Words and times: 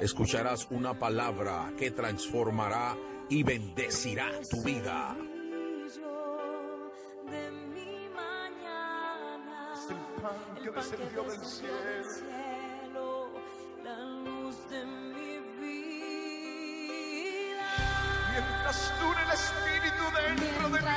Escucharás 0.00 0.66
una 0.70 0.98
palabra 0.98 1.70
que 1.76 1.90
transformará 1.90 2.96
y 3.28 3.42
bendecirá 3.42 4.30
tu 4.50 4.62
vida. 4.62 5.14
de 7.30 7.50
mi 7.50 8.08
mañana, 8.08 9.74
Es 9.74 9.90
el 9.90 9.98
pan 10.22 10.38
que 10.62 10.70
descendió 10.70 11.22
del 11.22 11.44
cielo. 11.44 12.04
cielo, 12.14 13.30
la 13.84 13.98
luz 14.24 14.56
de 14.70 14.86
mi 14.86 15.38
vida. 15.60 17.68
Mientras 18.32 18.92
dure 19.00 19.22
el 19.22 19.30
Espíritu 19.32 20.04
dentro 20.16 20.70
de 20.70 20.80
mí, 20.80 20.88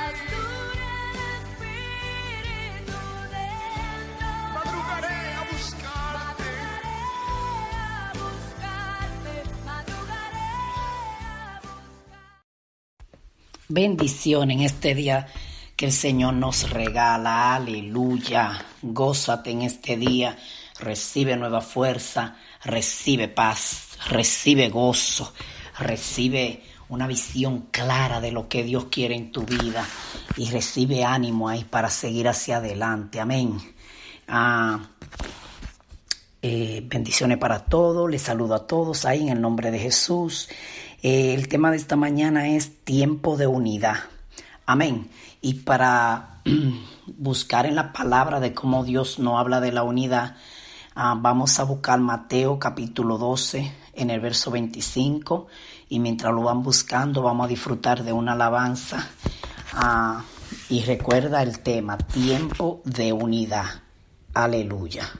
Bendición 13.68 14.50
en 14.50 14.60
este 14.60 14.94
día 14.94 15.26
que 15.74 15.86
el 15.86 15.92
Señor 15.92 16.34
nos 16.34 16.68
regala. 16.68 17.54
Aleluya. 17.54 18.62
Gózate 18.82 19.52
en 19.52 19.62
este 19.62 19.96
día. 19.96 20.36
Recibe 20.78 21.34
nueva 21.36 21.62
fuerza. 21.62 22.36
Recibe 22.62 23.28
paz. 23.28 23.96
Recibe 24.10 24.68
gozo. 24.68 25.32
Recibe 25.78 26.62
una 26.90 27.06
visión 27.06 27.68
clara 27.70 28.20
de 28.20 28.32
lo 28.32 28.48
que 28.48 28.64
Dios 28.64 28.88
quiere 28.90 29.14
en 29.14 29.32
tu 29.32 29.44
vida. 29.44 29.88
Y 30.36 30.50
recibe 30.50 31.02
ánimo 31.02 31.48
ahí 31.48 31.64
para 31.64 31.88
seguir 31.88 32.28
hacia 32.28 32.58
adelante. 32.58 33.18
Amén. 33.18 33.58
Ah, 34.28 34.90
eh, 36.42 36.82
bendiciones 36.84 37.38
para 37.38 37.60
todos, 37.60 38.10
les 38.10 38.20
saludo 38.20 38.54
a 38.54 38.66
todos 38.66 39.06
ahí 39.06 39.22
en 39.22 39.30
el 39.30 39.40
nombre 39.40 39.70
de 39.70 39.78
Jesús. 39.78 40.50
Eh, 41.04 41.34
el 41.34 41.48
tema 41.48 41.70
de 41.70 41.76
esta 41.76 41.96
mañana 41.96 42.48
es 42.48 42.82
tiempo 42.82 43.36
de 43.36 43.46
unidad. 43.46 43.96
Amén. 44.64 45.10
Y 45.42 45.52
para 45.52 46.40
buscar 47.18 47.66
en 47.66 47.74
la 47.74 47.92
palabra 47.92 48.40
de 48.40 48.54
cómo 48.54 48.84
Dios 48.84 49.18
no 49.18 49.38
habla 49.38 49.60
de 49.60 49.70
la 49.70 49.82
unidad, 49.82 50.36
ah, 50.94 51.14
vamos 51.20 51.60
a 51.60 51.64
buscar 51.64 52.00
Mateo 52.00 52.58
capítulo 52.58 53.18
12 53.18 53.70
en 53.92 54.08
el 54.08 54.20
verso 54.20 54.50
25 54.50 55.46
y 55.90 55.98
mientras 56.00 56.32
lo 56.32 56.40
van 56.40 56.62
buscando 56.62 57.20
vamos 57.20 57.44
a 57.44 57.48
disfrutar 57.48 58.02
de 58.02 58.14
una 58.14 58.32
alabanza. 58.32 59.06
Ah, 59.74 60.24
y 60.70 60.84
recuerda 60.84 61.42
el 61.42 61.58
tema, 61.58 61.98
tiempo 61.98 62.80
de 62.86 63.12
unidad. 63.12 63.66
Aleluya. 64.32 65.10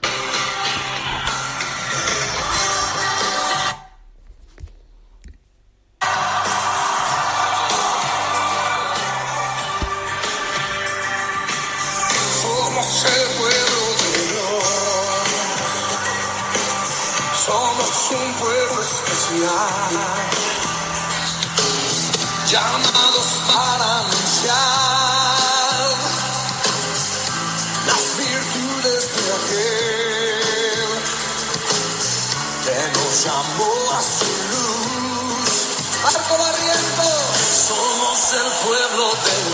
El 38.35 38.51
pueblo 38.67 39.13
de 39.23 39.44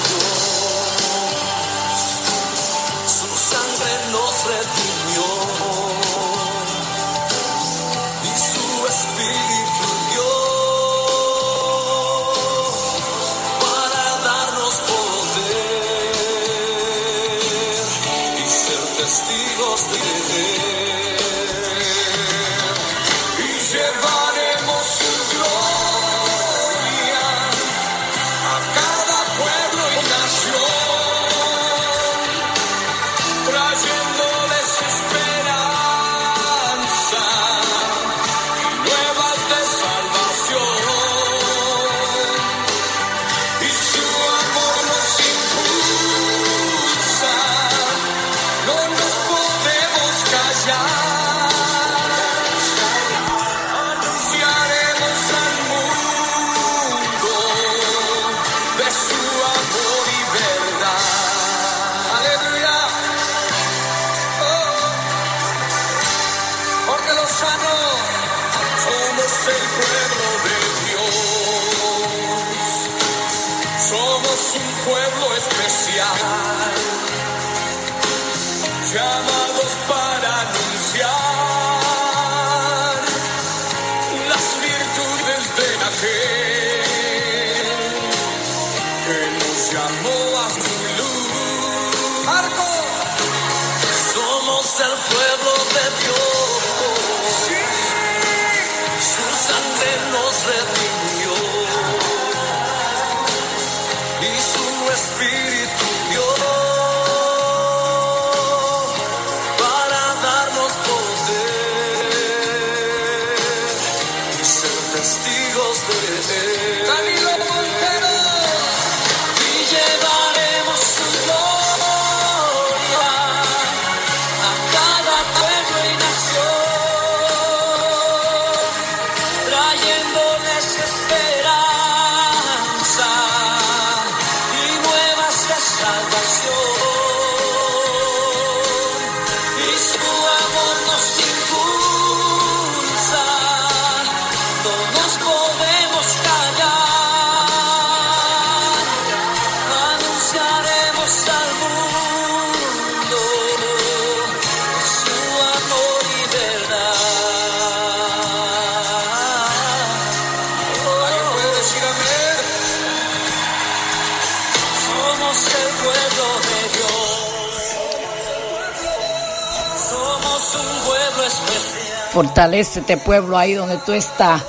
Fortalece 172.11 172.81
este 172.81 172.97
pueblo 172.97 173.37
ahí 173.37 173.53
donde 173.53 173.77
tú 173.77 173.93
estás. 173.93 174.41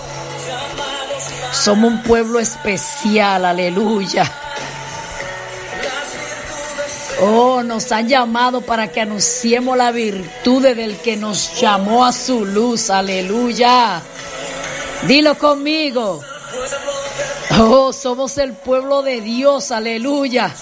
Somos 1.53 1.93
un 1.93 2.03
pueblo 2.03 2.41
especial, 2.41 3.45
aleluya. 3.45 4.31
Oh, 7.21 7.63
nos 7.63 7.93
han 7.93 8.09
llamado 8.09 8.63
para 8.63 8.89
que 8.89 9.01
anunciemos 9.01 9.77
la 9.77 9.93
virtud 9.93 10.63
del 10.63 10.97
que 10.97 11.17
nos 11.17 11.61
llamó 11.61 12.05
a 12.05 12.13
su 12.13 12.45
luz, 12.45 12.91
aleluya. 12.91 14.03
Dilo 15.07 15.39
conmigo. 15.39 16.21
Oh, 17.61 17.93
somos 17.93 18.39
el 18.39 18.55
pueblo 18.55 19.03
de 19.03 19.21
Dios, 19.21 19.71
aleluya. 19.71 20.53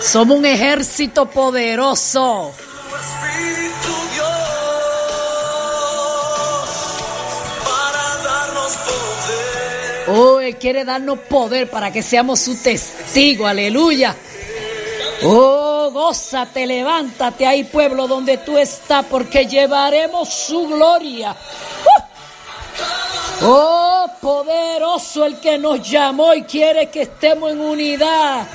Somos 0.00 0.38
un 0.38 0.46
ejército 0.46 1.26
poderoso. 1.26 2.54
Oh, 10.08 10.40
Él 10.40 10.56
quiere 10.56 10.84
darnos 10.84 11.18
poder 11.20 11.68
para 11.68 11.92
que 11.92 12.02
seamos 12.02 12.40
su 12.40 12.62
testigo, 12.62 13.46
aleluya. 13.46 14.14
Oh, 15.24 15.90
gózate, 15.92 16.66
levántate 16.66 17.46
ahí, 17.46 17.64
pueblo, 17.64 18.06
donde 18.06 18.38
tú 18.38 18.56
estás, 18.58 19.04
porque 19.06 19.46
llevaremos 19.46 20.28
su 20.28 20.68
gloria. 20.68 21.34
¡Uh! 23.40 23.76
Oh, 24.06 24.10
poderoso 24.20 25.24
el 25.24 25.38
que 25.40 25.58
nos 25.58 25.88
llamó 25.88 26.34
y 26.34 26.42
quiere 26.44 26.88
que 26.90 27.02
estemos 27.02 27.52
en 27.52 27.60
unidad. 27.60 28.46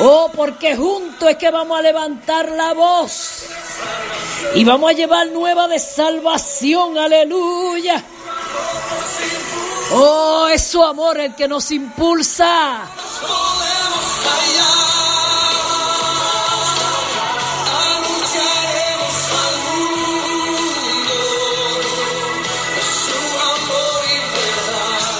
Oh, 0.00 0.30
porque 0.34 0.76
juntos 0.76 1.30
es 1.30 1.36
que 1.36 1.50
vamos 1.50 1.78
a 1.78 1.82
levantar 1.82 2.50
la 2.50 2.72
voz. 2.72 3.44
Y 4.54 4.64
vamos 4.64 4.90
a 4.90 4.94
llevar 4.94 5.28
nueva 5.28 5.68
de 5.68 5.78
salvación, 5.78 6.98
aleluya. 6.98 8.02
Oh, 9.92 10.48
es 10.52 10.66
su 10.66 10.82
amor 10.82 11.18
el 11.20 11.34
que 11.34 11.46
nos 11.46 11.70
impulsa. 11.70 12.88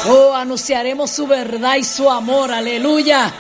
Oh, 0.09 0.35
anunciaremos 0.35 1.11
su 1.11 1.27
verdad 1.27 1.77
y 1.77 1.85
su 1.85 2.09
amor, 2.09 2.53
aleluya. 2.53 3.33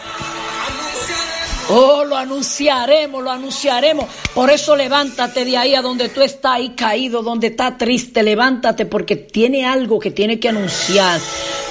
Oh, 1.68 2.04
lo 2.04 2.16
anunciaremos, 2.16 3.22
lo 3.22 3.30
anunciaremos. 3.30 4.06
Por 4.34 4.50
eso 4.50 4.76
levántate 4.76 5.44
de 5.44 5.56
ahí 5.56 5.74
a 5.74 5.82
donde 5.82 6.08
tú 6.08 6.22
estás 6.22 6.52
ahí 6.52 6.70
caído, 6.70 7.22
donde 7.22 7.48
estás 7.48 7.76
triste. 7.76 8.22
Levántate 8.22 8.86
porque 8.86 9.16
tiene 9.16 9.66
algo 9.66 9.98
que 9.98 10.12
tiene 10.12 10.38
que 10.38 10.48
anunciar. 10.48 11.20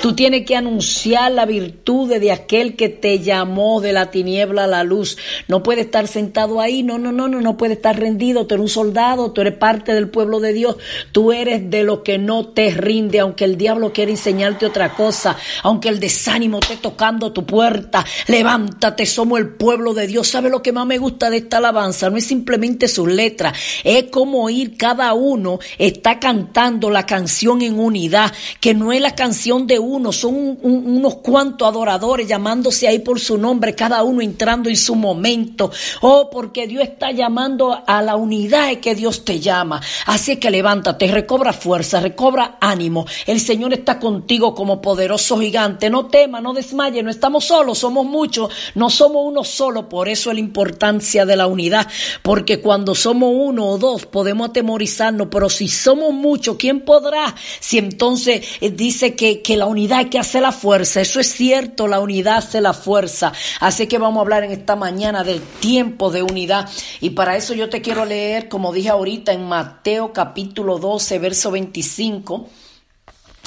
Tú 0.01 0.13
tienes 0.13 0.45
que 0.45 0.55
anunciar 0.55 1.31
la 1.31 1.45
virtud 1.45 2.09
de 2.09 2.31
aquel 2.31 2.75
que 2.75 2.89
te 2.89 3.19
llamó 3.19 3.81
de 3.81 3.93
la 3.93 4.11
tiniebla 4.11 4.65
a 4.65 4.67
la 4.67 4.83
luz. 4.83 5.17
No 5.47 5.63
puede 5.63 5.81
estar 5.81 6.07
sentado 6.07 6.61
ahí. 6.61 6.83
No, 6.83 6.97
no, 6.99 7.11
no, 7.11 7.27
no, 7.27 7.41
no 7.41 7.57
puede 7.57 7.73
estar 7.73 7.99
rendido. 7.99 8.45
Tú 8.45 8.55
eres 8.55 8.63
un 8.63 8.69
soldado, 8.69 9.31
tú 9.31 9.41
eres 9.41 9.55
parte 9.55 9.93
del 9.93 10.09
pueblo 10.09 10.39
de 10.39 10.53
Dios. 10.53 10.77
Tú 11.11 11.31
eres 11.31 11.69
de 11.69 11.83
lo 11.83 12.03
que 12.03 12.17
no 12.17 12.49
te 12.49 12.69
rinde, 12.71 13.19
aunque 13.19 13.45
el 13.45 13.57
diablo 13.57 13.93
quiera 13.93 14.11
enseñarte 14.11 14.65
otra 14.65 14.93
cosa, 14.93 15.37
aunque 15.63 15.89
el 15.89 15.99
desánimo 15.99 16.59
esté 16.59 16.77
tocando 16.77 17.31
tu 17.31 17.45
puerta. 17.45 18.05
Levántate, 18.27 19.05
somos 19.05 19.39
el 19.39 19.49
pueblo 19.49 19.93
de 19.93 20.07
Dios. 20.07 20.27
¿Sabe 20.27 20.49
lo 20.49 20.61
que 20.61 20.71
más 20.71 20.85
me 20.85 20.97
gusta 20.97 21.29
de 21.29 21.37
esta 21.37 21.57
alabanza? 21.57 22.09
No 22.09 22.17
es 22.17 22.25
simplemente 22.25 22.87
sus 22.87 23.07
letras, 23.07 23.57
es 23.83 24.05
como 24.05 24.49
ir 24.49 24.77
cada 24.77 25.13
uno 25.13 25.59
está 25.77 26.19
cantando 26.19 26.89
la 26.89 27.05
canción 27.05 27.61
en 27.61 27.79
unidad, 27.79 28.31
que 28.59 28.73
no 28.73 28.91
es 28.91 29.01
la 29.01 29.15
canción 29.15 29.67
de 29.67 29.79
uno, 29.85 30.11
son 30.11 30.35
un- 30.35 30.59
un- 30.61 30.97
unos 30.97 31.15
cuantos 31.15 31.67
adoradores 31.67 32.27
llamándose 32.27 32.87
ahí 32.87 32.99
por 32.99 33.19
su 33.19 33.37
nombre, 33.37 33.75
cada 33.75 34.03
uno 34.03 34.21
entrando 34.21 34.69
en 34.69 34.75
su 34.77 34.95
momento. 34.95 35.71
Oh, 36.01 36.29
porque 36.31 36.67
Dios 36.67 36.83
está 36.83 37.11
llamando 37.11 37.77
a 37.85 38.01
la 38.01 38.15
unidad 38.15 38.73
que 38.81 38.95
Dios 38.95 39.23
te 39.25 39.39
llama. 39.39 39.81
Así 40.05 40.37
que 40.37 40.49
levántate, 40.49 41.07
recobra 41.07 41.53
fuerza, 41.53 41.99
recobra 41.99 42.57
ánimo. 42.59 43.05
El 43.25 43.39
Señor 43.39 43.73
está 43.73 43.99
contigo 43.99 44.53
como 44.55 44.81
poderoso 44.81 45.37
gigante. 45.39 45.89
No 45.89 46.07
temas, 46.07 46.41
no 46.41 46.53
desmayes, 46.53 47.03
no 47.03 47.09
estamos 47.09 47.45
solos, 47.45 47.77
somos 47.77 48.05
muchos, 48.05 48.49
no 48.75 48.89
somos 48.89 49.23
uno 49.25 49.43
solo. 49.43 49.87
Por 49.89 50.09
eso 50.09 50.29
es 50.31 50.35
la 50.35 50.39
importancia 50.39 51.25
de 51.25 51.35
la 51.35 51.47
unidad, 51.47 51.87
porque 52.21 52.59
cuando 52.59 52.95
somos 52.95 53.31
uno 53.35 53.67
o 53.67 53.77
dos 53.77 54.05
podemos 54.05 54.49
atemorizarnos, 54.49 55.27
pero 55.29 55.49
si 55.49 55.67
somos 55.67 56.13
muchos, 56.13 56.55
¿quién 56.57 56.81
podrá? 56.81 57.35
Si 57.59 57.77
entonces 57.77 58.45
eh, 58.61 58.71
dice 58.71 59.15
que, 59.15 59.41
que 59.41 59.57
la 59.57 59.65
unidad 59.65 59.74
hay 59.97 60.05
que 60.05 60.19
hacer 60.19 60.41
la 60.41 60.51
fuerza, 60.51 61.01
eso 61.01 61.19
es 61.19 61.31
cierto, 61.31 61.87
la 61.87 61.99
unidad 61.99 62.37
hace 62.37 62.61
la 62.61 62.73
fuerza. 62.73 63.33
Así 63.59 63.87
que 63.87 63.97
vamos 63.97 64.19
a 64.19 64.21
hablar 64.21 64.43
en 64.43 64.51
esta 64.51 64.75
mañana 64.75 65.23
del 65.23 65.41
tiempo 65.41 66.11
de 66.11 66.23
unidad. 66.23 66.69
Y 67.01 67.11
para 67.11 67.35
eso 67.35 67.53
yo 67.53 67.69
te 67.69 67.81
quiero 67.81 68.05
leer, 68.05 68.49
como 68.49 68.73
dije 68.73 68.89
ahorita, 68.89 69.33
en 69.33 69.47
Mateo 69.47 70.13
capítulo 70.13 70.77
12, 70.79 71.19
verso 71.19 71.51
25 71.51 72.49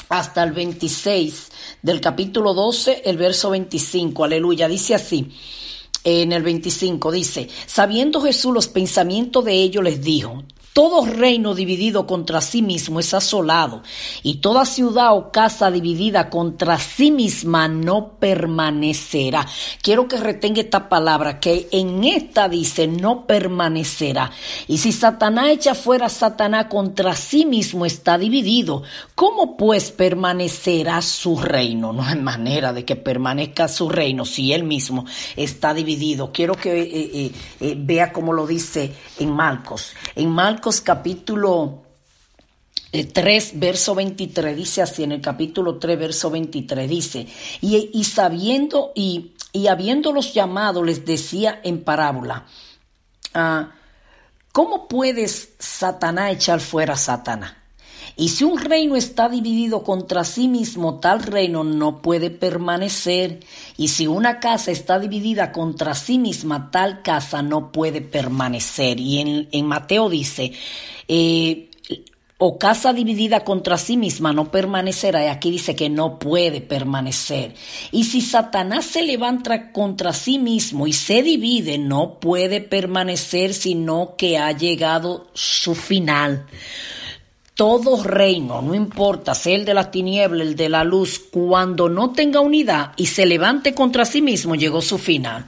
hasta 0.09 0.43
el 0.43 0.51
26 0.53 1.51
del 1.81 2.01
capítulo 2.01 2.53
12, 2.53 3.03
el 3.05 3.17
verso 3.17 3.51
25. 3.51 4.23
Aleluya. 4.23 4.67
Dice 4.67 4.95
así. 4.95 5.31
En 6.03 6.31
el 6.31 6.43
25 6.43 7.11
dice, 7.11 7.49
sabiendo 7.65 8.21
Jesús 8.21 8.53
los 8.53 8.69
pensamientos 8.69 9.43
de 9.43 9.53
ellos, 9.53 9.83
les 9.83 10.01
dijo, 10.01 10.43
Todo 10.73 11.03
reino 11.03 11.55
dividido 11.55 12.05
contra 12.05 12.41
sí 12.41 12.61
mismo 12.61 12.99
es 12.99 13.13
asolado, 13.15 13.81
y 14.21 14.35
toda 14.35 14.65
ciudad 14.65 15.15
o 15.15 15.31
casa 15.31 15.71
dividida 15.71 16.29
contra 16.29 16.77
sí 16.77 17.09
misma 17.09 17.67
no 17.67 18.13
permanecerá. 18.19 19.47
Quiero 19.81 20.07
que 20.07 20.17
retenga 20.17 20.61
esta 20.61 20.87
palabra, 20.87 21.39
que 21.39 21.67
en 21.71 22.03
esta 22.03 22.47
dice 22.47 22.87
no 22.87 23.25
permanecerá. 23.25 24.31
Y 24.67 24.77
si 24.77 24.91
Satanás 24.91 25.49
echa 25.49 25.73
fuera 25.73 26.05
a 26.05 26.09
Satanás 26.09 26.67
contra 26.69 27.15
sí 27.15 27.45
mismo 27.45 27.85
está 27.85 28.19
dividido, 28.19 28.83
¿cómo 29.15 29.57
pues 29.57 29.89
permanecerá 29.89 31.01
su 31.01 31.37
reino? 31.37 31.93
No 31.93 32.03
hay 32.03 32.19
manera 32.19 32.73
de 32.73 32.85
que 32.85 32.95
permanezca 32.95 33.67
su 33.67 33.89
reino 33.89 34.23
si 34.23 34.53
él 34.53 34.63
mismo 34.65 35.05
está 35.35 35.73
dividido. 35.73 36.31
Quiero 36.31 36.53
que 36.53 36.81
eh, 36.81 37.11
eh, 37.13 37.31
eh, 37.59 37.75
vea 37.75 38.13
cómo 38.13 38.33
lo 38.33 38.45
dice 38.45 38.93
en 39.17 39.31
Marcos. 39.31 39.93
En 40.15 40.29
Marcos 40.29 40.58
capítulo 40.83 41.83
3, 42.91 43.59
verso 43.59 43.95
23, 43.95 44.55
dice 44.55 44.81
así, 44.81 45.03
en 45.03 45.11
el 45.13 45.21
capítulo 45.21 45.77
3, 45.77 45.99
verso 45.99 46.29
23, 46.29 46.89
dice, 46.89 47.27
y, 47.61 47.91
y 47.93 48.03
sabiendo 48.03 48.91
y, 48.95 49.33
y 49.51 49.67
habiéndolos 49.67 50.33
llamado, 50.33 50.83
les 50.83 51.05
decía 51.05 51.59
en 51.63 51.83
parábola, 51.83 52.45
ah, 53.33 53.71
¿cómo 54.51 54.87
puedes 54.87 55.49
Satanás 55.59 56.33
echar 56.33 56.59
fuera 56.59 56.93
a 56.93 56.97
Satanás? 56.97 57.58
Y 58.19 58.27
si 58.27 58.43
un 58.43 58.57
reino 58.59 58.97
está 58.97 59.29
dividido 59.29 59.81
contra 59.81 60.25
sí 60.25 60.49
mismo, 60.49 60.99
tal 60.99 61.23
reino 61.23 61.63
no 61.63 62.01
puede 62.01 62.29
permanecer. 62.29 63.39
Y 63.77 63.87
si 63.87 64.07
una 64.07 64.41
casa 64.41 64.71
está 64.71 64.99
dividida 64.99 65.53
contra 65.53 65.95
sí 65.95 66.17
misma, 66.17 66.69
tal 66.69 67.01
casa 67.01 67.41
no 67.41 67.71
puede 67.71 68.01
permanecer. 68.01 68.99
Y 68.99 69.47
en, 69.53 69.65
Mateo 69.65 70.09
dice, 70.09 70.51
eh, 71.07 71.69
o 72.37 72.59
casa 72.59 72.91
dividida 72.91 73.45
contra 73.45 73.77
sí 73.77 73.95
misma 73.95 74.33
no 74.33 74.51
permanecerá. 74.51 75.23
Y 75.23 75.27
aquí 75.29 75.49
dice 75.49 75.73
que 75.73 75.89
no 75.89 76.19
puede 76.19 76.59
permanecer. 76.59 77.55
Y 77.93 78.03
si 78.03 78.19
Satanás 78.19 78.83
se 78.83 79.01
levanta 79.01 79.71
contra 79.71 80.11
sí 80.11 80.39
mismo 80.39 80.87
y 80.87 80.91
se 80.91 81.23
divide, 81.23 81.77
no 81.77 82.19
puede 82.19 82.59
permanecer, 82.59 83.53
sino 83.53 84.15
que 84.17 84.37
ha 84.37 84.51
llegado 84.51 85.27
su 85.33 85.73
final 85.73 86.47
todo 87.59 88.01
reino, 88.01 88.61
no 88.61 88.73
importa, 88.73 89.35
sea 89.35 89.53
el 89.53 89.65
de 89.65 89.73
la 89.73 89.91
tiniebla, 89.91 90.43
el 90.43 90.55
de 90.55 90.69
la 90.69 90.85
luz, 90.85 91.19
cuando 91.19 91.89
no 91.89 92.11
tenga 92.11 92.39
unidad 92.39 92.93
y 92.95 93.07
se 93.07 93.25
levante 93.25 93.73
contra 93.73 94.05
sí 94.05 94.21
mismo, 94.21 94.55
llegó 94.55 94.81
su 94.81 94.97
final. 94.97 95.45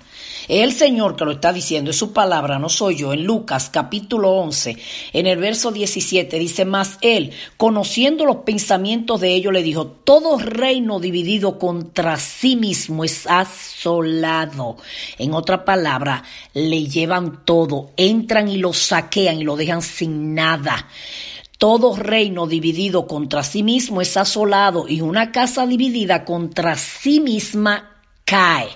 El 0.50 0.74
Señor 0.74 1.16
que 1.16 1.24
lo 1.24 1.32
está 1.32 1.54
diciendo, 1.54 1.92
es 1.92 1.96
su 1.96 2.12
palabra, 2.12 2.60
no 2.60 2.68
soy 2.68 2.98
yo. 2.98 3.14
En 3.14 3.24
Lucas 3.24 3.70
capítulo 3.72 4.32
11, 4.32 4.76
en 5.14 5.26
el 5.26 5.40
verso 5.40 5.72
17, 5.72 6.38
dice 6.38 6.66
más 6.66 6.98
él, 7.00 7.32
conociendo 7.56 8.26
los 8.26 8.38
pensamientos 8.38 9.22
de 9.22 9.34
ellos, 9.34 9.54
le 9.54 9.64
dijo, 9.64 9.88
todo 9.88 10.38
reino 10.38 11.00
dividido 11.00 11.58
contra 11.58 12.18
sí 12.18 12.58
mismo 12.58 13.06
es 13.06 13.26
asolado. 13.26 14.76
En 15.18 15.34
otra 15.34 15.64
palabra, 15.64 16.26
le 16.54 16.88
llevan 16.88 17.46
todo, 17.46 17.92
entran 17.96 18.50
y 18.50 18.58
lo 18.58 18.74
saquean 18.74 19.40
y 19.40 19.46
lo 19.46 19.56
dejan 19.56 19.82
sin 19.82 20.36
nada. 20.36 20.90
Todo 21.62 21.96
reino 21.96 22.48
dividido 22.48 23.06
contra 23.06 23.44
sí 23.44 23.62
mismo 23.62 24.02
es 24.02 24.18
asolado 24.18 24.88
y 24.88 25.02
una 25.02 25.32
casa 25.32 25.68
dividida 25.68 26.26
contra 26.26 26.76
sí 26.76 27.20
misma 27.20 27.98
cae. 28.26 28.70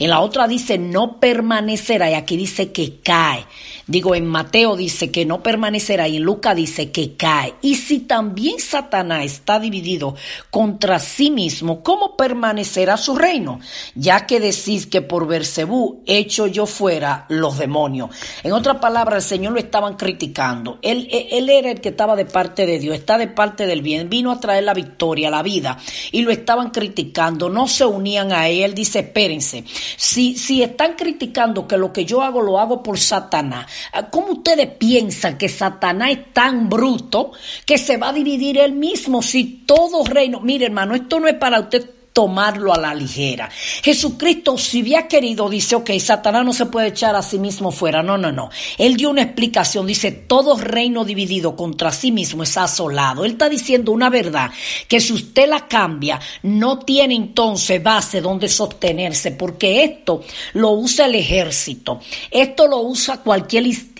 En 0.00 0.10
la 0.10 0.18
otra 0.18 0.48
dice 0.48 0.76
no 0.76 1.20
permanecerá 1.20 2.10
y 2.10 2.14
aquí 2.14 2.36
dice 2.36 2.72
que 2.72 2.98
cae. 2.98 3.46
Digo, 3.92 4.14
en 4.14 4.24
Mateo 4.24 4.74
dice 4.74 5.10
que 5.10 5.26
no 5.26 5.42
permanecerá 5.42 6.08
y 6.08 6.16
en 6.16 6.22
Lucas 6.22 6.56
dice 6.56 6.90
que 6.90 7.14
cae. 7.14 7.52
Y 7.60 7.74
si 7.74 7.98
también 7.98 8.58
Satanás 8.58 9.26
está 9.26 9.60
dividido 9.60 10.16
contra 10.50 10.98
sí 10.98 11.30
mismo, 11.30 11.82
¿cómo 11.82 12.16
permanecerá 12.16 12.96
su 12.96 13.14
reino? 13.14 13.60
Ya 13.94 14.24
que 14.24 14.40
decís 14.40 14.86
que 14.86 15.02
por 15.02 15.26
Bersebú 15.26 16.02
hecho 16.06 16.46
yo 16.46 16.64
fuera 16.64 17.26
los 17.28 17.58
demonios. 17.58 18.08
En 18.42 18.52
otra 18.52 18.80
palabra, 18.80 19.16
el 19.16 19.22
Señor 19.22 19.52
lo 19.52 19.58
estaban 19.58 19.96
criticando. 19.96 20.78
Él, 20.80 21.06
él 21.30 21.50
era 21.50 21.70
el 21.70 21.82
que 21.82 21.90
estaba 21.90 22.16
de 22.16 22.24
parte 22.24 22.64
de 22.64 22.78
Dios, 22.78 22.94
está 22.94 23.18
de 23.18 23.28
parte 23.28 23.66
del 23.66 23.82
bien, 23.82 24.08
vino 24.08 24.32
a 24.32 24.40
traer 24.40 24.64
la 24.64 24.72
victoria, 24.72 25.28
la 25.28 25.42
vida, 25.42 25.76
y 26.12 26.22
lo 26.22 26.30
estaban 26.30 26.70
criticando. 26.70 27.50
No 27.50 27.68
se 27.68 27.84
unían 27.84 28.32
a 28.32 28.48
él. 28.48 28.72
Dice, 28.72 29.00
espérense, 29.00 29.64
si, 29.98 30.34
si 30.38 30.62
están 30.62 30.94
criticando 30.94 31.68
que 31.68 31.76
lo 31.76 31.92
que 31.92 32.06
yo 32.06 32.22
hago 32.22 32.40
lo 32.40 32.58
hago 32.58 32.82
por 32.82 32.98
Satanás, 32.98 33.66
¿cómo 34.10 34.32
ustedes 34.32 34.68
piensan 34.78 35.38
que 35.38 35.48
Satanás 35.48 36.10
es 36.10 36.32
tan 36.32 36.68
bruto 36.68 37.32
que 37.66 37.78
se 37.78 37.96
va 37.96 38.10
a 38.10 38.12
dividir 38.12 38.58
él 38.58 38.72
mismo 38.72 39.22
si 39.22 39.64
todo 39.66 40.04
reino, 40.04 40.40
mire 40.40 40.66
hermano, 40.66 40.94
esto 40.94 41.20
no 41.20 41.28
es 41.28 41.34
para 41.34 41.60
usted 41.60 42.01
tomarlo 42.12 42.72
a 42.74 42.78
la 42.78 42.94
ligera. 42.94 43.48
Jesucristo, 43.82 44.58
si 44.58 44.80
había 44.80 45.08
querido, 45.08 45.48
dice, 45.48 45.76
ok, 45.76 45.90
Satanás 45.98 46.44
no 46.44 46.52
se 46.52 46.66
puede 46.66 46.88
echar 46.88 47.14
a 47.16 47.22
sí 47.22 47.38
mismo 47.38 47.70
fuera. 47.70 48.02
No, 48.02 48.18
no, 48.18 48.32
no. 48.32 48.50
Él 48.78 48.96
dio 48.96 49.10
una 49.10 49.22
explicación, 49.22 49.86
dice, 49.86 50.12
todo 50.12 50.56
reino 50.56 51.04
dividido 51.04 51.56
contra 51.56 51.92
sí 51.92 52.12
mismo 52.12 52.42
es 52.42 52.56
asolado. 52.56 53.24
Él 53.24 53.32
está 53.32 53.48
diciendo 53.48 53.92
una 53.92 54.10
verdad, 54.10 54.50
que 54.88 55.00
si 55.00 55.12
usted 55.12 55.48
la 55.48 55.66
cambia, 55.68 56.20
no 56.42 56.80
tiene 56.80 57.14
entonces 57.14 57.82
base 57.82 58.20
donde 58.20 58.48
sostenerse, 58.48 59.32
porque 59.32 59.84
esto 59.84 60.22
lo 60.54 60.70
usa 60.72 61.06
el 61.06 61.14
ejército, 61.14 62.00
esto 62.30 62.66
lo 62.66 62.78
usa 62.82 63.18
cualquier 63.18 63.66
institución. 63.66 63.91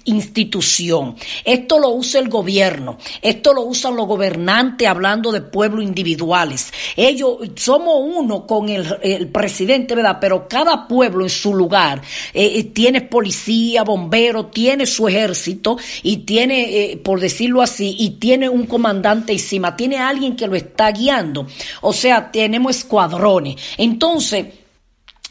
Esto 1.44 1.78
lo 1.78 1.90
usa 1.90 2.20
el 2.20 2.28
gobierno, 2.28 2.98
esto 3.20 3.54
lo 3.54 3.62
usan 3.62 3.96
los 3.96 4.06
gobernantes 4.06 4.88
hablando 4.88 5.32
de 5.32 5.40
pueblos 5.40 5.84
individuales. 5.84 6.72
Ellos 6.96 7.38
somos 7.56 7.94
uno 8.02 8.46
con 8.46 8.68
el, 8.68 9.28
presidente, 9.28 9.94
¿verdad? 9.94 10.18
Pero 10.20 10.48
cada 10.48 10.86
pueblo 10.88 11.24
en 11.24 11.30
su 11.30 11.54
lugar 11.54 12.02
eh, 12.32 12.52
eh, 12.56 12.64
tiene 12.64 13.02
policía, 13.02 13.82
bombero, 13.82 14.46
tiene 14.46 14.86
su 14.86 15.08
ejército 15.08 15.76
y 16.02 16.18
tiene, 16.18 16.92
eh, 16.92 16.96
por 16.96 17.20
decirlo 17.20 17.62
así, 17.62 17.96
y 17.98 18.10
tiene 18.10 18.48
un 18.48 18.66
comandante 18.66 19.32
encima, 19.32 19.76
tiene 19.76 19.98
alguien 19.98 20.36
que 20.36 20.46
lo 20.46 20.56
está 20.56 20.90
guiando. 20.90 21.46
O 21.80 21.92
sea, 21.92 22.30
tenemos 22.30 22.76
escuadrones. 22.76 23.56
Entonces, 23.76 24.46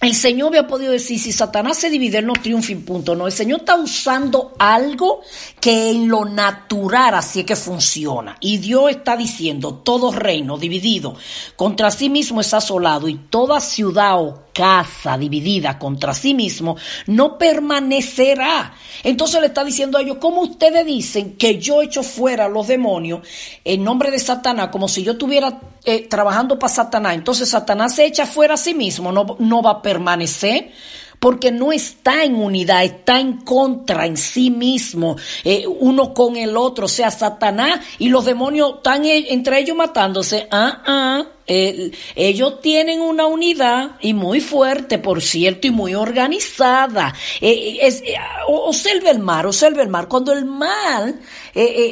el 0.02 0.16
Señor 0.16 0.48
había 0.48 0.66
podido 0.66 0.92
decir, 0.92 1.20
si 1.20 1.32
Satanás 1.32 1.78
se 1.78 1.92
divide, 1.92 2.18
él 2.18 2.26
no 2.26 2.34
triunfa 2.34 2.74
punto. 2.84 3.16
No, 3.16 3.28
el 3.28 3.32
Señor 3.32 3.60
está 3.60 3.76
usando 3.76 4.54
algo 4.58 5.22
que 5.60 5.92
en 5.92 6.08
lo 6.08 6.26
natural 6.26 7.14
así 7.14 7.42
es 7.42 7.46
que 7.46 7.56
funciona. 7.56 8.36
Y 8.40 8.58
Dios 8.58 8.90
está 8.90 9.16
diciendo, 9.16 9.76
todo 9.76 10.12
reino 10.12 10.58
dividido 10.58 11.16
contra 11.56 11.92
sí 11.92 12.10
mismo 12.10 12.42
es 12.42 12.52
asolado 12.52 13.08
y 13.08 13.16
toda 13.16 13.62
ciudad 13.62 14.20
o 14.20 14.46
casa 14.54 15.18
dividida 15.18 15.80
contra 15.80 16.14
sí 16.14 16.34
mismo 16.34 16.78
no 17.08 17.38
permanecerá. 17.38 18.74
Entonces 19.04 19.42
le 19.42 19.48
está 19.48 19.64
diciendo 19.64 19.98
a 19.98 20.02
ellos, 20.02 20.18
¿cómo 20.20 20.42
ustedes 20.42 20.86
dicen 20.86 21.38
que 21.38 21.58
yo 21.60 21.82
echo 21.82 22.04
fuera 22.04 22.46
a 22.46 22.50
los 22.50 22.68
demonios 22.68 23.22
en 23.64 23.84
nombre 23.84 24.12
de 24.12 24.20
Satanás, 24.20 24.70
como 24.72 24.88
si 24.88 25.04
yo 25.04 25.14
estuviera 25.14 25.60
eh, 25.84 26.08
trabajando 26.08 26.60
para 26.60 26.74
Satanás? 26.74 27.16
Entonces 27.16 27.50
Satanás 27.50 27.96
se 27.96 28.06
echa 28.06 28.26
fuera 28.26 28.56
a 28.56 28.58
sí 28.58 28.74
mismo, 28.74 29.12
no, 29.12 29.36
no 29.40 29.62
va 29.62 29.72
a 29.72 29.82
permanecer 29.82 30.72
porque 31.22 31.52
no 31.52 31.72
está 31.72 32.24
en 32.24 32.34
unidad, 32.34 32.84
está 32.84 33.20
en 33.20 33.38
contra 33.38 34.08
en 34.08 34.18
sí 34.18 34.50
mismo, 34.50 35.18
eh, 35.44 35.66
uno 35.68 36.16
con 36.16 36.36
el 36.36 36.58
otro, 36.58 36.86
o 36.86 36.90
sea, 36.90 37.12
Satanás 37.12 37.80
y 38.00 38.10
los 38.10 38.26
demonios 38.26 38.78
están 38.78 39.06
entre 39.06 39.60
ellos 39.60 39.78
matándose. 39.78 40.48
Ah, 40.50 40.82
ah. 40.84 41.26
ellos 41.46 42.60
tienen 42.62 43.02
una 43.02 43.28
unidad 43.28 43.98
y 44.00 44.16
muy 44.16 44.42
fuerte, 44.42 44.98
por 44.98 45.22
cierto, 45.22 45.68
y 45.68 45.70
muy 45.70 45.94
organizada. 45.94 47.14
Eh, 47.40 47.78
es, 47.84 48.02
eh, 48.02 48.16
observe 48.48 49.12
el 49.12 49.20
mar, 49.20 49.46
observe 49.46 49.84
el 49.84 49.90
mar. 49.90 50.08
Cuando 50.08 50.34
el 50.34 50.46
mal, 50.46 51.20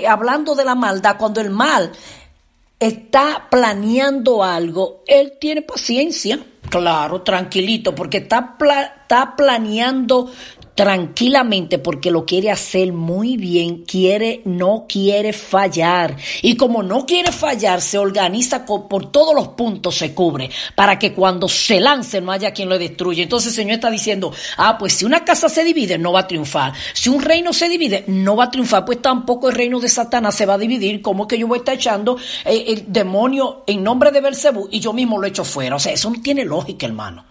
hablando 0.07 0.55
de 0.55 0.65
la 0.65 0.74
maldad, 0.74 1.17
cuando 1.19 1.39
el 1.39 1.51
mal 1.51 1.91
está 2.79 3.48
planeando 3.51 4.43
algo, 4.43 5.03
él 5.05 5.33
tiene 5.39 5.62
paciencia. 5.62 6.39
Claro, 6.69 7.21
tranquilito, 7.21 7.95
porque 7.95 8.17
está, 8.17 8.55
está 9.01 9.35
planeando 9.35 10.31
tranquilamente 10.79 11.77
porque 11.77 12.09
lo 12.09 12.24
quiere 12.25 12.50
hacer 12.50 12.93
muy 12.93 13.36
bien, 13.36 13.83
quiere, 13.83 14.41
no 14.45 14.86
quiere 14.88 15.33
fallar. 15.33 16.15
Y 16.41 16.55
como 16.55 16.83
no 16.83 17.05
quiere 17.05 17.33
fallar, 17.33 17.81
se 17.81 17.98
organiza 17.98 18.65
por 18.65 19.12
todos 19.12 19.36
los 19.36 19.50
puntos, 19.50 19.98
se 19.98 20.13
cubre, 20.13 20.50
para 20.75 20.98
que 20.98 21.12
cuando 21.12 21.50
se 21.50 21.81
lance 21.81 22.21
no 22.21 22.31
haya 22.31 22.53
quien 22.53 22.69
lo 22.69 22.79
destruya. 22.79 23.24
Entonces 23.24 23.50
el 23.50 23.55
Señor 23.55 23.74
está 23.74 23.91
diciendo, 23.91 24.31
ah, 24.55 24.77
pues 24.77 24.93
si 24.93 25.03
una 25.03 25.25
casa 25.25 25.50
se 25.50 25.65
divide, 25.65 25.98
no 25.98 26.13
va 26.13 26.21
a 26.21 26.27
triunfar. 26.27 26.71
Si 26.93 27.09
un 27.09 27.21
reino 27.21 27.51
se 27.51 27.67
divide, 27.67 28.05
no 28.07 28.38
va 28.38 28.45
a 28.45 28.51
triunfar, 28.51 28.86
pues 28.86 29.01
tampoco 29.01 29.50
el 29.50 29.55
reino 29.55 29.81
de 29.81 29.89
Satanás 29.89 30.36
se 30.36 30.45
va 30.45 30.53
a 30.53 30.57
dividir. 30.57 31.01
¿Cómo 31.01 31.24
es 31.24 31.27
que 31.27 31.38
yo 31.38 31.45
voy 31.45 31.57
a 31.57 31.59
estar 31.59 31.75
echando 31.75 32.15
eh, 32.45 32.63
el 32.67 32.86
demonio 32.88 33.63
en 33.67 33.83
nombre 33.83 34.12
de 34.12 34.21
Belcebú 34.21 34.69
y 34.71 34.79
yo 34.79 34.93
mismo 34.93 35.19
lo 35.19 35.27
echo 35.27 35.43
fuera? 35.43 35.75
O 35.75 35.79
sea, 35.79 35.91
eso 35.91 36.09
no 36.09 36.21
tiene 36.21 36.45
lógica, 36.45 36.86
hermano. 36.86 37.25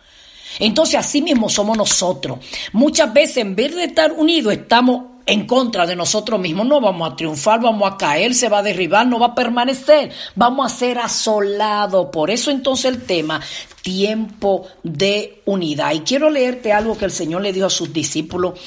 Entonces 0.58 0.96
así 0.96 1.22
mismo 1.22 1.48
somos 1.48 1.76
nosotros. 1.76 2.38
Muchas 2.72 3.12
veces 3.12 3.38
en 3.38 3.54
vez 3.54 3.74
de 3.74 3.84
estar 3.84 4.12
unidos 4.12 4.52
estamos 4.52 5.02
en 5.28 5.46
contra 5.46 5.86
de 5.86 5.94
nosotros 5.94 6.40
mismos, 6.40 6.66
no 6.66 6.80
vamos 6.80 7.12
a 7.12 7.14
triunfar, 7.14 7.60
vamos 7.60 7.92
a 7.92 7.98
caer, 7.98 8.34
se 8.34 8.48
va 8.48 8.60
a 8.60 8.62
derribar, 8.62 9.06
no 9.06 9.18
va 9.18 9.26
a 9.26 9.34
permanecer, 9.34 10.10
vamos 10.34 10.72
a 10.72 10.74
ser 10.74 10.98
asolados. 10.98 12.08
Por 12.10 12.30
eso 12.30 12.50
entonces 12.50 12.86
el 12.86 13.02
tema, 13.02 13.42
tiempo 13.82 14.66
de 14.82 15.42
unidad. 15.44 15.92
Y 15.92 16.00
quiero 16.00 16.30
leerte 16.30 16.72
algo 16.72 16.96
que 16.96 17.04
el 17.04 17.10
Señor 17.10 17.42
le 17.42 17.52
dijo 17.52 17.66
a 17.66 17.70
sus 17.70 17.92
discípulos 17.92 18.58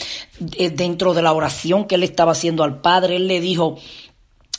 eh, 0.56 0.70
dentro 0.70 1.16
de 1.16 1.24
la 1.24 1.34
oración 1.34 1.86
que 1.86 1.96
él 1.96 2.04
estaba 2.04 2.34
haciendo 2.34 2.64
al 2.64 2.80
Padre. 2.80 3.16
Él 3.16 3.28
le 3.28 3.42
dijo, 3.42 3.80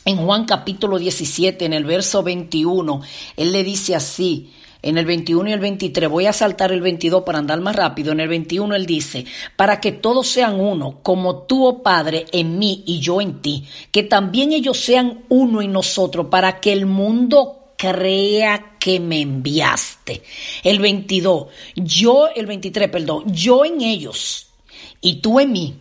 en 0.05 0.17
Juan 0.17 0.45
capítulo 0.45 0.99
17, 0.99 1.65
en 1.65 1.73
el 1.73 1.85
verso 1.85 2.25
21, 2.25 3.01
él 3.37 3.53
le 3.53 3.63
dice 3.63 3.95
así, 3.95 4.51
en 4.83 4.99
el 4.99 5.07
21 5.07 5.49
y 5.49 5.53
el 5.53 5.61
23, 5.61 6.11
voy 6.11 6.27
a 6.27 6.33
saltar 6.33 6.73
el 6.73 6.81
22 6.81 7.23
para 7.23 7.39
andar 7.39 7.61
más 7.61 7.77
rápido, 7.77 8.13
en 8.13 8.21
el 8.21 8.29
21 8.29 8.75
él 8.75 8.85
dice, 8.85 9.25
para 9.57 9.81
que 9.81 9.93
todos 9.93 10.27
sean 10.29 10.61
uno, 10.61 10.99
como 11.03 11.43
tú, 11.45 11.67
oh 11.67 11.83
Padre, 11.83 12.27
en 12.33 12.59
mí 12.59 12.83
y 12.87 12.99
yo 12.99 13.21
en 13.21 13.41
ti, 13.41 13.65
que 13.91 14.03
también 14.03 14.53
ellos 14.53 14.79
sean 14.79 15.23
uno 15.29 15.63
en 15.63 15.73
nosotros, 15.73 16.27
para 16.27 16.61
que 16.61 16.73
el 16.73 16.87
mundo 16.87 17.75
crea 17.77 18.77
que 18.79 19.01
me 19.01 19.21
enviaste. 19.21 20.23
El 20.63 20.81
22, 20.81 21.47
yo, 21.77 22.29
el 22.35 22.47
23, 22.47 22.89
perdón, 22.89 23.33
yo 23.33 23.65
en 23.65 23.81
ellos 23.81 24.49
y 25.01 25.17
tú 25.17 25.41
en 25.41 25.53
mí, 25.53 25.75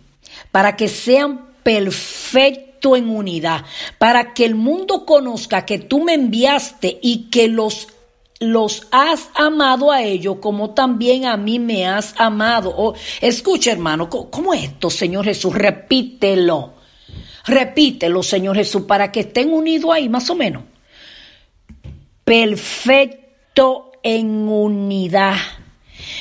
para 0.51 0.75
que 0.75 0.87
sean 0.87 1.51
perfectos 1.63 2.97
en 2.97 3.09
unidad, 3.09 3.63
para 3.99 4.33
que 4.33 4.45
el 4.45 4.55
mundo 4.55 5.05
conozca 5.05 5.65
que 5.65 5.77
tú 5.77 6.03
me 6.03 6.15
enviaste 6.15 6.99
y 7.01 7.29
que 7.29 7.47
los 7.47 7.87
los 8.41 8.87
has 8.89 9.29
amado 9.35 9.91
a 9.91 10.01
ellos 10.01 10.37
como 10.41 10.71
también 10.71 11.25
a 11.25 11.37
mí 11.37 11.59
me 11.59 11.87
has 11.87 12.15
amado. 12.17 12.73
Oh, 12.75 12.95
escucha, 13.21 13.71
hermano, 13.71 14.09
¿cómo 14.09 14.53
es 14.53 14.63
esto, 14.63 14.89
Señor 14.89 15.25
Jesús? 15.25 15.53
Repítelo. 15.53 16.73
Repítelo, 17.45 18.23
Señor 18.23 18.55
Jesús, 18.55 18.83
para 18.83 19.11
que 19.11 19.21
estén 19.21 19.53
unidos 19.53 19.91
ahí, 19.93 20.09
más 20.09 20.29
o 20.31 20.35
menos. 20.35 20.63
Perfecto 22.23 23.91
en 24.01 24.47
unidad. 24.49 25.35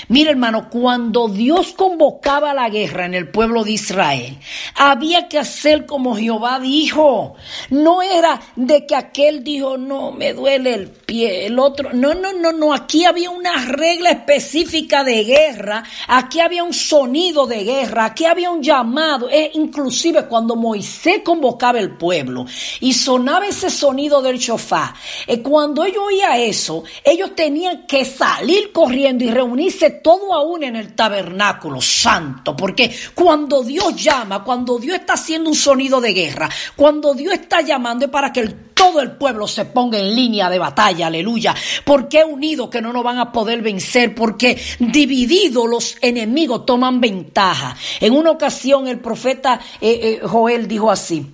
Mira, 0.09 0.31
hermano, 0.31 0.69
cuando 0.71 1.29
Dios 1.29 1.73
convocaba 1.73 2.55
la 2.55 2.69
guerra 2.69 3.07
en 3.07 3.15
el 3.15 3.29
pueblo 3.31 3.65
de 3.65 3.73
Israel, 3.73 4.39
había 4.75 5.29
que 5.29 5.39
hacer 5.39 5.87
como 5.87 6.17
Jehová 6.17 6.61
dijo. 6.61 7.35
No 7.71 8.03
era 8.03 8.41
de 8.57 8.87
que 8.87 8.95
aquel 8.95 9.45
dijo, 9.45 9.77
no, 9.77 10.13
me 10.13 10.33
duele 10.33 10.75
el 10.75 10.89
pie, 10.89 11.47
el 11.47 11.59
otro. 11.59 11.91
No, 11.93 12.15
no, 12.15 12.33
no, 12.33 12.53
no. 12.53 12.73
Aquí 12.73 13.05
había 13.05 13.31
una 13.31 13.67
regla 13.67 14.11
específica 14.11 15.05
de 15.05 15.25
guerra. 15.25 15.85
Aquí 16.09 16.41
había 16.41 16.65
un 16.65 16.73
sonido 16.73 17.47
de 17.47 17.65
guerra. 17.65 18.07
Aquí 18.07 18.25
había 18.25 18.51
un 18.51 18.63
llamado. 18.63 19.29
E 19.31 19.53
inclusive 19.55 20.27
cuando 20.27 20.57
Moisés 20.57 21.23
convocaba 21.25 21.79
el 21.79 21.97
pueblo 21.97 22.47
y 22.81 22.93
sonaba 22.93 23.47
ese 23.47 23.71
sonido 23.71 24.23
del 24.23 24.39
chofá, 24.39 24.95
eh, 25.27 25.41
cuando 25.43 25.85
ellos 25.85 26.03
oían 26.07 26.39
eso, 26.41 26.85
ellos 27.05 27.35
tenían 27.35 27.87
que 27.87 28.05
salir 28.05 28.73
corriendo 28.73 29.25
y 29.25 29.31
reunirse 29.31 29.70
todo 29.91 30.35
aún 30.35 30.63
en 30.63 30.77
el 30.77 30.95
tabernáculo 30.95 31.81
santo, 31.81 32.57
porque 32.57 32.95
cuando 33.15 33.63
Dios 33.63 33.95
llama, 33.97 34.43
cuando 34.43 34.79
Dios 34.79 34.97
está 34.97 35.15
haciendo 35.15 35.51
un 35.51 35.57
sonido 35.57 36.01
de 36.01 36.13
guerra, 36.13 36.49
cuando 36.77 37.15
Dios 37.15 37.35
está 37.35 37.61
llamando 37.61 38.07
es 38.07 38.11
para 38.11 38.33
que 38.33 38.71
todo 38.75 39.01
el 39.01 39.13
pueblo 39.13 39.47
se 39.47 39.67
ponga 39.67 39.99
en 39.99 40.15
línea 40.15 40.49
de 40.49 40.59
batalla, 40.59 41.09
aleluya, 41.09 41.55
porque 41.85 42.25
unidos 42.25 42.71
que 42.71 42.81
no 42.81 42.93
nos 42.93 43.05
van 43.05 43.19
a 43.19 43.31
poder 43.31 43.61
vencer, 43.61 44.15
porque 44.15 44.59
divididos 44.79 45.69
los 45.69 45.97
enemigos 46.01 46.65
toman 46.65 47.01
ventaja. 47.01 47.77
En 48.01 48.15
una 48.15 48.31
ocasión 48.31 48.89
el 48.89 48.99
profeta 48.99 49.61
eh, 49.81 50.21
eh, 50.23 50.27
Joel 50.27 50.67
dijo 50.67 50.91
así, 50.91 51.27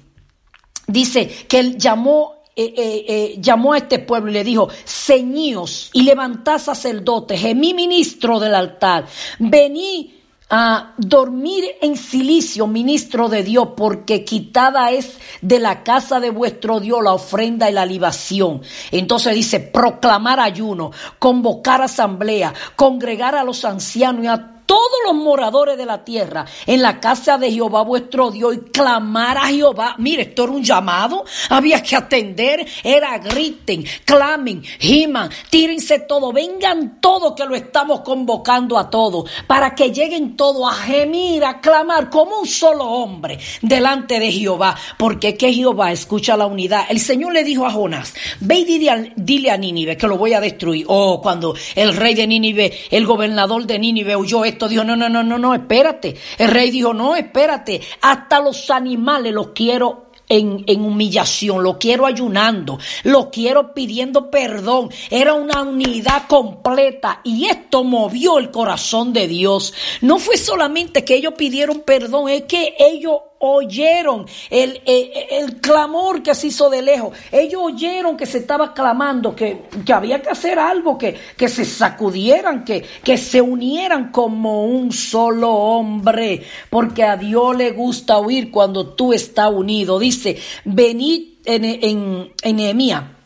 dice 0.88 1.28
que 1.48 1.60
él 1.60 1.78
llamó 1.78 2.35
eh, 2.58 2.72
eh, 2.74 3.04
eh, 3.06 3.36
llamó 3.38 3.74
a 3.74 3.76
este 3.76 3.98
pueblo 3.98 4.30
y 4.30 4.32
le 4.32 4.42
dijo, 4.42 4.70
ceñíos 4.86 5.90
y 5.92 6.04
levantad 6.04 6.58
sacerdotes, 6.58 7.54
mi 7.54 7.74
ministro 7.74 8.40
del 8.40 8.54
altar, 8.54 9.04
vení 9.38 10.14
a 10.48 10.94
dormir 10.96 11.66
en 11.82 11.98
silicio, 11.98 12.66
ministro 12.66 13.28
de 13.28 13.42
Dios, 13.42 13.68
porque 13.76 14.24
quitada 14.24 14.90
es 14.90 15.18
de 15.42 15.58
la 15.58 15.82
casa 15.82 16.18
de 16.18 16.30
vuestro 16.30 16.80
Dios 16.80 17.02
la 17.02 17.12
ofrenda 17.12 17.68
y 17.68 17.74
la 17.74 17.84
libación. 17.84 18.62
Entonces 18.90 19.34
dice, 19.34 19.60
proclamar 19.60 20.40
ayuno, 20.40 20.92
convocar 21.18 21.82
asamblea, 21.82 22.54
congregar 22.74 23.34
a 23.34 23.44
los 23.44 23.66
ancianos 23.66 24.24
y 24.24 24.28
a 24.28 24.55
todos 24.66 24.98
los 25.04 25.14
moradores 25.14 25.78
de 25.78 25.86
la 25.86 26.04
tierra 26.04 26.44
en 26.66 26.82
la 26.82 27.00
casa 27.00 27.38
de 27.38 27.50
Jehová 27.52 27.82
vuestro 27.82 28.30
Dios 28.30 28.56
y 28.56 28.58
clamar 28.70 29.38
a 29.38 29.46
Jehová. 29.46 29.94
Mire, 29.98 30.22
esto 30.22 30.44
era 30.44 30.52
un 30.52 30.64
llamado, 30.64 31.24
había 31.48 31.82
que 31.82 31.96
atender, 31.96 32.66
era 32.82 33.18
griten, 33.18 33.84
clamen, 34.04 34.62
giman, 34.62 35.30
tírense 35.48 36.00
todo, 36.00 36.32
vengan 36.32 37.00
todos 37.00 37.34
que 37.34 37.46
lo 37.46 37.54
estamos 37.54 38.00
convocando 38.00 38.78
a 38.78 38.90
todos, 38.90 39.30
para 39.46 39.74
que 39.74 39.90
lleguen 39.90 40.36
todos 40.36 40.70
a 40.70 40.74
gemir, 40.74 41.44
a 41.44 41.60
clamar 41.60 42.10
como 42.10 42.40
un 42.40 42.46
solo 42.46 42.84
hombre 42.84 43.38
delante 43.62 44.18
de 44.18 44.32
Jehová, 44.32 44.76
porque 44.98 45.36
que 45.36 45.52
Jehová 45.52 45.92
escucha 45.92 46.36
la 46.36 46.46
unidad. 46.46 46.86
El 46.88 47.00
Señor 47.00 47.32
le 47.32 47.44
dijo 47.44 47.66
a 47.66 47.70
Jonás, 47.70 48.14
ve 48.40 48.56
y 48.56 48.64
dile, 48.64 49.12
dile 49.16 49.50
a 49.50 49.56
Nínive 49.56 49.96
que 49.96 50.08
lo 50.08 50.18
voy 50.18 50.32
a 50.32 50.40
destruir. 50.40 50.84
Oh, 50.88 51.20
cuando 51.20 51.54
el 51.74 51.96
rey 51.96 52.14
de 52.14 52.26
Nínive, 52.26 52.72
el 52.90 53.06
gobernador 53.06 53.66
de 53.66 53.78
Nínive 53.78 54.14
oyó 54.14 54.44
dijo, 54.68 54.84
no, 54.84 54.96
no, 54.96 55.08
no, 55.08 55.22
no, 55.22 55.38
no, 55.38 55.54
espérate. 55.54 56.16
El 56.38 56.48
rey 56.48 56.70
dijo, 56.70 56.94
no, 56.94 57.16
espérate. 57.16 57.80
Hasta 58.00 58.40
los 58.40 58.70
animales 58.70 59.32
los 59.32 59.48
quiero 59.48 60.06
en, 60.28 60.64
en, 60.66 60.84
humillación, 60.84 61.62
lo 61.62 61.78
quiero 61.78 62.06
ayunando, 62.06 62.78
lo 63.04 63.30
quiero 63.30 63.74
pidiendo 63.74 64.30
perdón. 64.30 64.90
Era 65.10 65.34
una 65.34 65.62
unidad 65.62 66.26
completa 66.26 67.20
y 67.22 67.46
esto 67.46 67.84
movió 67.84 68.38
el 68.38 68.50
corazón 68.50 69.12
de 69.12 69.28
Dios. 69.28 69.72
No 70.00 70.18
fue 70.18 70.36
solamente 70.36 71.04
que 71.04 71.14
ellos 71.14 71.34
pidieron 71.34 71.80
perdón, 71.80 72.28
es 72.28 72.42
que 72.42 72.74
ellos 72.78 73.18
oyeron 73.38 74.26
el, 74.50 74.80
el, 74.84 75.60
clamor 75.60 76.22
que 76.22 76.34
se 76.34 76.48
hizo 76.48 76.70
de 76.70 76.82
lejos. 76.82 77.16
Ellos 77.30 77.60
oyeron 77.64 78.16
que 78.16 78.26
se 78.26 78.38
estaba 78.38 78.72
clamando, 78.72 79.34
que, 79.34 79.64
que 79.84 79.92
había 79.92 80.22
que 80.22 80.30
hacer 80.30 80.58
algo, 80.58 80.96
que, 80.96 81.16
que 81.36 81.48
se 81.48 81.64
sacudieran, 81.64 82.64
que, 82.64 82.84
que 83.02 83.18
se 83.18 83.40
unieran 83.40 84.10
como 84.10 84.64
un 84.64 84.92
solo 84.92 85.50
hombre, 85.52 86.42
porque 86.70 87.04
a 87.04 87.16
Dios 87.16 87.56
le 87.56 87.72
gusta 87.72 88.18
oír 88.18 88.50
cuando 88.50 88.94
tú 88.94 89.12
estás 89.12 89.50
unido. 89.52 89.98
Dice, 89.98 90.38
venid 90.64 91.38
en, 91.44 91.64
en, 91.64 92.32
en 92.42 92.56
Nehemías. 92.56 93.16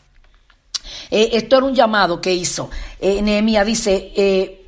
Eh, 1.09 1.31
esto 1.33 1.57
era 1.57 1.65
un 1.65 1.75
llamado 1.75 2.21
que 2.21 2.33
hizo. 2.33 2.69
Eh, 2.99 3.21
Nehemías 3.21 3.65
dice, 3.65 4.11
eh, 4.15 4.65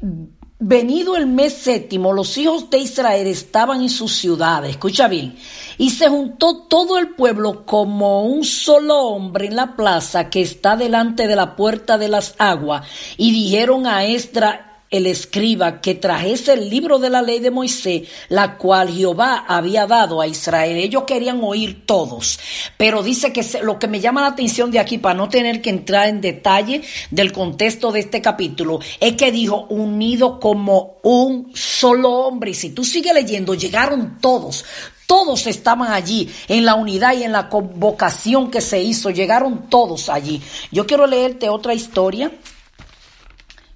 Venido 0.65 1.17
el 1.17 1.27
mes 1.27 1.51
séptimo, 1.55 2.13
los 2.13 2.37
hijos 2.37 2.69
de 2.69 2.77
Israel 2.77 3.27
estaban 3.27 3.81
en 3.81 3.89
sus 3.89 4.15
ciudades, 4.15 4.69
escucha 4.69 5.09
bien, 5.09 5.35
y 5.77 5.89
se 5.89 6.07
juntó 6.07 6.59
todo 6.69 6.97
el 6.97 7.09
pueblo 7.09 7.65
como 7.65 8.23
un 8.23 8.45
solo 8.45 8.97
hombre 9.07 9.47
en 9.47 9.57
la 9.57 9.75
plaza 9.75 10.29
que 10.29 10.41
está 10.41 10.77
delante 10.77 11.27
de 11.27 11.35
la 11.35 11.57
puerta 11.57 11.97
de 11.97 12.07
las 12.07 12.35
aguas, 12.37 12.87
y 13.17 13.33
dijeron 13.33 13.85
a 13.85 14.05
Esdra 14.05 14.72
el 14.93 15.07
escriba 15.07 15.81
que 15.81 15.95
trajese 15.95 16.53
el 16.53 16.69
libro 16.69 16.99
de 16.99 17.09
la 17.09 17.23
ley 17.23 17.39
de 17.39 17.49
Moisés, 17.49 18.07
la 18.29 18.57
cual 18.57 18.89
Jehová 18.89 19.43
había 19.47 19.87
dado 19.87 20.21
a 20.21 20.27
Israel. 20.27 20.77
Ellos 20.77 21.03
querían 21.07 21.39
oír 21.43 21.87
todos, 21.87 22.39
pero 22.77 23.01
dice 23.01 23.33
que 23.33 23.43
lo 23.63 23.79
que 23.79 23.87
me 23.87 23.99
llama 23.99 24.21
la 24.21 24.27
atención 24.27 24.69
de 24.69 24.77
aquí, 24.77 24.99
para 24.99 25.15
no 25.15 25.29
tener 25.29 25.63
que 25.63 25.71
entrar 25.71 26.07
en 26.09 26.21
detalle 26.21 26.83
del 27.09 27.31
contexto 27.31 27.91
de 27.91 28.01
este 28.01 28.21
capítulo, 28.21 28.79
es 28.99 29.13
que 29.13 29.31
dijo 29.31 29.65
unido 29.69 30.39
como 30.39 30.99
un 31.01 31.51
solo 31.55 32.11
hombre. 32.11 32.51
Y 32.51 32.53
si 32.53 32.69
tú 32.69 32.83
sigues 32.83 33.15
leyendo, 33.15 33.55
llegaron 33.55 34.19
todos, 34.21 34.63
todos 35.07 35.47
estaban 35.47 35.91
allí 35.91 36.29
en 36.47 36.65
la 36.65 36.75
unidad 36.75 37.17
y 37.17 37.23
en 37.23 37.31
la 37.31 37.49
convocación 37.49 38.51
que 38.51 38.61
se 38.61 38.79
hizo, 38.83 39.09
llegaron 39.09 39.69
todos 39.69 40.09
allí. 40.09 40.39
Yo 40.71 40.85
quiero 40.85 41.07
leerte 41.07 41.49
otra 41.49 41.73
historia 41.73 42.31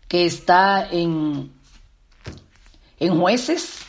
que 0.08 0.26
está 0.26 0.88
en, 0.90 1.52
en 3.00 3.20
jueces. 3.20 3.80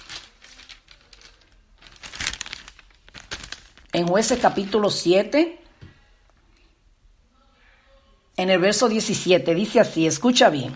En 3.93 4.07
jueces 4.07 4.39
capítulo 4.39 4.91
7, 4.91 5.59
en 8.39 8.51
el 8.51 8.61
verso 8.61 8.89
17, 8.89 9.53
dice 9.55 9.81
así, 9.81 10.07
escucha 10.07 10.51
bien. 10.51 10.75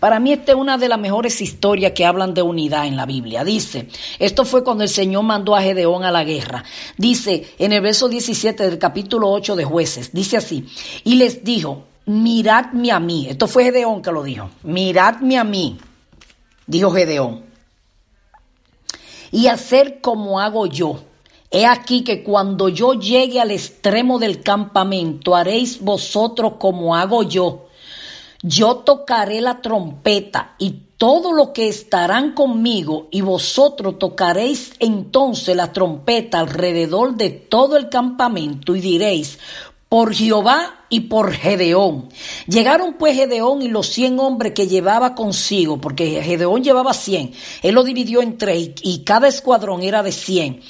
Para 0.00 0.18
mí 0.18 0.32
esta 0.32 0.52
es 0.52 0.58
una 0.58 0.78
de 0.78 0.88
las 0.88 0.98
mejores 0.98 1.40
historias 1.40 1.92
que 1.92 2.04
hablan 2.04 2.34
de 2.34 2.42
unidad 2.42 2.86
en 2.86 2.96
la 2.96 3.06
Biblia. 3.06 3.44
Dice, 3.44 3.88
esto 4.18 4.44
fue 4.44 4.64
cuando 4.64 4.82
el 4.82 4.88
Señor 4.88 5.22
mandó 5.22 5.54
a 5.54 5.62
Gedeón 5.62 6.04
a 6.04 6.10
la 6.10 6.24
guerra. 6.24 6.64
Dice 6.96 7.54
en 7.58 7.72
el 7.72 7.82
verso 7.82 8.08
17 8.08 8.64
del 8.64 8.78
capítulo 8.78 9.30
8 9.30 9.54
de 9.54 9.64
jueces, 9.64 10.12
dice 10.12 10.38
así, 10.38 10.66
y 11.04 11.14
les 11.14 11.44
dijo, 11.44 11.84
miradme 12.06 12.92
a 12.92 13.00
mí. 13.00 13.28
Esto 13.28 13.46
fue 13.46 13.64
Gedeón 13.64 14.02
que 14.02 14.12
lo 14.12 14.22
dijo. 14.22 14.50
Miradme 14.62 15.38
a 15.38 15.44
mí, 15.44 15.78
dijo 16.66 16.90
Gedeón. 16.90 17.44
Y 19.30 19.48
hacer 19.48 20.00
como 20.00 20.40
hago 20.40 20.66
yo. 20.66 21.02
He 21.50 21.66
aquí 21.66 22.02
que 22.02 22.22
cuando 22.22 22.68
yo 22.68 22.94
llegue 22.94 23.40
al 23.40 23.50
extremo 23.50 24.18
del 24.18 24.42
campamento, 24.42 25.36
haréis 25.36 25.80
vosotros 25.80 26.54
como 26.58 26.96
hago 26.96 27.22
yo. 27.22 27.66
Yo 28.42 28.76
tocaré 28.76 29.40
la 29.40 29.62
trompeta 29.62 30.54
y 30.58 30.82
todo 30.98 31.32
lo 31.32 31.52
que 31.52 31.68
estarán 31.68 32.32
conmigo 32.32 33.08
y 33.10 33.20
vosotros 33.20 33.98
tocaréis 33.98 34.72
entonces 34.78 35.56
la 35.56 35.72
trompeta 35.72 36.40
alrededor 36.40 37.14
de 37.14 37.30
todo 37.30 37.76
el 37.76 37.88
campamento 37.88 38.74
y 38.74 38.80
diréis, 38.80 39.38
por 39.88 40.12
Jehová 40.12 40.83
y 40.94 41.00
por 41.00 41.32
Gedeón. 41.32 42.08
Llegaron 42.46 42.94
pues 42.94 43.16
Gedeón 43.16 43.62
y 43.62 43.68
los 43.68 43.88
cien 43.88 44.20
hombres 44.20 44.52
que 44.52 44.68
llevaba 44.68 45.16
consigo, 45.16 45.80
porque 45.80 46.22
Gedeón 46.22 46.62
llevaba 46.62 46.94
cien. 46.94 47.32
Él 47.62 47.74
lo 47.74 47.82
dividió 47.82 48.22
en 48.22 48.38
tres 48.38 48.70
y 48.80 49.00
cada 49.00 49.26
escuadrón 49.26 49.82
era 49.82 50.04
de 50.04 50.12
cien. 50.12 50.60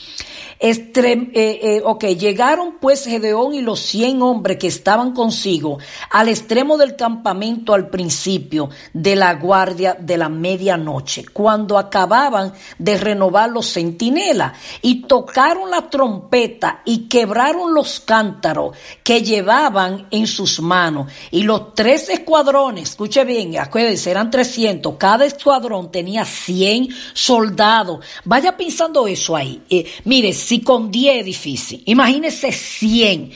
Eh, 0.67 1.61
eh, 1.63 1.83
ok, 1.85 2.05
llegaron 2.05 2.79
pues 2.81 3.05
Gedeón 3.05 3.55
y 3.55 3.61
los 3.61 3.81
cien 3.81 4.23
hombres 4.23 4.57
que 4.57 4.69
estaban 4.69 5.13
consigo 5.13 5.79
al 6.09 6.31
extremo 6.31 6.79
del 6.79 6.97
campamento 6.97 7.75
al 7.75 7.91
principio 7.91 8.71
de 8.95 9.15
la 9.15 9.35
guardia 9.35 9.95
de 10.01 10.17
la 10.17 10.31
medianoche, 10.31 11.27
cuando 11.31 11.77
acababan 11.77 12.55
de 12.79 12.97
renovar 12.97 13.51
los 13.51 13.71
centinelas, 13.75 14.55
y 14.81 15.03
tocaron 15.03 15.71
la 15.71 15.91
trompeta 15.91 16.81
y 16.87 17.09
quebraron 17.09 17.75
los 17.75 18.01
cántaros 18.01 18.75
que 19.03 19.21
llevaban 19.21 20.07
en 20.11 20.27
sus 20.27 20.61
manos. 20.61 21.13
Y 21.31 21.43
los 21.43 21.75
tres 21.75 22.09
escuadrones, 22.09 22.91
escuche 22.91 23.23
bien, 23.25 23.59
acuérdense, 23.59 24.11
eran 24.11 24.31
300, 24.31 24.95
cada 24.97 25.27
escuadrón 25.27 25.93
tenía 25.93 26.25
100 26.25 26.89
soldados. 27.13 28.03
Vaya 28.25 28.57
pensando 28.57 29.07
eso 29.07 29.37
ahí. 29.37 29.63
Eh, 29.69 29.85
mire, 30.05 30.33
con 30.61 30.91
10 30.91 31.21
es 31.21 31.25
difícil, 31.25 31.83
imagínese 31.87 32.53
100. 32.53 33.33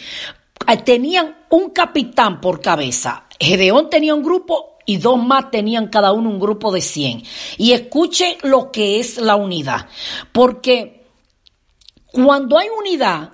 Eh, 0.66 0.76
tenían 0.78 1.36
un 1.50 1.70
capitán 1.70 2.40
por 2.40 2.60
cabeza. 2.60 3.24
Gedeón 3.38 3.88
tenía 3.88 4.14
un 4.14 4.22
grupo 4.22 4.78
y 4.84 4.96
dos 4.96 5.22
más 5.22 5.50
tenían 5.50 5.88
cada 5.88 6.12
uno 6.12 6.30
un 6.30 6.40
grupo 6.40 6.72
de 6.72 6.80
100. 6.80 7.22
Y 7.58 7.72
escuche 7.72 8.38
lo 8.42 8.72
que 8.72 9.00
es 9.00 9.18
la 9.18 9.36
unidad. 9.36 9.86
Porque 10.32 11.06
cuando 12.12 12.58
hay 12.58 12.68
unidad, 12.68 13.32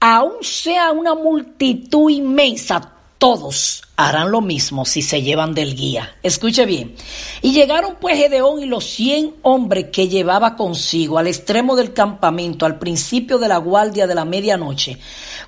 aun 0.00 0.42
sea 0.42 0.92
una 0.92 1.14
multitud 1.14 2.10
inmensa, 2.10 2.92
todos 3.18 3.82
harán 3.96 4.32
lo 4.32 4.40
mismo 4.40 4.84
si 4.84 5.02
se 5.02 5.22
llevan 5.22 5.54
del 5.54 5.76
guía. 5.76 6.16
Escuche 6.22 6.66
bien. 6.66 6.96
Y 7.42 7.52
llegaron 7.52 7.96
pues 8.00 8.16
Gedeón 8.16 8.60
y 8.60 8.66
los 8.66 8.84
cien 8.84 9.34
hombres 9.42 9.86
que 9.92 10.08
llevaba 10.08 10.56
consigo 10.56 11.18
al 11.18 11.28
extremo 11.28 11.76
del 11.76 11.92
campamento, 11.92 12.66
al 12.66 12.78
principio 12.78 13.38
de 13.38 13.48
la 13.48 13.58
guardia 13.58 14.06
de 14.06 14.14
la 14.16 14.24
medianoche, 14.24 14.98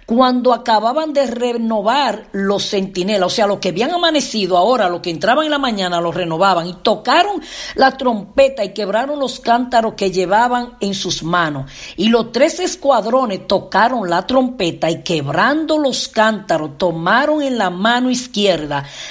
cuando 0.04 0.52
acababan 0.52 1.12
de 1.12 1.26
renovar 1.26 2.28
los 2.32 2.70
centinelas, 2.70 3.26
o 3.26 3.34
sea, 3.34 3.48
los 3.48 3.58
que 3.58 3.70
habían 3.70 3.90
amanecido 3.90 4.56
ahora, 4.56 4.88
los 4.88 5.00
que 5.00 5.10
entraban 5.10 5.46
en 5.46 5.50
la 5.50 5.58
mañana, 5.58 6.00
los 6.00 6.14
renovaban 6.14 6.68
y 6.68 6.74
tocaron 6.74 7.42
la 7.74 7.96
trompeta 7.96 8.64
y 8.64 8.72
quebraron 8.72 9.18
los 9.18 9.40
cántaros 9.40 9.94
que 9.94 10.12
llevaban 10.12 10.74
en 10.80 10.94
sus 10.94 11.24
manos. 11.24 11.70
Y 11.96 12.08
los 12.08 12.30
tres 12.30 12.60
escuadrones 12.60 13.48
tocaron 13.48 14.08
la 14.08 14.24
trompeta 14.24 14.88
y 14.88 15.02
quebrando 15.02 15.78
los 15.78 16.06
cántaros, 16.06 16.78
tomaron 16.78 17.42
en 17.42 17.58
la 17.58 17.70
mano 17.70 18.08
izquierda 18.08 18.35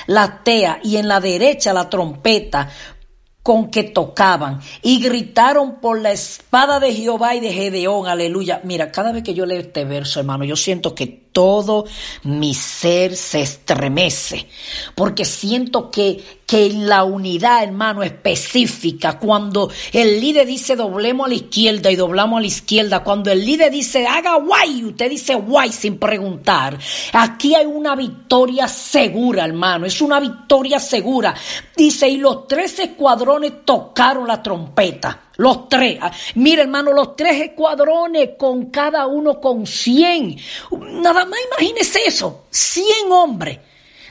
la 0.07 0.41
tea 0.43 0.79
y 0.83 0.97
en 0.97 1.07
la 1.07 1.19
derecha 1.19 1.73
la 1.73 1.89
trompeta 1.89 2.69
con 3.43 3.69
que 3.69 3.83
tocaban 3.83 4.59
y 4.81 4.99
gritaron 4.99 5.79
por 5.79 6.01
la 6.01 6.11
espada 6.11 6.79
de 6.79 6.93
Jehová 6.93 7.35
y 7.35 7.39
de 7.41 7.53
Gedeón, 7.53 8.07
aleluya. 8.07 8.61
Mira, 8.63 8.91
cada 8.91 9.11
vez 9.11 9.21
que 9.21 9.35
yo 9.35 9.45
leo 9.45 9.59
este 9.59 9.85
verso, 9.85 10.19
hermano, 10.19 10.45
yo 10.45 10.55
siento 10.55 10.95
que 10.95 11.24
todo 11.36 11.84
mi 12.24 12.54
ser 12.54 13.17
se 13.17 13.41
estremece, 13.41 14.48
porque 14.95 15.26
siento 15.26 15.91
que, 15.91 16.24
que 16.48 16.69
la 16.69 17.04
unidad, 17.04 17.62
hermano, 17.62 18.04
específica, 18.04 19.19
cuando 19.19 19.69
el 19.91 20.21
líder 20.21 20.48
dice 20.48 20.78
doblemos 20.78 21.26
a 21.26 21.30
la 21.30 21.36
izquierda 21.36 21.91
y 21.91 21.98
doblamos 21.98 22.38
a 22.38 22.41
la 22.41 22.48
izquierda, 22.48 23.04
cuando 23.04 23.34
el 23.34 23.43
líder 23.43 23.69
dice 23.69 24.08
haga 24.08 24.36
guay, 24.36 24.86
usted 24.86 25.10
dice 25.10 25.36
guay 25.36 25.74
sin 25.74 25.98
preguntar, 25.98 26.80
aquí 27.12 27.54
hay 27.54 27.65
una 27.65 27.98
victoria 27.98 28.69
segura, 28.69 29.43
hermano, 29.43 29.86
es 29.86 30.00
una 30.00 30.21
victoria 30.21 30.80
segura. 30.80 31.36
Dice, 31.76 32.08
y 32.08 32.15
los 32.15 32.48
tres 32.48 32.80
escuadrones 32.80 33.65
tocaron 33.65 34.26
la 34.26 34.41
trompeta. 34.41 35.26
Los 35.38 35.69
tres. 35.69 36.00
Mira, 36.36 36.63
hermano, 36.63 36.93
los 36.93 37.15
tres 37.15 37.41
escuadrones 37.41 38.32
con 38.38 38.67
cada 38.67 39.08
uno 39.08 39.39
con 39.39 39.65
100. 39.65 40.38
Nada 41.02 41.26
más 41.26 41.39
imagínese 41.52 42.00
eso. 42.06 42.45
100 42.50 43.12
hombres 43.12 43.60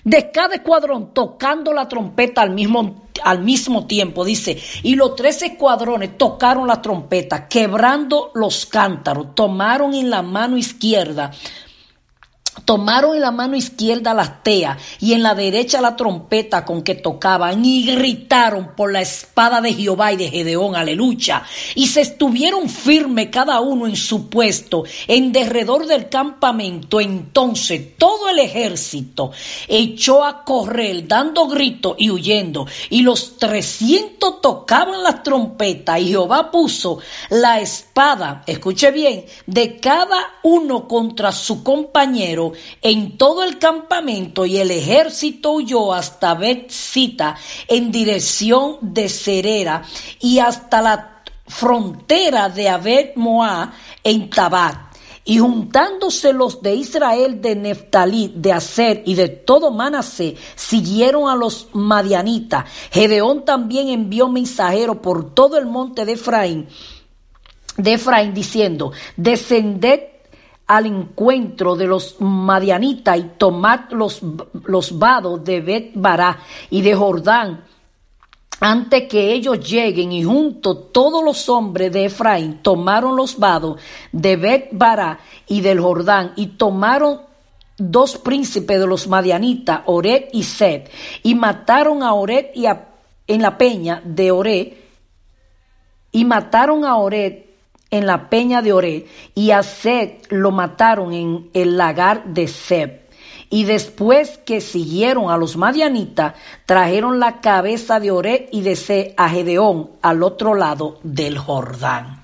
de 0.05 0.31
cada 0.31 0.57
escuadrón 0.57 1.15
tocando 1.15 1.73
la 1.73 1.89
trompeta 1.89 2.43
al 2.43 2.51
mismo, 2.51 3.07
al 3.23 3.41
mismo 3.41 3.87
tiempo. 3.87 4.25
Dice, 4.25 4.61
y 4.83 4.95
los 4.95 5.17
tres 5.17 5.43
escuadrones 5.43 6.17
tocaron 6.19 6.67
la 6.67 6.83
trompeta, 6.83 7.49
quebrando 7.49 8.31
los 8.35 8.67
cántaros, 8.67 9.35
tomaron 9.35 9.95
en 9.95 10.11
la 10.11 10.23
mano 10.23 10.57
izquierda 10.59 11.31
Tomaron 12.64 13.17
en 13.17 13.21
la 13.21 13.31
mano 13.31 13.57
izquierda 13.57 14.14
las 14.14 14.43
teas 14.43 14.79
y 15.01 15.12
en 15.12 15.23
la 15.23 15.35
derecha 15.35 15.81
la 15.81 15.97
trompeta 15.97 16.64
con 16.64 16.83
que 16.83 16.95
tocaban 16.95 17.64
y 17.64 17.85
gritaron 17.85 18.75
por 18.77 18.93
la 18.93 19.03
espada 19.03 19.61
de 19.61 19.75
Jehová 19.75 20.12
y 20.12 20.17
de 20.17 20.31
Gedeón, 20.31 20.77
aleluya. 20.77 21.43
Y 21.75 21.88
se 21.88 22.03
estuvieron 22.03 22.69
firmes 22.69 23.29
cada 23.31 23.61
uno 23.61 23.87
en 23.87 23.97
su 23.97 24.29
puesto 24.29 24.85
en 25.09 25.33
derredor 25.33 25.87
del 25.87 26.09
campamento. 26.09 27.01
Entonces 27.01 27.97
todo 27.99 28.29
el 28.29 28.38
ejército 28.38 29.33
echó 29.69 30.25
a 30.25 30.45
correr 30.45 31.07
dando 31.09 31.47
gritos 31.49 31.97
y 31.99 32.11
huyendo. 32.11 32.67
Y 32.88 33.03
los 33.03 33.37
trescientos 33.37 34.40
tocaban 34.40 35.03
las 35.03 35.23
trompetas 35.23 36.01
y 36.01 36.09
Jehová 36.09 36.51
puso 36.51 36.99
la 37.31 37.61
espada, 37.61 38.43
escuche 38.47 38.90
bien, 38.90 39.25
de 39.47 39.79
cada 39.79 40.38
uno 40.43 40.87
contra 40.87 41.33
su 41.33 41.62
compañero 41.62 42.44
en 42.83 43.17
todo 43.17 43.45
el 43.45 43.59
campamento 43.59 44.45
y 44.47 44.59
el 44.59 44.71
ejército 44.71 45.53
huyó 45.53 45.93
hasta 45.93 46.35
Betzita 46.35 47.37
en 47.69 47.91
dirección 47.91 48.77
de 48.81 49.09
Cerera 49.09 49.83
y 50.21 50.39
hasta 50.39 50.83
la 50.83 51.23
frontera 51.47 52.49
de 52.49 52.69
Abed 52.69 53.17
Moab 53.17 53.71
en 54.03 54.31
Tabat. 54.31 54.95
Y 55.27 55.39
juntándose 55.39 56.35
los 56.35 56.61
de 56.61 56.75
Israel 56.75 57.41
de 57.41 57.57
Neftalí, 57.57 58.35
de 58.37 58.53
Aser 58.53 59.03
y 59.07 59.15
de 59.15 59.29
todo 59.29 59.71
Manasé, 59.71 60.37
siguieron 60.55 61.31
a 61.31 61.35
los 61.35 61.69
madianitas. 61.73 62.67
Gedeón 62.91 63.47
también 63.47 63.89
envió 63.89 64.29
mensajeros 64.29 64.99
por 64.99 65.35
todo 65.35 65.57
el 65.57 65.65
monte 65.65 66.05
de 66.05 66.13
Efraín, 66.13 66.69
de 67.79 67.95
Efraín 67.95 68.35
diciendo, 68.35 68.93
descended 69.17 70.13
al 70.66 70.87
encuentro 70.87 71.77
de 71.77 71.87
los 71.87 72.20
madianitas 72.20 73.18
y 73.18 73.22
tomad 73.37 73.90
los, 73.90 74.20
los 74.64 74.98
vados 74.98 75.44
de 75.44 75.61
Bet 75.61 75.92
Bará 75.94 76.38
y 76.70 76.81
de 76.81 76.94
Jordán 76.94 77.64
antes 78.61 79.09
que 79.09 79.33
ellos 79.33 79.61
lleguen 79.68 80.12
y 80.12 80.24
junto 80.24 80.77
todos 80.77 81.22
los 81.22 81.48
hombres 81.48 81.92
de 81.92 82.07
Efraín 82.07 82.62
tomaron 82.62 83.16
los 83.16 83.38
vados 83.38 83.81
de 84.12 84.37
Bet 84.37 84.68
Bará 84.72 85.18
y 85.46 85.61
del 85.61 85.81
Jordán 85.81 86.33
y 86.37 86.46
tomaron 86.46 87.20
dos 87.77 88.16
príncipes 88.16 88.79
de 88.79 88.87
los 88.87 89.09
madianitas, 89.09 89.83
Oret 89.87 90.31
y 90.33 90.44
Sed, 90.44 90.88
y 91.22 91.35
mataron 91.35 92.03
a 92.03 92.14
Oret 92.14 92.53
y 92.55 92.66
a, 92.66 92.88
en 93.27 93.42
la 93.42 93.59
peña 93.59 94.00
de 94.05 94.31
Oret, 94.31 94.85
y 96.12 96.24
mataron 96.24 96.85
a 96.85 96.96
Oret 96.96 97.54
en 97.90 98.07
la 98.07 98.29
peña 98.29 98.62
de 98.62 98.73
Oré 98.73 99.07
y 99.35 99.51
a 99.51 99.62
Sed 99.62 100.11
lo 100.31 100.51
mataron 100.51 101.12
en 101.12 101.51
el 101.55 101.77
lagar 101.77 102.25
de 102.25 102.49
Seb. 102.49 103.05
Y 103.51 103.64
después 103.64 104.38
que 104.44 104.61
siguieron 104.61 105.31
a 105.31 105.37
los 105.37 105.57
madianitas, 105.57 106.35
trajeron 106.66 107.20
la 107.20 107.40
cabeza 107.40 108.01
de 108.01 108.11
Oré 108.11 108.49
y 108.51 108.62
de 108.62 108.75
Sed 108.75 109.12
a 109.16 109.29
Gedeón 109.29 109.90
al 110.03 110.23
otro 110.23 110.55
lado 110.55 110.99
del 111.03 111.38
Jordán. 111.38 112.23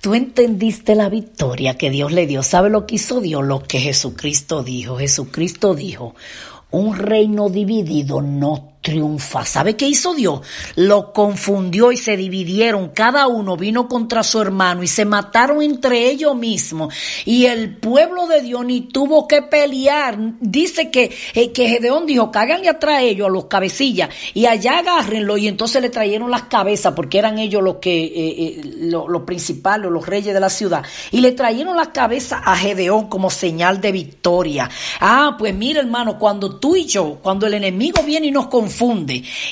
Tú 0.00 0.14
entendiste 0.14 0.94
la 0.94 1.08
victoria 1.08 1.76
que 1.76 1.90
Dios 1.90 2.12
le 2.12 2.28
dio. 2.28 2.44
¿Sabe 2.44 2.70
lo 2.70 2.86
que 2.86 2.94
hizo 2.94 3.20
Dios? 3.20 3.44
Lo 3.44 3.64
que 3.64 3.80
Jesucristo 3.80 4.62
dijo. 4.62 4.98
Jesucristo 4.98 5.74
dijo, 5.74 6.14
un 6.70 6.96
reino 6.96 7.48
dividido 7.48 8.22
no 8.22 8.75
triunfa. 8.86 9.44
¿Sabe 9.44 9.74
qué 9.74 9.88
hizo 9.88 10.14
Dios? 10.14 10.42
Lo 10.76 11.12
confundió 11.12 11.90
y 11.90 11.96
se 11.96 12.16
dividieron. 12.16 12.90
Cada 12.90 13.26
uno 13.26 13.56
vino 13.56 13.88
contra 13.88 14.22
su 14.22 14.40
hermano 14.40 14.84
y 14.84 14.86
se 14.86 15.04
mataron 15.04 15.60
entre 15.60 16.08
ellos 16.08 16.36
mismos. 16.36 16.94
Y 17.24 17.46
el 17.46 17.78
pueblo 17.78 18.28
de 18.28 18.42
Dios 18.42 18.64
ni 18.64 18.82
tuvo 18.82 19.26
que 19.26 19.42
pelear. 19.42 20.16
Dice 20.38 20.92
que, 20.92 21.12
eh, 21.34 21.50
que 21.50 21.68
Gedeón 21.68 22.06
dijo, 22.06 22.30
cáganle 22.30 22.68
atrás 22.68 22.98
a 22.98 23.02
ellos, 23.02 23.26
a 23.26 23.30
los 23.30 23.46
cabecillas, 23.46 24.08
y 24.34 24.46
allá 24.46 24.78
agárrenlo. 24.78 25.36
Y 25.36 25.48
entonces 25.48 25.82
le 25.82 25.90
trajeron 25.90 26.30
las 26.30 26.44
cabezas, 26.44 26.92
porque 26.94 27.18
eran 27.18 27.40
ellos 27.40 27.64
los 27.64 27.76
que, 27.76 28.04
eh, 28.04 28.12
eh, 28.14 28.60
los 28.82 29.22
principales, 29.22 29.90
los 29.90 30.06
reyes 30.06 30.32
de 30.32 30.38
la 30.38 30.48
ciudad. 30.48 30.84
Y 31.10 31.22
le 31.22 31.32
trajeron 31.32 31.76
las 31.76 31.88
cabezas 31.88 32.40
a 32.44 32.56
Gedeón 32.56 33.08
como 33.08 33.30
señal 33.30 33.80
de 33.80 33.90
victoria. 33.90 34.70
Ah, 35.00 35.34
pues 35.36 35.52
mira 35.56 35.80
hermano, 35.80 36.20
cuando 36.20 36.60
tú 36.60 36.76
y 36.76 36.84
yo, 36.84 37.18
cuando 37.20 37.48
el 37.48 37.54
enemigo 37.54 38.00
viene 38.04 38.28
y 38.28 38.30
nos 38.30 38.46
confunde, 38.46 38.75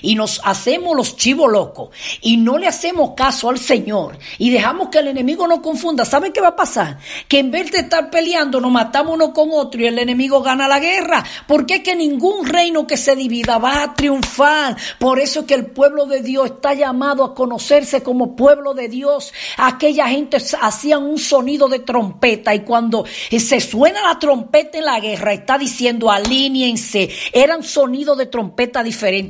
y 0.02 0.14
nos 0.14 0.40
hacemos 0.44 0.96
los 0.96 1.16
chivos 1.16 1.50
locos 1.50 1.90
y 2.20 2.36
no 2.36 2.58
le 2.58 2.66
hacemos 2.66 3.12
caso 3.16 3.48
al 3.48 3.58
Señor 3.58 4.18
y 4.38 4.50
dejamos 4.50 4.88
que 4.88 4.98
el 4.98 5.08
enemigo 5.08 5.46
nos 5.46 5.60
confunda, 5.60 6.04
¿sabe 6.04 6.32
qué 6.32 6.40
va 6.40 6.48
a 6.48 6.56
pasar? 6.56 6.98
Que 7.28 7.38
en 7.38 7.50
vez 7.50 7.70
de 7.70 7.78
estar 7.78 8.10
peleando 8.10 8.60
nos 8.60 8.70
matamos 8.70 9.14
uno 9.14 9.32
con 9.32 9.50
otro 9.52 9.80
y 9.80 9.86
el 9.86 9.98
enemigo 9.98 10.42
gana 10.42 10.68
la 10.68 10.80
guerra, 10.80 11.24
porque 11.46 11.76
es 11.76 11.80
que 11.82 11.94
ningún 11.94 12.46
reino 12.46 12.86
que 12.86 12.96
se 12.96 13.14
divida 13.14 13.58
va 13.58 13.82
a 13.82 13.94
triunfar. 13.94 14.76
Por 14.98 15.20
eso 15.20 15.40
es 15.40 15.46
que 15.46 15.54
el 15.54 15.66
pueblo 15.66 16.06
de 16.06 16.20
Dios 16.20 16.46
está 16.46 16.74
llamado 16.74 17.24
a 17.24 17.34
conocerse 17.34 18.02
como 18.02 18.36
pueblo 18.36 18.74
de 18.74 18.88
Dios. 18.88 19.32
Aquella 19.56 20.08
gente 20.08 20.38
hacían 20.60 21.04
un 21.04 21.18
sonido 21.18 21.68
de 21.68 21.80
trompeta 21.80 22.54
y 22.54 22.60
cuando 22.60 23.04
se 23.30 23.60
suena 23.60 24.02
la 24.02 24.18
trompeta 24.18 24.78
en 24.78 24.84
la 24.84 25.00
guerra 25.00 25.32
está 25.32 25.58
diciendo 25.58 26.10
alíñense. 26.10 27.08
Eran 27.32 27.62
sonidos 27.62 28.18
de 28.18 28.26
trompeta 28.26 28.82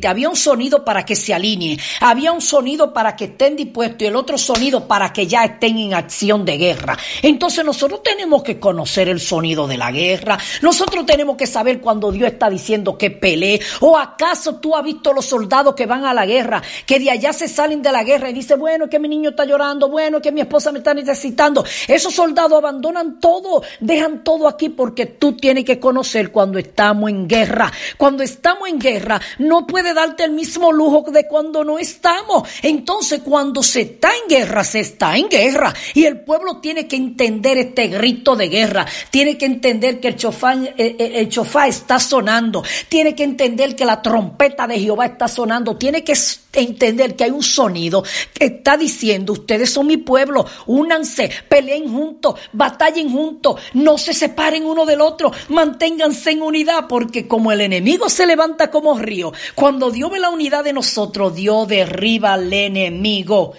había 0.07 0.29
un 0.29 0.37
sonido 0.37 0.85
para 0.85 1.05
que 1.05 1.16
se 1.16 1.35
alinee, 1.35 1.79
había 2.01 2.33
un 2.33 2.40
sonido 2.40 2.92
para 2.92 3.16
que 3.16 3.25
estén 3.25 3.57
dispuestos 3.57 4.03
y 4.03 4.07
el 4.07 4.16
otro 4.16 4.38
sonido 4.38 4.87
para 4.87 5.12
que 5.12 5.27
ya 5.27 5.44
estén 5.44 5.79
en 5.79 5.94
acción 5.94 6.44
de 6.44 6.59
guerra. 6.59 6.97
Entonces 7.23 7.64
nosotros 7.64 8.03
tenemos 8.03 8.42
que 8.42 8.59
conocer 8.59 9.09
el 9.09 9.20
sonido 9.20 9.66
de 9.66 9.77
la 9.77 9.90
guerra. 9.90 10.38
Nosotros 10.62 11.07
tenemos 11.07 11.37
que 11.37 11.47
saber 11.47 11.81
cuando 11.81 12.11
Dios 12.12 12.31
está 12.31 12.51
diciendo 12.51 12.97
que 12.99 13.11
pelee. 13.11 13.61
¿O 13.81 13.97
acaso 13.97 14.57
tú 14.57 14.77
has 14.77 14.85
visto 14.85 15.12
los 15.12 15.27
soldados 15.27 15.75
que 15.75 15.87
van 15.87 16.05
a 16.05 16.14
la 16.14 16.27
guerra, 16.27 16.62
que 16.87 16.99
de 16.99 17.11
allá 17.11 17.33
se 17.33 17.49
salen 17.49 17.83
de 17.83 17.92
la 17.92 18.05
guerra 18.05 18.31
y 18.31 18.33
dicen, 18.33 18.59
bueno, 18.59 18.88
que 18.88 18.99
mi 18.99 19.09
niño 19.09 19.31
está 19.31 19.44
llorando, 19.44 19.88
bueno, 19.88 20.20
que 20.20 20.33
mi 20.33 20.40
esposa 20.40 20.73
me 20.73 20.79
está 20.79 20.94
necesitando? 20.94 21.64
Esos 21.88 22.14
soldados 22.14 22.59
abandonan 22.59 23.20
todo, 23.20 23.62
dejan 23.81 24.25
todo 24.25 24.49
aquí 24.49 24.68
porque 24.68 25.07
tú 25.07 25.37
tienes 25.37 25.64
que 25.64 25.79
conocer 25.79 26.31
cuando 26.31 26.59
estamos 26.59 27.11
en 27.11 27.29
guerra. 27.29 27.73
Cuando 27.97 28.23
estamos 28.23 28.68
en 28.68 28.79
guerra, 28.79 29.20
no 29.38 29.66
puede 29.74 29.92
darte 29.92 30.22
el 30.22 30.30
mismo 30.30 30.70
lujo 30.70 31.10
de 31.10 31.26
cuando 31.26 31.64
no 31.64 31.80
estamos. 31.80 32.48
Entonces, 32.62 33.22
cuando 33.24 33.60
se 33.60 33.80
está 33.80 34.08
en 34.22 34.28
guerra, 34.28 34.62
se 34.62 34.78
está 34.78 35.16
en 35.16 35.28
guerra. 35.28 35.74
Y 35.94 36.04
el 36.04 36.20
pueblo 36.20 36.58
tiene 36.58 36.87
que 36.87 36.94
entender 36.94 37.58
este 37.58 37.88
grito 37.88 38.37
de 38.37 38.48
guerra. 38.48 38.87
Tiene 39.10 39.37
que 39.37 39.46
entender 39.46 39.98
que 39.98 40.06
el 40.06 40.16
chofá, 40.16 40.54
eh, 40.54 40.74
eh, 40.76 41.12
el 41.16 41.28
chofá 41.28 41.66
está 41.66 41.98
sonando. 41.98 42.62
Tiene 42.88 43.16
que 43.16 43.24
entender 43.24 43.74
que 43.74 43.84
la 43.84 44.00
trompeta 44.00 44.68
de 44.68 44.78
Jehová 44.78 45.06
está 45.06 45.26
sonando. 45.26 45.76
Tiene 45.76 46.04
que 46.04 46.14
entender 46.60 47.16
que 47.16 47.24
hay 47.24 47.30
un 47.30 47.42
sonido 47.42 48.04
que 48.32 48.46
está 48.46 48.76
diciendo, 48.76 49.32
ustedes 49.32 49.70
son 49.70 49.87
mi 49.87 49.96
pueblo, 49.96 50.46
únanse, 50.66 51.30
peleen 51.48 51.92
juntos, 51.92 52.38
batallen 52.52 53.10
juntos, 53.10 53.60
no 53.74 53.98
se 53.98 54.14
separen 54.14 54.64
uno 54.64 54.87
del 54.87 55.00
otro, 55.00 55.32
manténganse 55.48 56.30
en 56.30 56.42
unidad, 56.42 56.87
porque 56.88 57.26
como 57.26 57.52
el 57.52 57.60
enemigo 57.60 58.08
se 58.08 58.26
levanta 58.26 58.70
como 58.70 58.98
río, 58.98 59.32
cuando 59.55 59.90
Dios 59.90 60.11
ve 60.11 60.19
la 60.19 60.31
unidad 60.31 60.64
de 60.64 60.73
nosotros, 60.73 61.35
Dios 61.35 61.69
derriba 61.69 62.35
al 62.35 62.53
enemigo. 62.53 63.53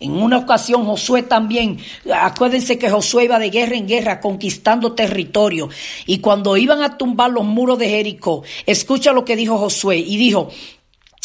En 0.00 0.14
una 0.14 0.38
ocasión 0.38 0.84
Josué 0.84 1.22
también, 1.22 1.78
acuérdense 2.12 2.76
que 2.76 2.90
Josué 2.90 3.24
iba 3.24 3.38
de 3.38 3.50
guerra 3.50 3.76
en 3.76 3.86
guerra 3.86 4.20
conquistando 4.20 4.94
territorio. 4.94 5.68
Y 6.06 6.18
cuando 6.18 6.56
iban 6.56 6.82
a 6.82 6.98
tumbar 6.98 7.30
los 7.30 7.44
muros 7.44 7.78
de 7.78 7.88
Jericó, 7.88 8.42
escucha 8.66 9.12
lo 9.12 9.24
que 9.24 9.36
dijo 9.36 9.58
Josué 9.58 9.98
y 9.98 10.16
dijo, 10.16 10.50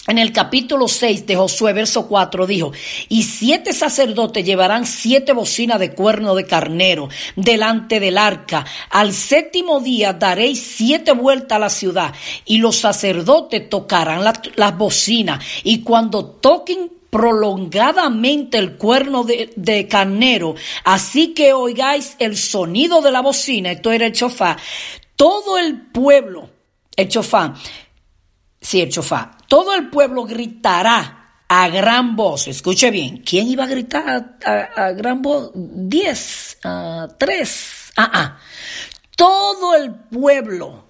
en 0.07 0.17
el 0.17 0.31
capítulo 0.31 0.87
6 0.87 1.27
de 1.27 1.35
Josué, 1.35 1.73
verso 1.73 2.07
4, 2.07 2.47
dijo, 2.47 2.71
y 3.09 3.23
siete 3.23 3.73
sacerdotes 3.73 4.45
llevarán 4.45 4.85
siete 4.85 5.33
bocinas 5.33 5.79
de 5.79 5.93
cuerno 5.93 6.33
de 6.33 6.45
carnero 6.45 7.09
delante 7.35 7.99
del 7.99 8.17
arca. 8.17 8.65
Al 8.89 9.13
séptimo 9.13 9.81
día 9.81 10.13
daréis 10.13 10.61
siete 10.61 11.11
vueltas 11.11 11.57
a 11.57 11.59
la 11.59 11.69
ciudad 11.69 12.13
y 12.45 12.57
los 12.57 12.77
sacerdotes 12.77 13.69
tocarán 13.69 14.23
las 14.55 14.77
bocinas 14.77 15.43
y 15.63 15.81
cuando 15.83 16.25
toquen 16.25 16.97
prolongadamente 17.09 18.57
el 18.57 18.77
cuerno 18.77 19.23
de, 19.23 19.87
carnero, 19.89 20.55
así 20.83 21.33
que 21.33 21.53
oigáis 21.53 22.15
el 22.19 22.37
sonido 22.37 23.01
de 23.01 23.11
la 23.11 23.21
bocina, 23.21 23.71
esto 23.71 23.91
era 23.91 24.05
el 24.05 24.13
chofá, 24.13 24.57
todo 25.15 25.57
el 25.57 25.81
pueblo, 25.87 26.49
el 26.95 27.07
chofá, 27.07 27.55
sí, 28.59 28.81
el 28.81 28.89
chofá, 28.89 29.36
todo 29.47 29.73
el 29.73 29.89
pueblo 29.89 30.23
gritará 30.23 31.41
a 31.47 31.69
gran 31.69 32.15
voz. 32.15 32.47
Escuche 32.47 32.91
bien, 32.91 33.23
¿quién 33.23 33.47
iba 33.47 33.63
a 33.63 33.67
gritar 33.67 34.37
a, 34.43 34.91
gran 34.91 35.21
voz? 35.21 35.51
Diez, 35.53 36.57
tres. 37.17 37.91
Ah, 37.95 38.11
ah. 38.13 38.37
Todo 39.15 39.75
el 39.75 39.95
pueblo, 39.95 40.85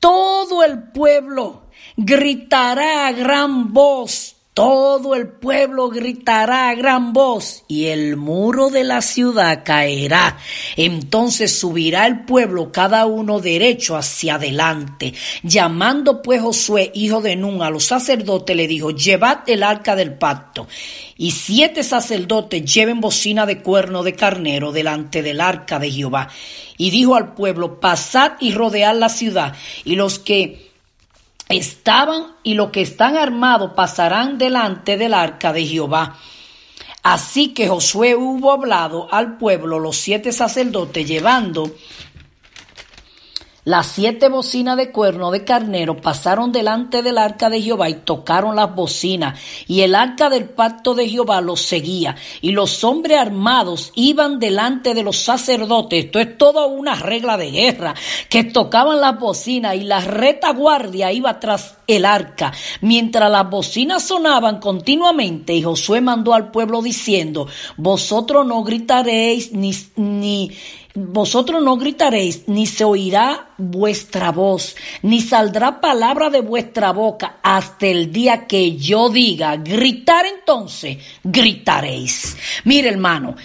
todo 0.00 0.64
el 0.64 0.90
pueblo 0.90 1.70
gritará 1.96 3.06
a 3.06 3.12
gran 3.12 3.72
voz 3.72 4.31
todo 4.54 5.14
el 5.14 5.28
pueblo 5.28 5.88
gritará 5.88 6.68
a 6.68 6.74
gran 6.74 7.14
voz 7.14 7.64
y 7.68 7.86
el 7.86 8.18
muro 8.18 8.68
de 8.68 8.84
la 8.84 9.00
ciudad 9.00 9.62
caerá. 9.64 10.36
Entonces 10.76 11.58
subirá 11.58 12.06
el 12.06 12.26
pueblo 12.26 12.70
cada 12.70 13.06
uno 13.06 13.40
derecho 13.40 13.96
hacia 13.96 14.34
adelante. 14.34 15.14
Llamando 15.42 16.20
pues 16.20 16.42
Josué, 16.42 16.90
hijo 16.94 17.22
de 17.22 17.34
Nun, 17.34 17.62
a 17.62 17.70
los 17.70 17.84
sacerdotes, 17.84 18.54
le 18.54 18.68
dijo, 18.68 18.90
llevad 18.90 19.38
el 19.46 19.62
arca 19.62 19.96
del 19.96 20.12
pacto. 20.12 20.68
Y 21.16 21.30
siete 21.30 21.82
sacerdotes 21.82 22.62
lleven 22.70 23.00
bocina 23.00 23.46
de 23.46 23.62
cuerno 23.62 24.02
de 24.02 24.14
carnero 24.14 24.70
delante 24.70 25.22
del 25.22 25.40
arca 25.40 25.78
de 25.78 25.90
Jehová. 25.90 26.28
Y 26.76 26.90
dijo 26.90 27.14
al 27.14 27.32
pueblo, 27.32 27.80
pasad 27.80 28.32
y 28.38 28.52
rodead 28.52 28.96
la 28.96 29.08
ciudad. 29.08 29.54
Y 29.84 29.96
los 29.96 30.18
que 30.18 30.71
estaban 31.56 32.36
y 32.42 32.54
los 32.54 32.70
que 32.70 32.82
están 32.82 33.16
armados 33.16 33.72
pasarán 33.74 34.38
delante 34.38 34.96
del 34.96 35.14
arca 35.14 35.52
de 35.52 35.66
Jehová. 35.66 36.18
Así 37.02 37.48
que 37.48 37.68
Josué 37.68 38.14
hubo 38.14 38.52
hablado 38.52 39.08
al 39.12 39.36
pueblo, 39.36 39.80
los 39.80 39.96
siete 39.96 40.32
sacerdotes, 40.32 41.06
llevando 41.06 41.74
las 43.64 43.86
siete 43.86 44.28
bocinas 44.28 44.76
de 44.76 44.90
cuerno 44.90 45.30
de 45.30 45.44
carnero 45.44 45.96
pasaron 46.00 46.50
delante 46.50 47.00
del 47.00 47.16
arca 47.16 47.48
de 47.48 47.62
Jehová 47.62 47.88
y 47.88 47.94
tocaron 47.94 48.56
las 48.56 48.74
bocinas, 48.74 49.38
y 49.68 49.82
el 49.82 49.94
arca 49.94 50.28
del 50.30 50.46
pacto 50.46 50.94
de 50.96 51.08
Jehová 51.08 51.40
los 51.40 51.62
seguía, 51.62 52.16
y 52.40 52.50
los 52.50 52.82
hombres 52.82 53.18
armados 53.18 53.92
iban 53.94 54.40
delante 54.40 54.94
de 54.94 55.04
los 55.04 55.18
sacerdotes. 55.18 56.06
Esto 56.06 56.18
es 56.18 56.36
toda 56.36 56.66
una 56.66 56.96
regla 56.96 57.36
de 57.36 57.52
guerra, 57.52 57.94
que 58.28 58.42
tocaban 58.42 59.00
las 59.00 59.20
bocinas 59.20 59.76
y 59.76 59.84
la 59.84 60.00
retaguardia 60.00 61.12
iba 61.12 61.38
tras 61.38 61.76
el 61.86 62.04
arca, 62.04 62.52
mientras 62.80 63.30
las 63.30 63.48
bocinas 63.48 64.02
sonaban 64.02 64.58
continuamente, 64.58 65.54
y 65.54 65.62
Josué 65.62 66.00
mandó 66.00 66.34
al 66.34 66.50
pueblo 66.50 66.82
diciendo, 66.82 67.46
vosotros 67.76 68.44
no 68.44 68.64
gritaréis 68.64 69.52
ni, 69.52 69.72
ni 69.94 70.50
vosotros 70.94 71.62
no 71.62 71.76
gritaréis, 71.76 72.48
ni 72.48 72.66
se 72.66 72.84
oirá 72.84 73.50
vuestra 73.58 74.30
voz, 74.30 74.76
ni 75.02 75.20
saldrá 75.20 75.80
palabra 75.80 76.30
de 76.30 76.40
vuestra 76.40 76.92
boca 76.92 77.38
hasta 77.42 77.86
el 77.86 78.12
día 78.12 78.46
que 78.46 78.76
yo 78.76 79.08
diga, 79.08 79.56
gritar 79.56 80.26
entonces, 80.26 80.98
gritaréis. 81.24 82.36
Mire 82.64 82.88
hermano, 82.88 83.36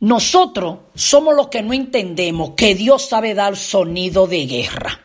nosotros 0.00 0.78
somos 0.94 1.34
los 1.34 1.48
que 1.48 1.62
no 1.62 1.72
entendemos 1.72 2.52
que 2.56 2.74
Dios 2.74 3.08
sabe 3.08 3.34
dar 3.34 3.56
sonido 3.56 4.26
de 4.26 4.46
guerra 4.46 5.00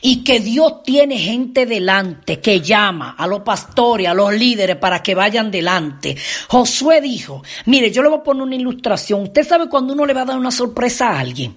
y 0.00 0.24
que 0.24 0.40
Dios 0.40 0.82
tiene 0.82 1.18
gente 1.18 1.66
delante 1.66 2.40
que 2.40 2.60
llama 2.60 3.14
a 3.16 3.26
los 3.26 3.40
pastores, 3.40 4.08
a 4.08 4.14
los 4.14 4.32
líderes 4.32 4.76
para 4.76 5.02
que 5.02 5.14
vayan 5.14 5.50
delante. 5.50 6.16
Josué 6.48 7.00
dijo, 7.00 7.42
mire, 7.66 7.90
yo 7.90 8.02
le 8.02 8.08
voy 8.08 8.18
a 8.18 8.22
poner 8.22 8.42
una 8.42 8.56
ilustración. 8.56 9.22
Usted 9.22 9.46
sabe 9.46 9.68
cuando 9.68 9.92
uno 9.94 10.06
le 10.06 10.14
va 10.14 10.22
a 10.22 10.26
dar 10.26 10.38
una 10.38 10.50
sorpresa 10.50 11.10
a 11.10 11.20
alguien. 11.20 11.56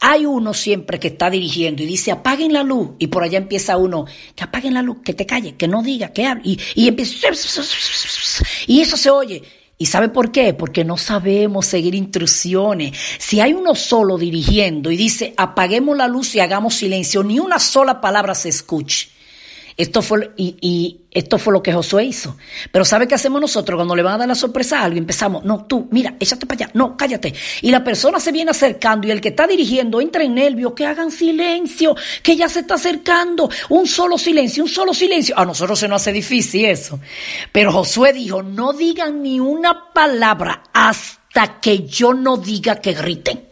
Hay 0.00 0.26
uno 0.26 0.54
siempre 0.54 0.98
que 0.98 1.08
está 1.08 1.30
dirigiendo 1.30 1.82
y 1.82 1.86
dice, 1.86 2.12
apaguen 2.12 2.52
la 2.52 2.62
luz. 2.62 2.90
Y 2.98 3.06
por 3.08 3.22
allá 3.22 3.38
empieza 3.38 3.76
uno, 3.76 4.04
que 4.34 4.44
apaguen 4.44 4.74
la 4.74 4.82
luz, 4.82 4.98
que 5.04 5.14
te 5.14 5.26
calle, 5.26 5.56
que 5.56 5.68
no 5.68 5.82
diga, 5.82 6.12
que 6.12 6.26
hable. 6.26 6.42
Y, 6.44 6.58
y 6.74 6.88
empieza, 6.88 7.28
y 8.66 8.80
eso 8.80 8.96
se 8.96 9.10
oye. 9.10 9.42
¿Y 9.76 9.86
sabe 9.86 10.08
por 10.08 10.30
qué? 10.30 10.54
Porque 10.54 10.84
no 10.84 10.96
sabemos 10.96 11.66
seguir 11.66 11.94
instrucciones. 11.94 12.96
Si 13.18 13.40
hay 13.40 13.54
uno 13.54 13.74
solo 13.74 14.18
dirigiendo 14.18 14.90
y 14.90 14.96
dice 14.96 15.34
apaguemos 15.36 15.96
la 15.96 16.06
luz 16.06 16.34
y 16.34 16.40
hagamos 16.40 16.74
silencio, 16.74 17.24
ni 17.24 17.40
una 17.40 17.58
sola 17.58 18.00
palabra 18.00 18.34
se 18.34 18.50
escuche. 18.50 19.13
Esto 19.76 20.02
fue, 20.02 20.30
y, 20.36 20.56
y, 20.60 21.00
esto 21.10 21.36
fue 21.36 21.52
lo 21.52 21.62
que 21.62 21.72
Josué 21.72 22.04
hizo. 22.04 22.36
Pero 22.70 22.84
¿sabe 22.84 23.08
qué 23.08 23.16
hacemos 23.16 23.40
nosotros 23.40 23.76
cuando 23.76 23.96
le 23.96 24.02
van 24.02 24.14
a 24.14 24.18
dar 24.18 24.28
la 24.28 24.36
sorpresa 24.36 24.80
a 24.80 24.84
algo? 24.84 24.98
Empezamos, 24.98 25.44
no, 25.44 25.64
tú, 25.64 25.88
mira, 25.90 26.14
échate 26.20 26.46
para 26.46 26.64
allá, 26.64 26.70
no, 26.74 26.96
cállate. 26.96 27.34
Y 27.60 27.72
la 27.72 27.82
persona 27.82 28.20
se 28.20 28.30
viene 28.30 28.52
acercando 28.52 29.08
y 29.08 29.10
el 29.10 29.20
que 29.20 29.30
está 29.30 29.48
dirigiendo 29.48 30.00
entra 30.00 30.22
en 30.22 30.34
nervio, 30.34 30.74
que 30.74 30.86
hagan 30.86 31.10
silencio, 31.10 31.96
que 32.22 32.36
ya 32.36 32.48
se 32.48 32.60
está 32.60 32.74
acercando. 32.74 33.50
Un 33.70 33.88
solo 33.88 34.16
silencio, 34.16 34.62
un 34.62 34.68
solo 34.70 34.94
silencio. 34.94 35.36
A 35.36 35.44
nosotros 35.44 35.78
se 35.78 35.88
nos 35.88 36.02
hace 36.02 36.12
difícil 36.12 36.66
eso. 36.66 37.00
Pero 37.50 37.72
Josué 37.72 38.12
dijo, 38.12 38.44
no 38.44 38.72
digan 38.72 39.22
ni 39.22 39.40
una 39.40 39.92
palabra 39.92 40.62
hasta 40.72 41.60
que 41.60 41.84
yo 41.84 42.14
no 42.14 42.36
diga 42.36 42.76
que 42.76 42.92
griten. 42.92 43.48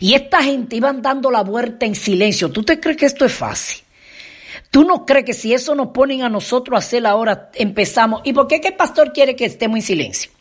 Y 0.00 0.14
esta 0.14 0.42
gente 0.42 0.76
iban 0.76 1.00
dando 1.00 1.30
la 1.30 1.42
vuelta 1.42 1.86
en 1.86 1.94
silencio. 1.94 2.50
¿Tú 2.50 2.64
te 2.64 2.80
crees 2.80 2.96
que 2.96 3.06
esto 3.06 3.24
es 3.24 3.32
fácil? 3.32 3.83
¿Tú 4.74 4.82
no 4.82 5.06
crees 5.06 5.24
que 5.24 5.34
si 5.34 5.54
eso 5.54 5.76
nos 5.76 5.90
ponen 5.90 6.22
a 6.22 6.28
nosotros 6.28 6.74
a 6.74 6.84
hacer 6.84 7.06
ahora, 7.06 7.48
empezamos? 7.54 8.22
¿Y 8.24 8.32
por 8.32 8.48
qué 8.48 8.60
que 8.60 8.66
el 8.66 8.74
pastor 8.74 9.12
quiere 9.12 9.36
que 9.36 9.44
estemos 9.44 9.76
en 9.76 9.82
silencio? 9.82 10.32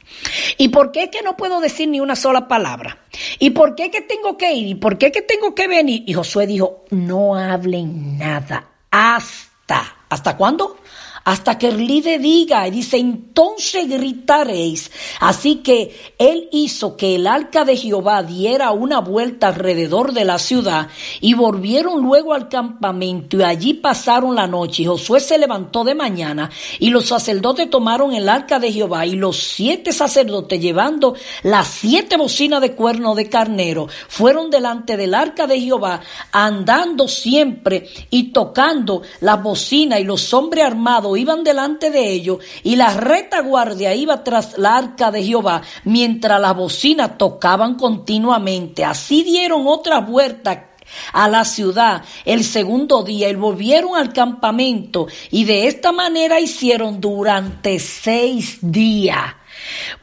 ¿Y 0.58 0.69
por 0.69 0.91
qué 0.91 1.12
que 1.12 1.22
no 1.22 1.38
puedo 1.38 1.60
decir 1.60 1.88
ni 1.88 2.00
una 2.00 2.15
sola 2.15 2.48
palabra? 2.48 2.98
¿Y 3.38 3.52
por 3.52 3.76
qué 3.76 3.91
que 3.91 4.02
tengo 4.02 4.36
que 4.36 4.52
ir? 4.52 4.69
¿Y 4.69 4.74
por 4.74 4.98
qué 4.98 5.12
que 5.12 5.22
tengo 5.22 5.54
que 5.54 5.67
venir? 5.67 6.02
Y 6.08 6.13
Josué 6.13 6.48
dijo, 6.48 6.84
no 6.89 7.36
hablen 7.36 8.17
nada 8.17 8.72
hasta. 8.89 9.98
¿Hasta 10.10 10.36
cuándo? 10.36 10.78
Hasta 11.23 11.57
que 11.57 11.69
el 11.69 11.86
líder 11.86 12.21
diga, 12.21 12.67
y 12.67 12.71
dice, 12.71 12.97
entonces 12.97 13.88
gritaréis. 13.88 14.91
Así 15.19 15.57
que 15.57 15.95
él 16.17 16.49
hizo 16.51 16.97
que 16.97 17.15
el 17.15 17.27
arca 17.27 17.63
de 17.63 17.77
Jehová 17.77 18.23
diera 18.23 18.71
una 18.71 18.99
vuelta 18.99 19.47
alrededor 19.47 20.13
de 20.13 20.25
la 20.25 20.38
ciudad 20.38 20.89
y 21.21 21.33
volvieron 21.33 22.01
luego 22.01 22.33
al 22.33 22.49
campamento 22.49 23.38
y 23.38 23.43
allí 23.43 23.73
pasaron 23.73 24.36
la 24.36 24.47
noche. 24.47 24.83
Y 24.83 24.86
Josué 24.86 25.19
se 25.19 25.38
levantó 25.38 25.83
de 25.83 25.95
mañana 25.95 26.49
y 26.79 26.89
los 26.89 27.07
sacerdotes 27.07 27.69
tomaron 27.69 28.13
el 28.13 28.27
arca 28.27 28.59
de 28.59 28.71
Jehová 28.71 29.05
y 29.05 29.15
los 29.15 29.38
siete 29.38 29.93
sacerdotes 29.93 30.59
llevando 30.59 31.15
las 31.43 31.67
siete 31.67 32.17
bocinas 32.17 32.62
de 32.62 32.73
cuerno 32.73 33.15
de 33.15 33.29
carnero 33.29 33.88
fueron 34.07 34.49
delante 34.49 34.97
del 34.97 35.13
arca 35.13 35.47
de 35.47 35.59
Jehová 35.59 36.01
andando 36.31 37.07
siempre 37.07 37.88
y 38.09 38.31
tocando 38.31 39.01
la 39.21 39.36
bocina 39.38 39.99
y 39.99 40.03
los 40.03 40.33
hombres 40.33 40.65
armados 40.65 41.12
iban 41.17 41.43
delante 41.43 41.89
de 41.89 42.12
ellos 42.12 42.39
y 42.63 42.76
la 42.76 42.93
retaguardia 42.93 43.93
iba 43.95 44.23
tras 44.23 44.58
la 44.58 44.78
arca 44.78 45.12
de 45.12 45.23
Jehová 45.23 45.62
mientras 45.84 46.39
las 46.39 46.56
bocinas 46.56 47.17
tocaban 47.17 47.76
continuamente. 47.76 48.84
Así 48.84 49.23
dieron 49.23 49.67
otra 49.67 49.99
vuelta 49.99 50.69
a 51.12 51.28
la 51.28 51.45
ciudad 51.45 52.04
el 52.26 52.43
segundo 52.43 53.04
día 53.04 53.30
y 53.30 53.36
volvieron 53.36 53.95
al 53.95 54.13
campamento 54.13 55.08
y 55.32 55.45
de 55.45 55.67
esta 55.67 55.91
manera 55.91 56.39
hicieron 56.39 57.02
durante 57.02 57.80
seis 57.80 58.60
días. 58.62 59.36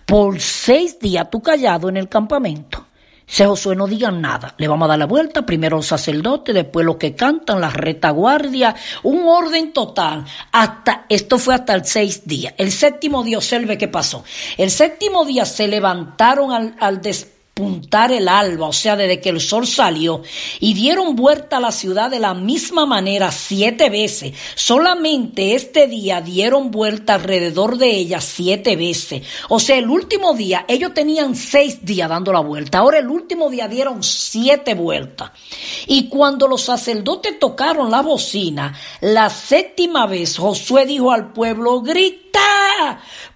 Por 0.07 0.40
seis 0.40 0.99
días 0.99 1.31
tú 1.31 1.40
callado 1.40 1.88
en 1.88 1.96
el 1.96 2.09
campamento. 2.09 2.89
Se 3.31 3.47
Josué 3.47 3.77
no 3.77 3.87
digan 3.87 4.21
nada. 4.21 4.55
Le 4.59 4.66
vamos 4.66 4.87
a 4.87 4.88
dar 4.88 4.99
la 4.99 5.07
vuelta, 5.07 5.47
primero 5.47 5.77
los 5.77 5.87
sacerdotes, 5.87 6.53
después 6.53 6.85
los 6.85 6.97
que 6.97 7.14
cantan, 7.14 7.61
la 7.61 7.71
retaguardia, 7.71 8.75
un 9.05 9.23
orden 9.29 9.73
total. 9.73 10.25
Hasta, 10.51 11.07
esto 11.09 11.38
fue 11.38 11.55
hasta 11.55 11.75
el 11.75 11.85
seis 11.85 12.27
día. 12.27 12.55
El 12.59 12.73
séptimo 12.73 13.23
día, 13.23 13.38
observe 13.38 13.79
qué 13.79 13.87
pasó. 13.87 14.25
El 14.59 14.73
séptimo 14.73 15.25
día 15.25 15.45
se 15.45 15.69
levantaron 15.69 16.51
al, 16.51 16.75
al 16.81 17.01
el 18.11 18.29
alba, 18.29 18.68
o 18.68 18.73
sea, 18.73 18.96
desde 18.96 19.20
que 19.20 19.31
el 19.31 19.40
sol 19.40 19.66
salió, 19.66 20.23
y 20.59 20.75
dieron 20.75 21.16
vuelta 21.16 21.59
a 21.59 21.61
la 21.61 21.73
ciudad 21.73 22.11
de 22.11 22.20
la 22.20 22.35
misma 22.35 22.87
manera 22.87 23.31
siete 23.31 23.90
veces. 23.90 24.35
Solamente 24.55 25.55
este 25.55 25.87
día 25.87 26.20
dieron 26.20 26.70
vuelta 26.70 27.14
alrededor 27.14 27.79
de 27.79 27.90
ella 27.90 28.20
siete 28.20 28.77
veces. 28.77 29.23
O 29.49 29.61
sea, 29.61 29.77
el 29.77 29.88
último 29.88 30.35
día, 30.35 30.64
ellos 30.68 30.94
tenían 30.94 31.35
seis 31.35 31.85
días 31.85 32.09
dando 32.09 32.33
la 32.33 32.40
vuelta. 32.40 32.79
Ahora 32.79 32.99
el 32.99 33.09
último 33.09 33.51
día 33.51 33.68
dieron 33.68 34.03
siete 34.03 34.75
vueltas. 34.75 35.31
Y 35.87 36.09
cuando 36.09 36.49
los 36.49 36.62
sacerdotes 36.62 37.38
tocaron 37.38 37.90
la 37.90 38.03
bocina, 38.03 38.75
la 39.01 39.31
séptima 39.31 40.07
vez 40.07 40.38
Josué 40.38 40.87
dijo 40.87 41.12
al 41.12 41.33
pueblo, 41.33 41.81
grita, 41.81 42.40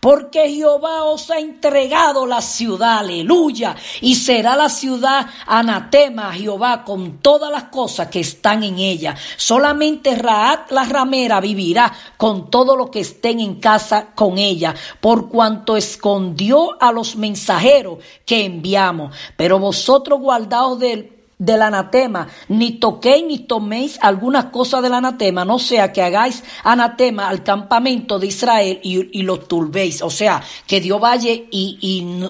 porque 0.01 0.51
Jehová 0.51 1.05
os 1.05 1.31
ha 1.31 1.39
entregado 1.39 2.27
la 2.27 2.41
ciudad, 2.41 2.99
aleluya, 2.99 3.77
y 4.01 4.15
será 4.15 4.57
la 4.57 4.69
ciudad 4.69 5.27
anatema 5.47 6.29
a 6.29 6.33
Jehová 6.33 6.85
con 6.85 7.19
todas 7.19 7.51
las 7.51 7.65
cosas 7.65 8.09
que 8.09 8.21
están 8.21 8.63
en 8.63 8.79
ella. 8.79 9.15
Solamente 9.37 10.15
Raat 10.15 10.71
la 10.71 10.85
ramera 10.85 11.41
vivirá 11.41 11.93
con 12.17 12.51
todo 12.51 12.77
lo 12.77 12.91
que 12.91 13.01
estén 13.01 13.41
en 13.41 13.57
casa 13.61 14.09
con 14.15 14.39
ella, 14.39 14.75
por 15.01 15.29
cuanto 15.29 15.77
escondió 15.77 16.81
a 16.81 16.93
los 16.93 17.17
mensajeros 17.17 17.99
que 18.25 18.45
enviamos. 18.45 19.15
Pero 19.37 19.59
vosotros 19.59 20.21
guardaos 20.21 20.79
del 20.79 21.14
del 21.39 21.63
anatema, 21.63 22.29
ni 22.49 22.73
toquéis 22.73 23.25
ni 23.25 23.41
toméis 23.41 23.99
alguna 24.01 24.51
cosa 24.51 24.81
del 24.81 24.95
anatema, 24.95 25.45
no 25.45 25.59
sea 25.59 25.93
que 25.93 26.03
hagáis 26.03 26.45
anatema 26.63 27.29
al 27.29 27.43
campamento 27.43 28.19
de 28.19 28.29
Israel 28.29 28.81
y, 28.83 29.23
lo 29.23 29.41
turbéis, 29.41 30.03
o 30.03 30.11
sea, 30.11 30.43
que 30.67 30.81
Dios 30.81 31.01
vaya 31.01 31.31
y, 31.33 31.43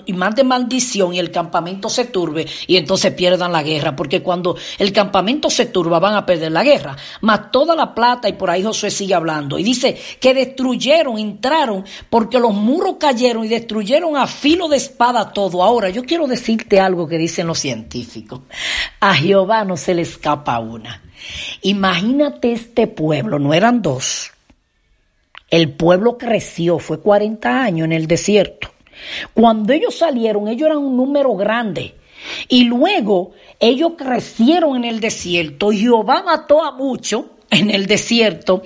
y, 0.07 0.13
mande 0.13 0.45
maldición 0.45 1.15
y 1.15 1.19
el 1.19 1.31
campamento 1.31 1.89
se 1.89 2.05
turbe 2.05 2.47
y 2.67 2.77
entonces 2.77 3.13
pierdan 3.13 3.53
la 3.53 3.63
guerra, 3.63 3.95
porque 3.97 4.23
cuando 4.23 4.57
el 4.79 4.93
campamento 4.93 5.51
se 5.51 5.67
turba 5.67 5.99
van 5.99 6.15
a 6.15 6.25
perder 6.25 6.53
la 6.53 6.63
guerra, 6.63 6.97
más 7.21 7.51
toda 7.51 7.75
la 7.75 7.95
plata 7.95 8.29
y 8.29 8.35
por 8.35 8.51
ahí 8.51 8.63
Josué 8.63 8.91
sigue 8.91 9.15
hablando 9.15 9.59
y 9.59 9.65
dice 9.65 9.99
que 10.21 10.35
destruyeron, 10.35 11.19
entraron 11.19 11.85
porque 12.09 12.39
los 12.39 12.55
muros 12.55 12.97
cayeron 12.99 13.45
y 13.45 13.49
destruyeron 13.49 14.17
a 14.17 14.27
filo 14.27 14.69
de 14.69 14.77
espada 14.77 15.33
todo. 15.33 15.63
Ahora, 15.63 15.91
yo 15.91 16.05
quiero 16.05 16.27
decirte 16.27 16.81
algo 16.81 17.07
que 17.07 17.19
dicen 17.19 17.47
los 17.47 17.59
científicos. 17.59 18.41
A 19.07 19.13
Jehová 19.13 19.67
no 19.67 19.77
se 19.77 19.93
le 19.93 20.01
escapa 20.01 20.59
una. 20.61 21.03
Imagínate 21.61 22.53
este 22.53 22.87
pueblo, 22.87 23.39
no 23.39 23.53
eran 23.53 23.83
dos. 23.83 24.33
El 25.51 25.75
pueblo 25.75 26.17
creció, 26.17 26.79
fue 26.79 27.01
40 27.01 27.65
años 27.65 27.85
en 27.85 27.93
el 27.93 28.07
desierto. 28.07 28.71
Cuando 29.35 29.75
ellos 29.75 29.95
salieron, 29.99 30.49
ellos 30.49 30.69
eran 30.69 30.79
un 30.79 30.97
número 30.97 31.35
grande. 31.35 31.97
Y 32.49 32.65
luego 32.65 33.33
ellos 33.61 33.93
crecieron 33.99 34.77
en 34.77 34.85
el 34.87 35.01
desierto. 35.01 35.71
Jehová 35.71 36.23
mató 36.23 36.65
a 36.65 36.73
muchos 36.73 37.27
en 37.51 37.69
el 37.69 37.85
desierto. 37.85 38.63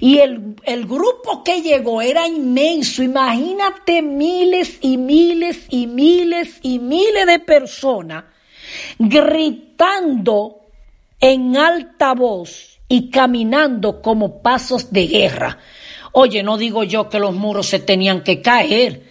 Y 0.00 0.20
el, 0.20 0.56
el, 0.64 0.86
grupo 0.86 1.44
que 1.44 1.60
llegó 1.60 2.00
era 2.00 2.26
inmenso. 2.26 3.02
Imagínate 3.02 4.00
miles 4.00 4.78
y 4.80 4.96
miles 4.96 5.66
y 5.68 5.86
miles 5.86 6.60
y 6.62 6.78
miles 6.78 7.26
de 7.26 7.38
personas 7.40 8.24
gritando 8.98 10.60
en 11.20 11.56
alta 11.56 12.14
voz 12.14 12.80
y 12.88 13.10
caminando 13.10 14.02
como 14.02 14.42
pasos 14.42 14.92
de 14.92 15.06
guerra. 15.06 15.58
Oye, 16.12 16.42
no 16.42 16.58
digo 16.58 16.82
yo 16.82 17.08
que 17.08 17.18
los 17.18 17.34
muros 17.34 17.68
se 17.68 17.78
tenían 17.78 18.22
que 18.22 18.42
caer. 18.42 19.02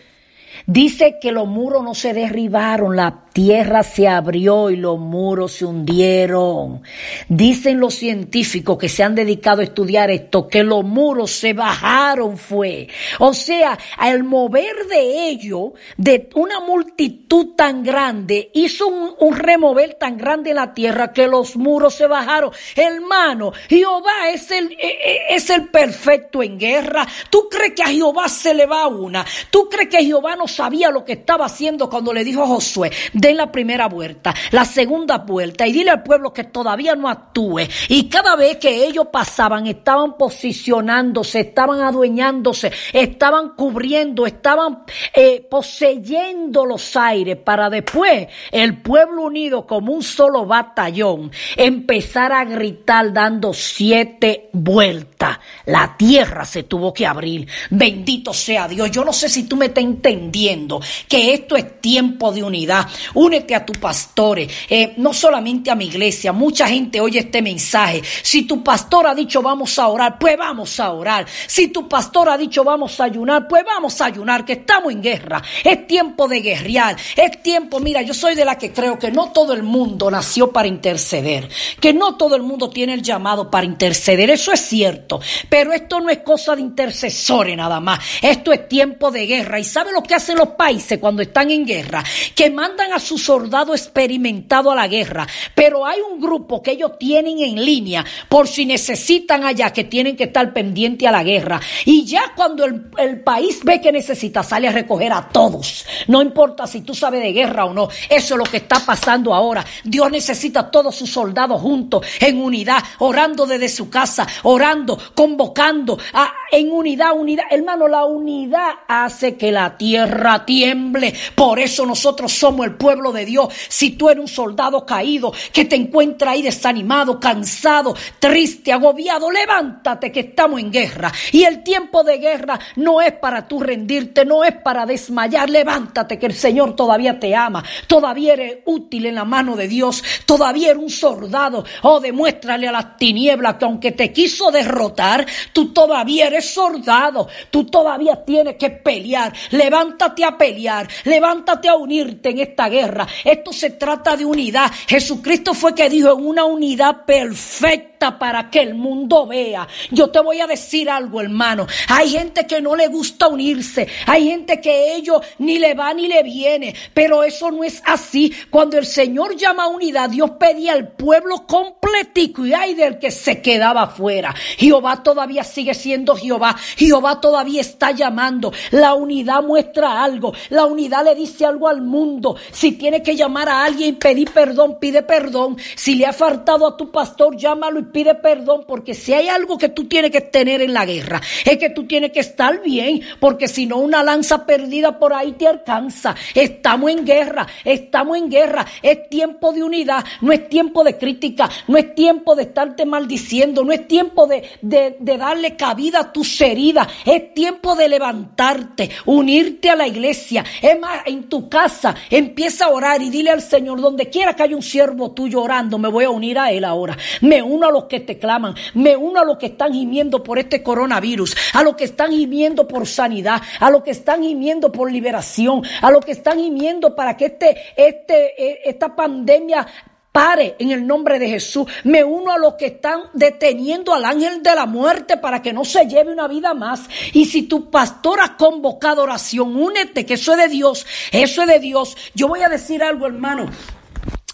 Dice 0.68 1.18
que 1.20 1.32
los 1.32 1.48
muros 1.48 1.84
no 1.84 1.96
se 1.96 2.14
derribaron, 2.14 2.96
la 2.96 3.26
tierra 3.34 3.84
se 3.84 4.08
abrió 4.08 4.70
y 4.70 4.76
los 4.76 5.00
muros 5.00 5.54
se 5.54 5.66
hundieron. 5.66 6.82
Dicen 7.30 7.80
los 7.80 7.96
científicos 7.96 8.78
que 8.78 8.90
se 8.90 9.04
han 9.04 9.16
dedicado 9.16 9.62
a 9.62 9.66
estudiar 9.66 10.12
esto, 10.12 10.48
que 10.48 10.64
los 10.64 10.84
muros 10.84 11.32
se 11.32 11.54
bajaron 11.54 12.38
fue. 12.38 12.88
O 13.20 13.34
sea, 13.34 13.78
al 13.98 14.24
mover 14.24 14.88
de 14.88 15.30
ello, 15.30 15.74
de 15.98 16.30
una 16.36 16.60
multitud 16.60 17.56
tan 17.56 17.84
grande, 17.84 18.52
hizo 18.54 18.88
un, 18.88 19.36
remover 19.36 19.94
tan 19.96 20.18
grande 20.18 20.50
en 20.50 20.58
la 20.58 20.74
tierra 20.74 21.14
que 21.14 21.28
los 21.28 21.56
muros 21.56 21.96
se 21.96 22.08
bajaron. 22.08 22.52
Hermano, 22.76 23.54
Jehová 23.70 24.30
es 24.34 24.52
el, 24.52 24.72
e, 24.74 24.78
e, 24.80 25.36
es 25.36 25.50
el 25.50 25.70
perfecto 25.70 26.44
en 26.44 26.60
guerra. 26.60 27.08
¿Tú 27.30 27.48
crees 27.50 27.74
que 27.74 27.84
a 27.84 27.88
Jehová 27.88 28.28
se 28.28 28.54
le 28.54 28.66
va 28.66 28.88
una? 28.88 29.26
¿Tú 29.50 29.70
crees 29.70 29.90
que 29.90 30.04
Jehová 30.04 30.36
no 30.36 30.48
sabía 30.48 30.92
lo 30.92 31.06
que 31.06 31.14
estaba 31.14 31.46
haciendo 31.46 31.90
cuando 31.90 32.14
le 32.14 32.24
dijo 32.24 32.44
a 32.44 32.48
Josué? 32.48 32.92
Den 33.22 33.38
la 33.38 33.52
primera 33.52 33.88
vuelta, 33.88 34.34
la 34.50 34.66
segunda 34.66 35.20
vuelta 35.20 35.68
y 35.68 35.72
dile 35.72 35.92
al 35.92 36.04
pueblo 36.04 36.34
que 36.34 36.46
todavía 36.46 36.96
no 36.96 37.08
actúe. 37.08 37.62
Y 37.88 38.10
cada 38.10 38.36
vez 38.36 38.58
que 38.58 38.86
ellos 38.86 39.08
pasaban, 39.12 39.68
estaban 39.68 40.18
posicionándose, 40.18 41.42
estaban 41.42 41.82
adueñándose, 41.82 42.72
estaban 42.92 43.50
cubriendo, 43.50 44.26
estaban 44.26 44.84
eh, 45.14 45.46
poseyendo 45.50 46.66
los 46.66 46.96
aires 46.96 47.38
para 47.38 47.70
después 47.70 48.28
el 48.52 48.82
pueblo 48.82 49.24
unido 49.24 49.68
como 49.68 49.94
un 49.94 50.02
solo 50.02 50.46
batallón 50.46 51.32
empezar 51.56 52.34
a 52.34 52.44
gritar 52.44 53.14
dando 53.14 53.54
siete 53.54 54.50
vueltas. 54.54 55.38
La 55.66 55.96
tierra 55.96 56.44
se 56.46 56.64
tuvo 56.64 56.92
que 56.92 57.06
abrir. 57.06 57.48
Bendito 57.70 58.34
sea 58.34 58.68
Dios. 58.68 58.90
Yo 58.90 59.06
no 59.06 59.14
sé 59.14 59.30
si 59.30 59.44
tú 59.44 59.56
me 59.56 59.68
estás 59.68 59.84
entendiendo 59.84 60.82
que 61.08 61.34
esto 61.34 61.56
es 61.56 61.80
tiempo 61.80 62.32
de 62.32 62.44
unidad. 62.44 62.88
Únete 63.14 63.56
a 63.56 63.66
tu 63.66 63.74
pastores, 63.74 64.52
eh, 64.70 64.94
no 64.98 65.14
solamente 65.14 65.72
a 65.72 65.76
mi 65.76 65.86
iglesia, 65.86 66.32
mucha 66.32 66.68
gente 66.68 67.00
oye 67.00 67.20
este 67.20 67.42
mensaje. 67.42 68.02
Si 68.22 68.44
tu 68.44 68.64
pastor 68.64 69.08
ha 69.08 69.16
dicho 69.16 69.42
vamos 69.42 69.78
a 69.80 69.88
orar, 69.88 70.18
pues 70.20 70.38
vamos 70.38 70.80
a 70.80 70.92
orar. 70.92 71.26
Si 71.48 71.68
tu 71.70 71.88
pastor 71.88 72.30
ha 72.30 72.38
dicho 72.38 72.64
vamos 72.64 73.00
a 73.00 73.06
ayunar, 73.06 73.48
pues 73.48 73.64
vamos 73.66 74.00
a 74.02 74.06
ayunar, 74.06 74.46
que 74.46 74.54
estamos 74.54 74.92
en 74.92 75.02
guerra. 75.02 75.42
Es 75.64 75.88
tiempo 75.88 76.28
de 76.28 76.42
guerrear, 76.42 76.96
es 77.16 77.44
tiempo, 77.44 77.80
mira, 77.80 78.02
yo 78.02 78.14
soy 78.14 78.36
de 78.36 78.46
la 78.46 78.58
que 78.58 78.72
creo 78.72 78.98
que 78.98 79.12
no 79.12 79.32
todo 79.32 79.54
el 79.54 79.64
mundo 79.64 80.10
nació 80.10 80.52
para 80.52 80.68
interceder, 80.68 81.50
que 81.80 81.94
no 81.94 82.16
todo 82.16 82.36
el 82.36 82.44
mundo 82.44 82.70
tiene 82.70 82.94
el 82.94 83.02
llamado 83.02 83.50
para 83.50 83.66
interceder, 83.66 84.30
eso 84.30 84.52
es 84.52 84.62
cierto, 84.62 85.20
pero 85.50 85.74
esto 85.74 86.00
no 86.00 86.10
es 86.10 86.20
cosa 86.20 86.56
de 86.56 86.62
intercesores 86.62 87.56
nada 87.56 87.80
más, 87.80 88.00
esto 88.22 88.54
es 88.54 88.68
tiempo 88.68 89.12
de 89.12 89.26
guerra. 89.26 89.60
¿Y 89.60 89.64
sabe 89.64 89.92
lo 89.92 90.04
que 90.04 90.16
hacen 90.16 90.38
los 90.38 90.50
países 90.50 91.00
cuando 91.00 91.22
están 91.22 91.52
en 91.52 91.66
guerra? 91.66 92.04
Que 92.36 92.50
mandan 92.50 92.94
a 92.94 93.00
su 93.02 93.18
soldado 93.18 93.74
experimentado 93.74 94.72
a 94.72 94.76
la 94.76 94.88
guerra, 94.88 95.28
pero 95.56 95.86
hay 95.86 96.00
un 96.02 96.22
grupo 96.22 96.62
que 96.62 96.72
ellos 96.72 96.98
tienen 96.98 97.40
en 97.40 97.64
línea 97.64 98.06
por 98.30 98.48
si 98.48 98.66
necesitan 98.66 99.44
allá, 99.44 99.72
que 99.72 99.84
tienen 99.84 100.16
que 100.16 100.26
estar 100.26 100.54
pendiente 100.54 101.08
a 101.08 101.12
la 101.12 101.24
guerra. 101.24 101.60
Y 101.86 102.06
ya 102.06 102.34
cuando 102.36 102.66
el, 102.66 102.90
el 102.98 103.22
país 103.22 103.60
ve 103.64 103.82
que 103.82 103.92
necesita, 103.92 104.44
sale 104.44 104.68
a 104.68 104.72
recoger 104.72 105.12
a 105.12 105.28
todos. 105.30 105.86
No 106.08 106.22
importa 106.22 106.68
si 106.68 106.82
tú 106.82 106.94
sabes 106.94 107.22
de 107.22 107.34
guerra 107.34 107.66
o 107.66 107.74
no, 107.74 107.90
eso 108.10 108.34
es 108.36 108.38
lo 108.38 108.44
que 108.44 108.58
está 108.58 108.80
pasando 108.86 109.34
ahora. 109.34 109.66
Dios 109.84 110.10
necesita 110.12 110.62
a 110.62 110.72
todos 110.72 110.96
sus 110.96 111.10
soldados 111.10 111.62
juntos, 111.62 112.06
en 112.20 112.42
unidad, 112.42 112.84
orando 113.00 113.46
desde 113.46 113.70
su 113.70 113.90
casa, 113.90 114.28
orando, 114.44 114.98
convocando, 115.16 115.98
a, 116.14 116.34
en 116.52 116.72
unidad, 116.72 117.18
unidad. 117.18 117.46
Hermano, 117.50 117.88
la 117.88 118.06
unidad 118.06 118.72
hace 118.88 119.38
que 119.38 119.52
la 119.52 119.78
tierra 119.78 120.46
tiemble. 120.46 121.14
Por 121.36 121.60
eso 121.60 121.86
nosotros 121.86 122.32
somos 122.32 122.66
el 122.66 122.76
pueblo 122.76 122.91
de 122.92 123.26
Dios. 123.26 123.48
Si 123.70 123.92
tú 123.92 124.10
eres 124.10 124.22
un 124.22 124.28
soldado 124.28 124.86
caído, 124.86 125.34
que 125.54 125.66
te 125.66 125.78
encuentra 125.78 126.32
ahí 126.32 126.42
desanimado, 126.42 127.20
cansado, 127.20 127.96
triste, 128.20 128.74
agobiado, 128.74 129.32
levántate 129.32 130.12
que 130.12 130.20
estamos 130.20 130.60
en 130.60 130.72
guerra. 130.72 131.12
Y 131.32 131.44
el 131.44 131.64
tiempo 131.64 132.04
de 132.04 132.18
guerra 132.18 132.60
no 132.76 133.02
es 133.02 133.14
para 133.14 133.48
tú 133.48 133.62
rendirte, 133.62 134.26
no 134.26 134.44
es 134.44 134.54
para 134.56 134.86
desmayar. 134.86 135.50
Levántate 135.50 136.20
que 136.20 136.26
el 136.26 136.36
Señor 136.36 136.76
todavía 136.76 137.18
te 137.18 137.34
ama, 137.34 137.64
todavía 137.88 138.34
eres 138.34 138.58
útil 138.66 139.06
en 139.06 139.16
la 139.16 139.26
mano 139.26 139.56
de 139.56 139.70
Dios, 139.70 140.04
todavía 140.26 140.72
eres 140.72 140.84
un 140.84 140.90
soldado. 140.90 141.64
Oh, 141.84 142.02
demuéstrale 142.02 142.68
a 142.68 142.72
las 142.74 142.98
tinieblas 142.98 143.56
que 143.56 143.66
aunque 143.66 143.94
te 143.94 144.12
quiso 144.12 144.52
derrotar, 144.52 145.26
tú 145.54 145.72
todavía 145.72 146.28
eres 146.28 146.54
soldado, 146.54 147.30
tú 147.50 147.64
todavía 147.66 148.26
tienes 148.26 148.58
que 148.58 148.70
pelear. 148.70 149.32
Levántate 149.52 150.26
a 150.26 150.38
pelear, 150.38 150.88
levántate 151.06 151.70
a 151.70 151.76
unirte 151.76 152.30
en 152.30 152.40
esta 152.40 152.68
guerra. 152.68 152.81
Esto 153.24 153.54
se 153.54 153.72
trata 153.72 154.16
de 154.16 154.26
unidad. 154.26 154.72
Jesucristo 154.88 155.54
fue 155.54 155.76
que 155.76 155.90
dijo 155.90 156.14
en 156.18 156.26
una 156.26 156.46
unidad 156.46 157.06
perfecta 157.06 158.18
para 158.18 158.50
que 158.50 158.62
el 158.62 158.74
mundo 158.74 159.28
vea. 159.28 159.68
Yo 159.92 160.10
te 160.10 160.20
voy 160.20 160.40
a 160.40 160.48
decir 160.48 160.90
algo, 160.90 161.22
hermano. 161.22 161.68
Hay 161.88 162.10
gente 162.10 162.48
que 162.48 162.62
no 162.62 162.76
le 162.76 162.88
gusta 162.88 163.28
unirse. 163.28 163.88
Hay 164.08 164.28
gente 164.28 164.60
que 164.60 164.96
ellos 164.96 165.22
ni 165.38 165.60
le 165.60 165.74
va 165.76 165.94
ni 165.94 166.08
le 166.08 166.24
viene. 166.24 166.74
Pero 166.94 167.24
eso 167.24 167.52
no 167.52 167.64
es 167.64 167.82
así. 167.86 168.34
Cuando 168.50 168.78
el 168.78 168.86
Señor 168.86 169.36
llama 169.36 169.66
a 169.66 169.68
unidad, 169.68 170.10
Dios 170.10 170.32
pedía 170.40 170.74
al 170.74 170.90
pueblo 170.90 171.46
completico 171.46 172.46
y 172.46 172.54
hay 172.54 172.74
del 172.74 172.98
que 172.98 173.12
se 173.12 173.42
quedaba 173.42 173.84
afuera. 173.84 174.34
Jehová 174.58 175.04
todavía 175.04 175.44
sigue 175.44 175.74
siendo 175.74 176.16
Jehová. 176.16 176.56
Jehová 176.78 177.22
todavía 177.22 177.62
está 177.62 177.92
llamando. 177.92 178.52
La 178.72 178.94
unidad 178.94 179.44
muestra 179.44 180.04
algo. 180.04 180.34
La 180.50 180.66
unidad 180.66 181.06
le 181.06 181.16
dice 181.16 181.46
algo 181.46 181.68
al 181.68 181.82
mundo. 181.82 182.36
Si 182.52 182.71
tiene 182.74 183.02
que 183.02 183.16
llamar 183.16 183.50
a 183.50 183.64
alguien 183.64 183.90
y 183.90 183.94
pedir 183.94 184.32
perdón, 184.32 184.78
pide 184.80 185.04
perdón. 185.04 185.58
Si 185.76 185.96
le 185.96 186.06
ha 186.06 186.14
faltado 186.14 186.68
a 186.68 186.78
tu 186.78 186.92
pastor, 186.92 187.36
llámalo 187.36 187.80
y 187.80 187.84
pide 187.84 188.16
perdón. 188.16 188.66
Porque 188.68 188.94
si 188.94 189.14
hay 189.14 189.28
algo 189.28 189.58
que 189.58 189.70
tú 189.70 189.86
tienes 189.86 190.12
que 190.12 190.22
tener 190.22 190.62
en 190.62 190.74
la 190.74 190.86
guerra, 190.86 191.22
es 191.46 191.58
que 191.58 191.70
tú 191.70 191.86
tienes 191.86 192.12
que 192.12 192.20
estar 192.20 192.62
bien. 192.62 193.02
Porque 193.20 193.48
si 193.48 193.66
no, 193.66 193.78
una 193.78 194.04
lanza 194.04 194.46
perdida 194.46 195.00
por 195.00 195.14
ahí 195.14 195.34
te 195.34 195.48
alcanza. 195.48 196.16
Estamos 196.34 196.92
en 196.92 197.06
guerra, 197.06 197.48
estamos 197.64 198.18
en 198.18 198.30
guerra. 198.30 198.66
Es 198.82 199.10
tiempo 199.10 199.52
de 199.54 199.64
unidad, 199.64 200.04
no 200.22 200.32
es 200.32 200.48
tiempo 200.50 200.84
de 200.84 200.98
crítica, 200.98 201.50
no 201.68 201.78
es 201.78 201.96
tiempo 201.96 202.36
de 202.36 202.44
estarte 202.44 202.86
maldiciendo, 202.86 203.64
no 203.64 203.72
es 203.72 203.88
tiempo 203.88 204.28
de, 204.28 204.44
de 204.62 205.18
darle 205.18 205.56
cabida 205.56 206.00
a 206.00 206.12
tus 206.14 206.40
heridas. 206.42 206.88
Es 207.06 207.34
tiempo 207.34 207.76
de 207.76 207.90
levantarte, 207.90 208.90
unirte 209.06 209.70
a 209.70 209.76
la 209.76 209.88
iglesia. 209.88 210.44
Es 210.62 210.80
más, 210.80 211.02
en 211.06 211.30
tu 211.30 211.50
casa, 211.50 211.96
empieza 212.10 212.61
a 212.62 212.70
orar 212.70 213.02
y 213.02 213.10
dile 213.10 213.32
al 213.32 213.42
Señor, 213.42 213.82
donde 213.82 214.10
quiera 214.10 214.36
que 214.36 214.44
haya 214.44 214.56
un 214.56 214.62
siervo 214.62 215.12
tuyo 215.12 215.42
orando, 215.42 215.78
me 215.78 215.90
voy 215.90 216.06
a 216.06 216.10
unir 216.10 216.40
a 216.40 216.52
él 216.52 216.64
ahora. 216.64 216.98
Me 217.22 217.42
uno 217.42 217.68
a 217.68 217.72
los 217.72 217.86
que 217.86 218.00
te 218.00 218.18
claman, 218.18 218.56
me 218.74 218.96
uno 218.96 219.20
a 219.20 219.26
los 219.26 219.38
que 219.38 219.48
están 219.48 219.74
gimiendo 219.74 220.24
por 220.24 220.40
este 220.40 220.64
coronavirus, 220.64 221.36
a 221.54 221.64
los 221.64 221.76
que 221.76 221.86
están 221.86 222.12
gimiendo 222.12 222.68
por 222.68 222.88
sanidad, 222.88 223.42
a 223.60 223.70
los 223.70 223.84
que 223.84 223.92
están 223.92 224.22
gimiendo 224.22 224.72
por 224.72 224.92
liberación, 224.92 225.64
a 225.82 225.92
los 225.92 226.06
que 226.06 226.12
están 226.12 226.40
gimiendo 226.40 226.96
para 226.96 227.18
que 227.18 227.26
este, 227.26 227.58
este, 227.76 228.44
eh, 228.44 228.62
esta 228.66 228.96
pandemia 228.96 229.68
pare 230.12 230.56
en 230.60 230.72
el 230.72 230.86
nombre 230.86 231.20
de 231.20 231.30
Jesús. 231.30 231.68
Me 231.84 232.04
uno 232.04 232.32
a 232.32 232.38
los 232.38 232.56
que 232.56 232.68
están 232.68 233.04
deteniendo 233.14 233.94
al 233.94 234.06
ángel 234.06 234.44
de 234.44 234.56
la 234.56 234.66
muerte 234.66 235.18
para 235.18 235.42
que 235.42 235.54
no 235.54 235.64
se 235.64 235.86
lleve 235.86 236.12
una 236.12 236.28
vida 236.28 236.54
más. 236.54 236.82
Y 237.14 237.26
si 237.26 237.44
tu 237.44 237.70
pastor 237.70 238.20
ha 238.22 238.38
convocado 238.38 239.04
oración, 239.04 239.56
únete, 239.56 240.06
que 240.06 240.16
eso 240.16 240.34
es 240.34 240.38
de 240.38 240.48
Dios, 240.50 240.86
eso 241.12 241.42
es 241.44 241.48
de 241.48 241.60
Dios. 241.60 241.96
Yo 242.14 242.28
voy 242.28 242.42
a 242.42 242.50
decir 242.50 242.84
algo, 242.84 243.08
hermano 243.08 243.50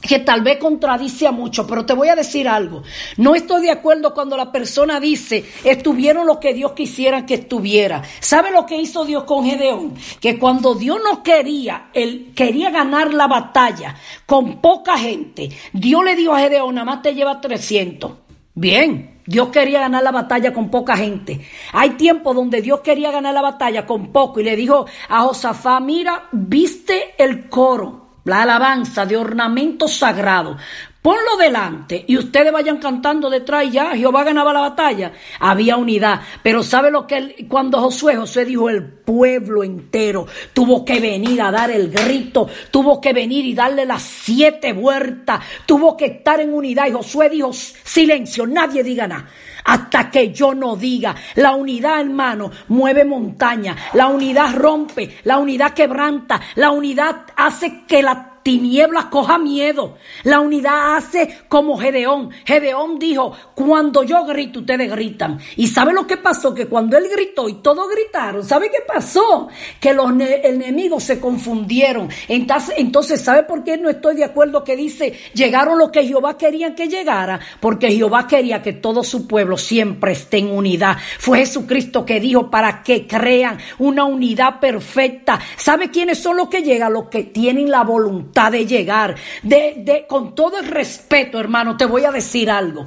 que 0.02 0.20
tal 0.20 0.42
vez 0.42 0.58
contradice 0.58 1.28
a 1.28 1.32
mucho, 1.32 1.66
pero 1.66 1.86
te 1.86 1.94
voy 1.94 2.10
a 2.10 2.16
decir 2.16 2.48
algo. 2.48 2.84
No 3.18 3.36
estoy 3.36 3.64
de 3.64 3.72
acuerdo 3.72 4.14
cuando 4.14 4.38
la 4.38 4.52
persona 4.52 5.00
dice, 5.00 5.44
estuvieron 5.64 6.28
lo 6.28 6.40
que 6.40 6.54
Dios 6.54 6.74
quisiera 6.74 7.26
que 7.26 7.36
estuviera. 7.36 8.04
¿Sabe 8.20 8.52
lo 8.52 8.66
que 8.66 8.78
hizo 8.78 9.06
Dios 9.06 9.24
con 9.24 9.46
Gedeón? 9.46 9.96
Que 10.20 10.38
cuando 10.38 10.76
Dios 10.76 11.00
no 11.04 11.24
quería, 11.24 11.90
él 11.94 12.32
quería 12.36 12.70
ganar 12.70 13.14
la 13.14 13.28
batalla 13.28 13.96
con 14.26 14.62
poca 14.62 14.98
gente, 14.98 15.50
Dios 15.74 16.04
le 16.04 16.16
dijo 16.16 16.34
a 16.34 16.40
Gedeón, 16.40 16.76
nada 16.76 16.86
más 16.86 17.02
te 17.02 17.16
lleva 17.16 17.42
300. 17.42 18.12
Bien, 18.54 19.22
Dios 19.26 19.50
quería 19.50 19.82
ganar 19.82 20.04
la 20.04 20.12
batalla 20.12 20.54
con 20.54 20.70
poca 20.70 20.96
gente. 20.96 21.42
Hay 21.74 21.92
tiempo 21.92 22.34
donde 22.34 22.62
Dios 22.62 22.82
quería 22.82 23.12
ganar 23.12 23.34
la 23.34 23.42
batalla 23.42 23.86
con 23.86 24.12
poco 24.12 24.40
y 24.40 24.44
le 24.44 24.56
dijo 24.56 24.86
a 25.10 25.22
Josafá, 25.22 25.80
mira, 25.80 26.28
viste 26.32 27.14
el 27.18 27.50
coro 27.50 28.07
la 28.28 28.44
alabanza 28.44 29.06
de 29.06 29.18
ornamento 29.18 29.88
sagrado. 29.88 30.58
Ponlo 31.02 31.38
delante 31.40 32.04
y 32.06 32.18
ustedes 32.18 32.52
vayan 32.52 32.78
cantando 32.80 33.30
detrás 33.30 33.66
y 33.66 33.72
ya 33.72 33.96
Jehová 33.96 34.26
ganaba 34.26 34.52
la 34.52 34.60
batalla. 34.60 35.14
Había 35.40 35.78
unidad, 35.78 36.20
pero 36.44 36.62
¿sabe 36.64 36.92
lo 36.92 37.08
que 37.08 37.48
cuando 37.48 37.80
Josué, 37.80 38.18
Josué 38.18 38.44
dijo 38.44 38.70
el 38.70 38.84
pueblo 38.84 39.64
entero 39.64 40.28
tuvo 40.52 40.84
que 40.84 41.00
venir 41.00 41.42
a 41.42 41.52
dar 41.52 41.72
el 41.72 41.90
grito, 41.90 42.50
tuvo 42.70 43.00
que 43.00 43.14
venir 43.14 43.46
y 43.46 43.54
darle 43.54 43.86
las 43.86 44.02
siete 44.02 44.74
vueltas, 44.74 45.40
tuvo 45.66 45.96
que 45.96 46.08
estar 46.08 46.42
en 46.42 46.54
unidad 46.54 46.88
y 46.88 46.92
Josué 46.92 47.30
dijo 47.30 47.52
silencio, 47.54 48.46
nadie 48.46 48.84
diga 48.84 49.08
nada 49.08 49.28
hasta 49.68 50.10
que 50.10 50.34
yo 50.34 50.56
no 50.56 50.76
diga. 50.76 51.16
La 51.36 51.54
unidad, 51.56 52.00
hermano, 52.00 52.50
mueve 52.70 53.04
montaña. 53.04 53.76
La 53.94 54.08
unidad 54.08 54.56
rompe. 54.56 55.18
La 55.26 55.38
unidad 55.38 55.74
quebranta. 55.74 56.42
La 56.56 56.72
unidad 56.72 57.26
hace 57.36 57.84
que 57.86 58.02
la 58.02 58.37
tinieblas 58.48 59.08
coja 59.08 59.38
miedo. 59.38 59.98
La 60.24 60.40
unidad 60.40 60.96
hace 60.96 61.40
como 61.50 61.78
Gedeón. 61.78 62.30
Gedeón 62.46 62.98
dijo, 62.98 63.34
cuando 63.54 64.04
yo 64.04 64.24
grito, 64.24 64.60
ustedes 64.60 64.90
gritan. 64.90 65.38
¿Y 65.58 65.68
sabe 65.68 65.92
lo 65.92 66.08
que 66.08 66.16
pasó? 66.16 66.54
Que 66.54 66.66
cuando 66.66 66.96
él 66.98 67.10
gritó 67.12 67.50
y 67.50 67.56
todos 67.56 67.90
gritaron, 67.90 68.46
¿sabe 68.46 68.70
qué 68.72 68.78
pasó? 68.88 69.50
Que 69.82 69.94
los 69.94 70.12
enemigos 70.12 71.04
se 71.04 71.20
confundieron. 71.20 72.08
Entonces, 72.30 73.20
¿sabe 73.22 73.44
por 73.44 73.66
qué 73.66 73.76
no 73.76 73.90
estoy 73.90 74.16
de 74.16 74.24
acuerdo 74.24 74.64
que 74.64 74.78
dice, 74.78 75.12
llegaron 75.34 75.78
los 75.78 75.90
que 75.90 76.06
Jehová 76.06 76.38
quería 76.38 76.74
que 76.74 76.88
llegara? 76.88 77.42
Porque 77.60 77.92
Jehová 77.92 78.28
quería 78.28 78.62
que 78.62 78.72
todo 78.72 79.04
su 79.04 79.28
pueblo 79.28 79.58
siempre 79.58 80.14
esté 80.14 80.38
en 80.38 80.52
unidad. 80.52 80.96
Fue 81.20 81.40
Jesucristo 81.40 82.06
que 82.06 82.22
dijo 82.22 82.50
para 82.50 82.82
que 82.82 83.08
crean 83.08 83.58
una 83.78 84.06
unidad 84.06 84.62
perfecta. 84.62 85.38
¿Sabe 85.58 85.92
quiénes 85.92 86.20
son 86.20 86.38
los 86.38 86.48
que 86.48 86.64
llegan? 86.64 86.94
Los 86.94 87.10
que 87.10 87.26
tienen 87.26 87.70
la 87.70 87.84
voluntad 87.84 88.37
de 88.52 88.66
llegar. 88.66 89.16
De, 89.42 89.76
de, 89.78 90.06
con 90.08 90.36
todo 90.36 90.60
el 90.60 90.68
respeto, 90.68 91.40
hermano, 91.40 91.76
te 91.76 91.86
voy 91.86 92.06
a 92.06 92.12
decir 92.12 92.50
algo. 92.50 92.86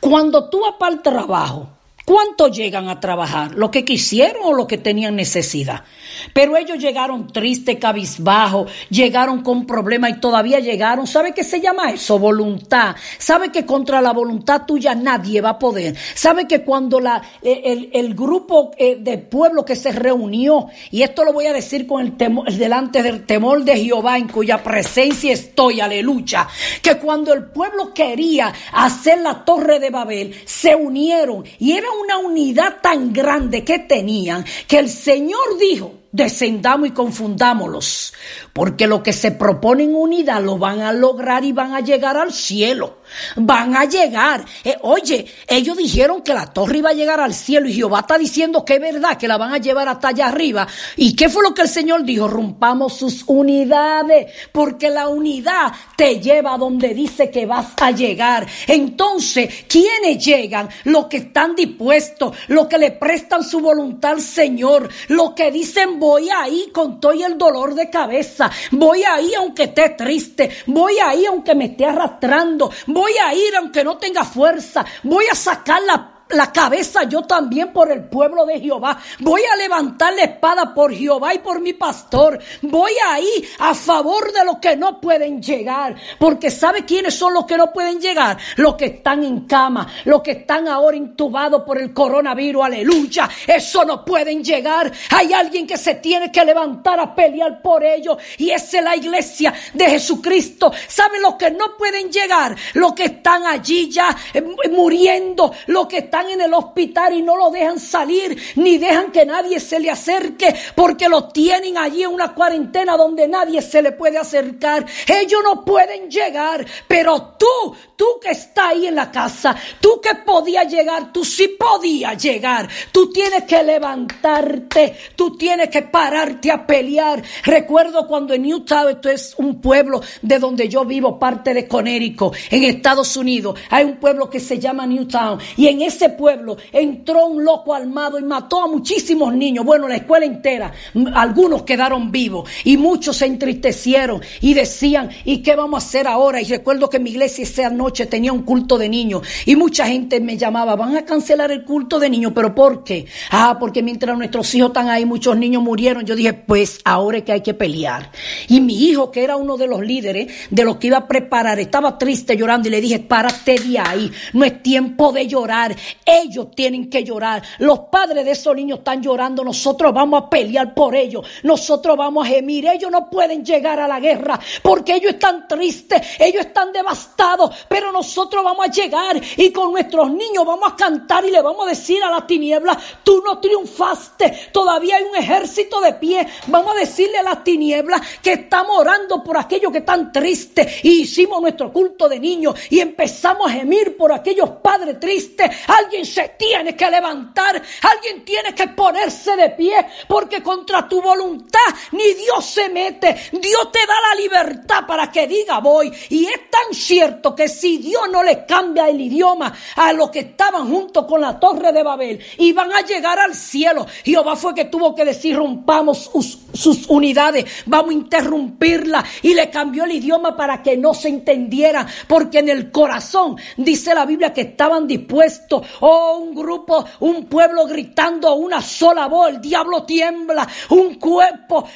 Cuando 0.00 0.48
tú 0.48 0.60
vas 0.60 0.74
para 0.78 0.94
el 0.94 1.02
trabajo, 1.02 1.68
¿Cuántos 2.04 2.56
llegan 2.56 2.88
a 2.88 2.98
trabajar? 2.98 3.54
¿Lo 3.54 3.70
que 3.70 3.84
quisieron 3.84 4.42
o 4.42 4.54
lo 4.54 4.66
que 4.66 4.76
tenían 4.76 5.14
necesidad? 5.14 5.84
Pero 6.32 6.56
ellos 6.56 6.78
llegaron 6.78 7.26
tristes, 7.28 7.78
cabizbajo, 7.78 8.66
llegaron 8.90 9.42
con 9.42 9.66
problemas 9.66 10.10
y 10.10 10.20
todavía 10.20 10.60
llegaron. 10.60 11.06
¿Sabe 11.06 11.32
qué 11.32 11.44
se 11.44 11.60
llama 11.60 11.90
eso? 11.90 12.18
Voluntad. 12.18 12.96
¿Sabe 13.18 13.50
que 13.50 13.66
contra 13.66 14.00
la 14.00 14.12
voluntad 14.12 14.62
tuya 14.66 14.94
nadie 14.94 15.40
va 15.40 15.50
a 15.50 15.58
poder? 15.58 15.96
¿Sabe 16.14 16.46
que 16.46 16.62
cuando 16.62 17.00
la, 17.00 17.22
eh, 17.42 17.90
el, 17.92 18.14
grupo 18.14 18.72
eh, 18.76 18.96
de 19.00 19.18
pueblo 19.18 19.64
que 19.64 19.76
se 19.76 19.92
reunió, 19.92 20.68
y 20.90 21.02
esto 21.02 21.24
lo 21.24 21.32
voy 21.32 21.46
a 21.46 21.52
decir 21.52 21.86
con 21.86 22.02
el 22.02 22.16
temor, 22.16 22.50
delante 22.52 23.02
del 23.02 23.24
temor 23.26 23.64
de 23.64 23.76
Jehová 23.76 24.18
en 24.18 24.28
cuya 24.28 24.62
presencia 24.62 25.32
estoy, 25.32 25.80
aleluya, 25.80 26.48
que 26.80 26.98
cuando 26.98 27.32
el 27.32 27.44
pueblo 27.44 27.92
quería 27.94 28.52
hacer 28.72 29.20
la 29.20 29.44
torre 29.44 29.78
de 29.78 29.90
Babel, 29.90 30.34
se 30.44 30.74
unieron 30.74 31.44
y 31.58 31.72
era 31.72 31.88
una 32.02 32.18
unidad 32.18 32.78
tan 32.82 33.12
grande 33.12 33.64
que 33.64 33.78
tenían 33.78 34.44
que 34.66 34.78
el 34.78 34.88
Señor 34.88 35.58
dijo, 35.58 36.01
descendamos 36.12 36.88
y 36.88 36.92
confundámoslos, 36.92 38.12
porque 38.52 38.86
lo 38.86 39.02
que 39.02 39.12
se 39.12 39.32
propone 39.32 39.84
en 39.84 39.94
unidad 39.94 40.42
lo 40.42 40.58
van 40.58 40.82
a 40.82 40.92
lograr 40.92 41.44
y 41.44 41.52
van 41.52 41.74
a 41.74 41.80
llegar 41.80 42.16
al 42.16 42.32
cielo. 42.32 42.98
Van 43.36 43.76
a 43.76 43.84
llegar. 43.84 44.44
Eh, 44.64 44.76
oye, 44.82 45.26
ellos 45.46 45.76
dijeron 45.76 46.22
que 46.22 46.34
la 46.34 46.46
torre 46.46 46.78
iba 46.78 46.90
a 46.90 46.94
llegar 46.94 47.20
al 47.20 47.34
cielo 47.34 47.68
y 47.68 47.74
Jehová 47.74 48.00
está 48.00 48.18
diciendo 48.18 48.64
que 48.64 48.74
es 48.74 48.80
verdad, 48.80 49.16
que 49.16 49.28
la 49.28 49.38
van 49.38 49.52
a 49.52 49.58
llevar 49.58 49.88
hasta 49.88 50.08
allá 50.08 50.28
arriba. 50.28 50.66
¿Y 50.96 51.14
qué 51.16 51.28
fue 51.28 51.42
lo 51.42 51.54
que 51.54 51.62
el 51.62 51.68
Señor 51.68 52.04
dijo? 52.04 52.28
Rompamos 52.28 52.94
sus 52.94 53.24
unidades, 53.26 54.32
porque 54.52 54.90
la 54.90 55.08
unidad 55.08 55.72
te 55.96 56.20
lleva 56.20 56.54
a 56.54 56.58
donde 56.58 56.94
dice 56.94 57.30
que 57.30 57.46
vas 57.46 57.68
a 57.80 57.90
llegar. 57.90 58.46
Entonces, 58.66 59.64
¿quiénes 59.68 60.24
llegan? 60.24 60.68
Los 60.84 61.06
que 61.06 61.18
están 61.18 61.54
dispuestos, 61.54 62.36
los 62.48 62.66
que 62.66 62.78
le 62.78 62.92
prestan 62.92 63.42
su 63.42 63.60
voluntad 63.60 64.12
al 64.12 64.20
Señor, 64.20 64.88
los 65.08 65.32
que 65.32 65.50
dicen 65.50 65.98
voy 65.98 66.28
ahí 66.28 66.70
con 66.72 67.00
todo 67.00 67.12
el 67.12 67.38
dolor 67.38 67.74
de 67.74 67.90
cabeza, 67.90 68.50
voy 68.70 69.02
ahí 69.02 69.32
aunque 69.34 69.64
esté 69.64 69.90
triste, 69.90 70.50
voy 70.66 70.98
ahí 70.98 71.26
aunque 71.26 71.54
me 71.54 71.66
esté 71.66 71.84
arrastrando, 71.86 72.70
voy 72.86 73.01
a 73.12 73.34
ir 73.34 73.56
aunque 73.56 73.84
no 73.84 73.96
tenga 73.98 74.24
fuerza, 74.24 74.84
voy 75.02 75.26
a 75.30 75.34
sacar 75.34 75.82
la 75.82 76.11
la 76.32 76.52
cabeza 76.52 77.04
yo 77.04 77.22
también 77.22 77.72
por 77.72 77.90
el 77.90 78.04
pueblo 78.04 78.44
de 78.46 78.60
Jehová. 78.60 78.98
Voy 79.20 79.42
a 79.52 79.56
levantar 79.56 80.14
la 80.14 80.22
espada 80.22 80.74
por 80.74 80.92
Jehová 80.92 81.34
y 81.34 81.38
por 81.38 81.60
mi 81.60 81.72
pastor. 81.72 82.38
Voy 82.62 82.92
ahí 83.08 83.44
a 83.58 83.74
favor 83.74 84.32
de 84.32 84.44
los 84.44 84.58
que 84.58 84.76
no 84.76 85.00
pueden 85.00 85.42
llegar. 85.42 85.94
Porque 86.18 86.50
¿sabe 86.50 86.84
quiénes 86.84 87.14
son 87.14 87.34
los 87.34 87.44
que 87.46 87.56
no 87.56 87.72
pueden 87.72 88.00
llegar? 88.00 88.38
Los 88.56 88.74
que 88.74 88.86
están 88.86 89.24
en 89.24 89.46
cama, 89.46 89.86
los 90.04 90.22
que 90.22 90.32
están 90.32 90.68
ahora 90.68 90.96
intubados 90.96 91.62
por 91.62 91.78
el 91.78 91.92
coronavirus. 91.92 92.64
Aleluya. 92.64 93.28
Eso 93.46 93.84
no 93.84 94.04
pueden 94.04 94.42
llegar. 94.42 94.90
Hay 95.10 95.32
alguien 95.32 95.66
que 95.66 95.76
se 95.76 95.96
tiene 95.96 96.30
que 96.30 96.44
levantar 96.44 96.98
a 97.00 97.14
pelear 97.14 97.60
por 97.60 97.84
ellos. 97.84 98.16
Y 98.38 98.50
esa 98.50 98.78
es 98.78 98.84
la 98.84 98.96
iglesia 98.96 99.52
de 99.72 99.86
Jesucristo. 99.86 100.72
¿Sabe 100.88 101.20
los 101.20 101.34
que 101.34 101.50
no 101.50 101.76
pueden 101.76 102.10
llegar? 102.10 102.56
Los 102.74 102.92
que 102.94 103.04
están 103.04 103.44
allí 103.44 103.90
ya 103.90 104.16
eh, 104.32 104.42
muriendo. 104.70 105.52
Los 105.66 105.86
que 105.86 105.98
están 105.98 106.21
en 106.28 106.40
el 106.40 106.54
hospital 106.54 107.14
y 107.14 107.22
no 107.22 107.36
lo 107.36 107.50
dejan 107.50 107.78
salir, 107.78 108.36
ni 108.56 108.78
dejan 108.78 109.10
que 109.12 109.26
nadie 109.26 109.60
se 109.60 109.78
le 109.78 109.90
acerque, 109.90 110.54
porque 110.74 111.08
lo 111.08 111.28
tienen 111.28 111.78
allí 111.78 112.02
en 112.02 112.10
una 112.10 112.34
cuarentena 112.34 112.96
donde 112.96 113.28
nadie 113.28 113.62
se 113.62 113.82
le 113.82 113.92
puede 113.92 114.18
acercar. 114.18 114.84
Ellos 115.06 115.40
no 115.42 115.64
pueden 115.64 116.10
llegar, 116.10 116.64
pero 116.86 117.34
tú, 117.38 117.74
tú 117.96 118.04
que 118.20 118.30
estás 118.30 118.66
ahí 118.70 118.86
en 118.86 118.94
la 118.94 119.10
casa, 119.10 119.56
tú 119.80 120.00
que 120.00 120.14
podías 120.24 120.70
llegar, 120.70 121.12
tú 121.12 121.24
sí 121.24 121.48
podías 121.58 122.22
llegar. 122.22 122.68
Tú 122.90 123.10
tienes 123.12 123.44
que 123.44 123.62
levantarte, 123.62 124.96
tú 125.16 125.36
tienes 125.36 125.68
que 125.68 125.82
pararte 125.82 126.50
a 126.50 126.66
pelear. 126.66 127.22
Recuerdo 127.44 128.06
cuando 128.06 128.34
en 128.34 128.52
Utah, 128.52 128.90
esto 128.90 129.08
es 129.08 129.34
un 129.36 129.60
pueblo 129.60 130.00
de 130.20 130.38
donde 130.38 130.68
yo 130.68 130.84
vivo, 130.84 131.18
parte 131.18 131.54
de 131.54 131.68
Conérico, 131.68 132.32
en 132.50 132.64
Estados 132.64 133.16
Unidos, 133.16 133.58
hay 133.70 133.84
un 133.84 133.96
pueblo 133.96 134.28
que 134.28 134.40
se 134.40 134.58
llama 134.58 134.86
Newtown 134.86 135.38
y 135.56 135.68
en 135.68 135.82
ese 135.82 136.10
pueblo 136.12 136.56
entró 136.72 137.26
un 137.26 137.44
loco 137.44 137.74
armado 137.74 138.18
y 138.18 138.22
mató 138.22 138.62
a 138.62 138.68
muchísimos 138.68 139.34
niños. 139.34 139.64
Bueno, 139.64 139.88
la 139.88 139.96
escuela 139.96 140.26
entera. 140.26 140.72
Algunos 141.14 141.62
quedaron 141.62 142.10
vivos 142.10 142.48
y 142.64 142.76
muchos 142.76 143.16
se 143.16 143.26
entristecieron 143.26 144.20
y 144.40 144.54
decían, 144.54 145.10
¿y 145.24 145.38
qué 145.42 145.56
vamos 145.56 145.82
a 145.82 145.86
hacer 145.86 146.06
ahora? 146.06 146.40
Y 146.40 146.44
recuerdo 146.44 146.88
que 146.88 146.98
mi 146.98 147.10
iglesia 147.10 147.42
esa 147.42 147.70
noche 147.70 148.06
tenía 148.06 148.32
un 148.32 148.42
culto 148.42 148.78
de 148.78 148.88
niños 148.88 149.22
y 149.46 149.56
mucha 149.56 149.86
gente 149.86 150.20
me 150.20 150.36
llamaba, 150.36 150.76
van 150.76 150.96
a 150.96 151.04
cancelar 151.04 151.50
el 151.50 151.64
culto 151.64 151.98
de 151.98 152.10
niños, 152.10 152.32
pero 152.34 152.54
¿por 152.54 152.84
qué? 152.84 153.06
Ah, 153.30 153.56
porque 153.58 153.82
mientras 153.82 154.16
nuestros 154.16 154.54
hijos 154.54 154.68
están 154.68 154.88
ahí, 154.88 155.04
muchos 155.04 155.36
niños 155.36 155.62
murieron. 155.62 156.04
Yo 156.04 156.16
dije, 156.16 156.32
pues 156.32 156.80
ahora 156.84 157.18
es 157.18 157.24
que 157.24 157.32
hay 157.32 157.40
que 157.40 157.54
pelear. 157.54 158.10
Y 158.48 158.60
mi 158.60 158.74
hijo, 158.84 159.10
que 159.10 159.24
era 159.24 159.36
uno 159.36 159.56
de 159.56 159.66
los 159.66 159.80
líderes 159.80 160.32
de 160.50 160.64
los 160.64 160.76
que 160.76 160.88
iba 160.88 160.98
a 160.98 161.08
preparar, 161.08 161.58
estaba 161.58 161.98
triste 161.98 162.36
llorando 162.36 162.68
y 162.68 162.70
le 162.70 162.80
dije, 162.80 162.98
párate 162.98 163.58
de 163.58 163.78
ahí, 163.78 164.10
no 164.32 164.44
es 164.44 164.62
tiempo 164.62 165.12
de 165.12 165.26
llorar. 165.26 165.74
Ellos 166.04 166.48
tienen 166.54 166.90
que 166.90 167.04
llorar. 167.04 167.42
Los 167.58 167.80
padres 167.80 168.24
de 168.24 168.32
esos 168.32 168.54
niños 168.54 168.78
están 168.78 169.02
llorando. 169.02 169.44
Nosotros 169.44 169.92
vamos 169.92 170.22
a 170.22 170.30
pelear 170.30 170.74
por 170.74 170.94
ellos. 170.94 171.26
Nosotros 171.42 171.96
vamos 171.96 172.26
a 172.26 172.30
gemir. 172.30 172.66
Ellos 172.66 172.90
no 172.90 173.08
pueden 173.08 173.44
llegar 173.44 173.78
a 173.80 173.88
la 173.88 174.00
guerra 174.00 174.38
porque 174.62 174.94
ellos 174.94 175.14
están 175.14 175.46
tristes. 175.46 176.02
Ellos 176.18 176.46
están 176.46 176.72
devastados. 176.72 177.54
Pero 177.68 177.92
nosotros 177.92 178.42
vamos 178.44 178.66
a 178.66 178.70
llegar 178.70 179.20
y 179.36 179.50
con 179.50 179.72
nuestros 179.72 180.10
niños 180.10 180.44
vamos 180.44 180.72
a 180.72 180.76
cantar 180.76 181.24
y 181.24 181.30
le 181.30 181.42
vamos 181.42 181.66
a 181.66 181.70
decir 181.70 182.02
a 182.02 182.10
la 182.10 182.26
tiniebla, 182.26 182.78
tú 183.02 183.22
no 183.24 183.38
triunfaste. 183.38 184.50
Todavía 184.52 184.96
hay 184.96 185.04
un 185.04 185.16
ejército 185.16 185.80
de 185.80 185.94
pie. 185.94 186.26
Vamos 186.46 186.74
a 186.74 186.80
decirle 186.80 187.18
a 187.18 187.22
las 187.22 187.44
tinieblas 187.44 188.00
que 188.22 188.32
estamos 188.32 188.78
orando 188.78 189.22
por 189.22 189.36
aquellos 189.36 189.70
que 189.72 189.78
están 189.78 190.12
tristes. 190.12 190.84
Y 190.84 191.02
hicimos 191.02 191.40
nuestro 191.40 191.72
culto 191.72 192.08
de 192.08 192.18
niños 192.18 192.54
y 192.70 192.80
empezamos 192.80 193.48
a 193.48 193.54
gemir 193.54 193.96
por 193.96 194.12
aquellos 194.12 194.50
padres 194.62 194.98
tristes. 194.98 195.50
Alguien 195.84 196.06
se 196.06 196.34
tiene 196.38 196.76
que 196.76 196.90
levantar, 196.90 197.60
alguien 197.82 198.24
tiene 198.24 198.54
que 198.54 198.68
ponerse 198.68 199.36
de 199.36 199.50
pie, 199.50 199.74
porque 200.08 200.42
contra 200.42 200.88
tu 200.88 201.00
voluntad 201.00 201.60
ni 201.92 202.14
Dios 202.14 202.44
se 202.44 202.68
mete. 202.68 203.16
Dios 203.32 203.72
te 203.72 203.80
da 203.80 203.94
la 204.10 204.20
libertad 204.20 204.86
para 204.86 205.10
que 205.10 205.26
diga 205.26 205.58
voy. 205.60 205.92
Y 206.10 206.26
es 206.26 206.50
tan 206.50 206.72
cierto 206.74 207.34
que 207.34 207.48
si 207.48 207.78
Dios 207.78 208.02
no 208.10 208.22
le 208.22 208.44
cambia 208.46 208.88
el 208.88 209.00
idioma 209.00 209.52
a 209.76 209.92
los 209.92 210.10
que 210.10 210.20
estaban 210.20 210.68
junto 210.68 211.06
con 211.06 211.20
la 211.20 211.38
torre 211.38 211.72
de 211.72 211.82
Babel, 211.82 212.20
iban 212.38 212.72
a 212.72 212.82
llegar 212.82 213.18
al 213.18 213.34
cielo. 213.34 213.86
Jehová 214.04 214.36
fue 214.36 214.54
que 214.54 214.66
tuvo 214.66 214.94
que 214.94 215.04
decir 215.04 215.36
rompamos 215.36 216.10
sus 216.52 216.86
unidades, 216.88 217.44
vamos 217.66 217.90
a 217.90 217.94
interrumpirla. 217.94 219.04
Y 219.22 219.34
le 219.34 219.50
cambió 219.50 219.84
el 219.84 219.92
idioma 219.92 220.36
para 220.36 220.62
que 220.62 220.76
no 220.76 220.94
se 220.94 221.08
entendiera, 221.08 221.86
porque 222.06 222.38
en 222.38 222.48
el 222.48 222.70
corazón 222.70 223.36
dice 223.56 223.94
la 223.94 224.06
Biblia 224.06 224.32
que 224.32 224.42
estaban 224.42 224.86
dispuestos 224.86 225.66
Oh, 225.80 226.18
un 226.18 226.34
grupo, 226.34 226.84
un 227.00 227.26
pueblo 227.26 227.66
gritando 227.66 228.34
una 228.34 228.60
sola 228.60 229.06
voz. 229.06 229.30
El 229.30 229.40
diablo 229.40 229.84
tiembla. 229.84 230.46
Un 230.70 230.96
cuerpo 230.96 231.68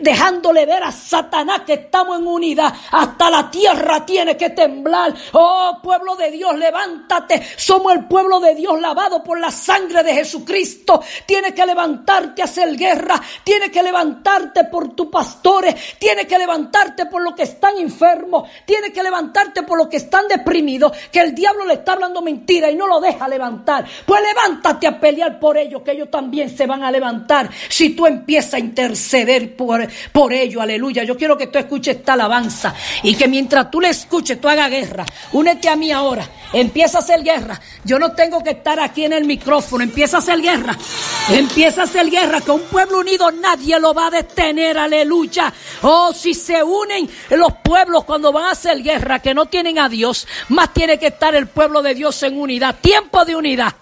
dejándole 0.00 0.66
ver 0.66 0.82
a 0.84 0.92
Satanás 0.92 1.62
que 1.66 1.74
estamos 1.74 2.18
en 2.18 2.26
unidad. 2.26 2.72
Hasta 2.90 3.30
la 3.30 3.50
tierra 3.50 4.04
tiene 4.04 4.36
que 4.36 4.50
temblar. 4.50 5.14
Oh, 5.32 5.78
pueblo 5.82 6.16
de 6.16 6.30
Dios, 6.30 6.56
levántate. 6.56 7.42
Somos 7.56 7.92
el 7.94 8.06
pueblo 8.06 8.40
de 8.40 8.54
Dios 8.54 8.80
lavado 8.80 9.22
por 9.22 9.38
la 9.38 9.50
sangre 9.50 10.02
de 10.02 10.14
Jesucristo. 10.14 11.02
Tienes 11.26 11.54
que 11.54 11.66
levantarte 11.66 12.42
a 12.42 12.44
hacer 12.44 12.76
guerra. 12.76 13.20
Tienes 13.44 13.70
que 13.70 13.82
levantarte 13.82 14.64
por 14.64 14.94
tus 14.94 15.06
pastores. 15.08 15.74
Tienes 15.98 16.26
que 16.26 16.38
levantarte 16.38 17.06
por 17.06 17.22
los 17.22 17.34
que 17.34 17.44
están 17.44 17.78
enfermos. 17.78 18.48
Tienes 18.64 18.92
que 18.92 19.02
levantarte 19.02 19.62
por 19.62 19.78
los 19.78 19.88
que 19.88 19.96
están 19.96 20.28
deprimidos. 20.28 20.92
Que 21.10 21.20
el 21.20 21.34
diablo 21.34 21.64
le 21.64 21.74
está 21.74 21.92
hablando 21.92 22.22
mentira 22.22 22.70
y 22.70 22.76
no 22.76 22.86
lo 22.86 23.00
deja 23.00 23.28
levantar. 23.30 23.86
Pues 24.04 24.20
levántate 24.22 24.86
a 24.86 25.00
pelear 25.00 25.38
por 25.38 25.56
ellos, 25.56 25.82
que 25.82 25.92
ellos 25.92 26.10
también 26.10 26.54
se 26.54 26.66
van 26.66 26.82
a 26.82 26.90
levantar. 26.90 27.48
Si 27.68 27.90
tú 27.90 28.06
empiezas 28.06 28.54
a 28.54 28.58
interceder 28.58 29.56
por, 29.56 29.88
por 30.12 30.32
ellos, 30.32 30.62
aleluya. 30.62 31.04
Yo 31.04 31.16
quiero 31.16 31.38
que 31.38 31.46
tú 31.46 31.58
escuches 31.58 31.96
esta 31.96 32.12
alabanza 32.12 32.74
y 33.02 33.14
que 33.14 33.28
mientras 33.28 33.70
tú 33.70 33.80
le 33.80 33.88
escuches, 33.88 34.40
tú 34.40 34.48
hagas 34.48 34.70
guerra. 34.70 35.06
Únete 35.32 35.68
a 35.68 35.76
mí 35.76 35.90
ahora. 35.92 36.28
Empieza 36.52 36.98
a 36.98 37.00
hacer 37.00 37.22
guerra. 37.22 37.60
Yo 37.84 37.98
no 37.98 38.12
tengo 38.12 38.42
que 38.42 38.50
estar 38.50 38.80
aquí 38.80 39.04
en 39.04 39.12
el 39.12 39.24
micrófono. 39.24 39.84
Empieza 39.84 40.16
a 40.16 40.20
hacer 40.20 40.40
guerra. 40.40 40.76
Empieza 41.30 41.82
a 41.82 41.84
hacer 41.84 42.10
guerra. 42.10 42.40
Que 42.40 42.50
un 42.50 42.62
pueblo 42.62 43.00
unido 43.00 43.30
nadie 43.30 43.78
lo 43.78 43.94
va 43.94 44.08
a 44.08 44.10
detener. 44.10 44.76
Aleluya. 44.76 45.52
Oh, 45.82 46.12
si 46.12 46.34
se 46.34 46.62
unen 46.62 47.08
los 47.30 47.52
pueblos 47.62 48.04
cuando 48.04 48.32
van 48.32 48.46
a 48.46 48.50
hacer 48.50 48.82
guerra 48.82 49.20
que 49.20 49.34
no 49.34 49.46
tienen 49.46 49.78
a 49.78 49.88
Dios, 49.88 50.26
más 50.48 50.72
tiene 50.72 50.98
que 50.98 51.08
estar 51.08 51.34
el 51.34 51.46
pueblo 51.46 51.82
de 51.82 51.94
Dios 51.94 52.22
en 52.22 52.38
unidad. 52.38 52.76
Tiempo 52.80 53.19
de 53.24 53.36
unidad. 53.36 53.74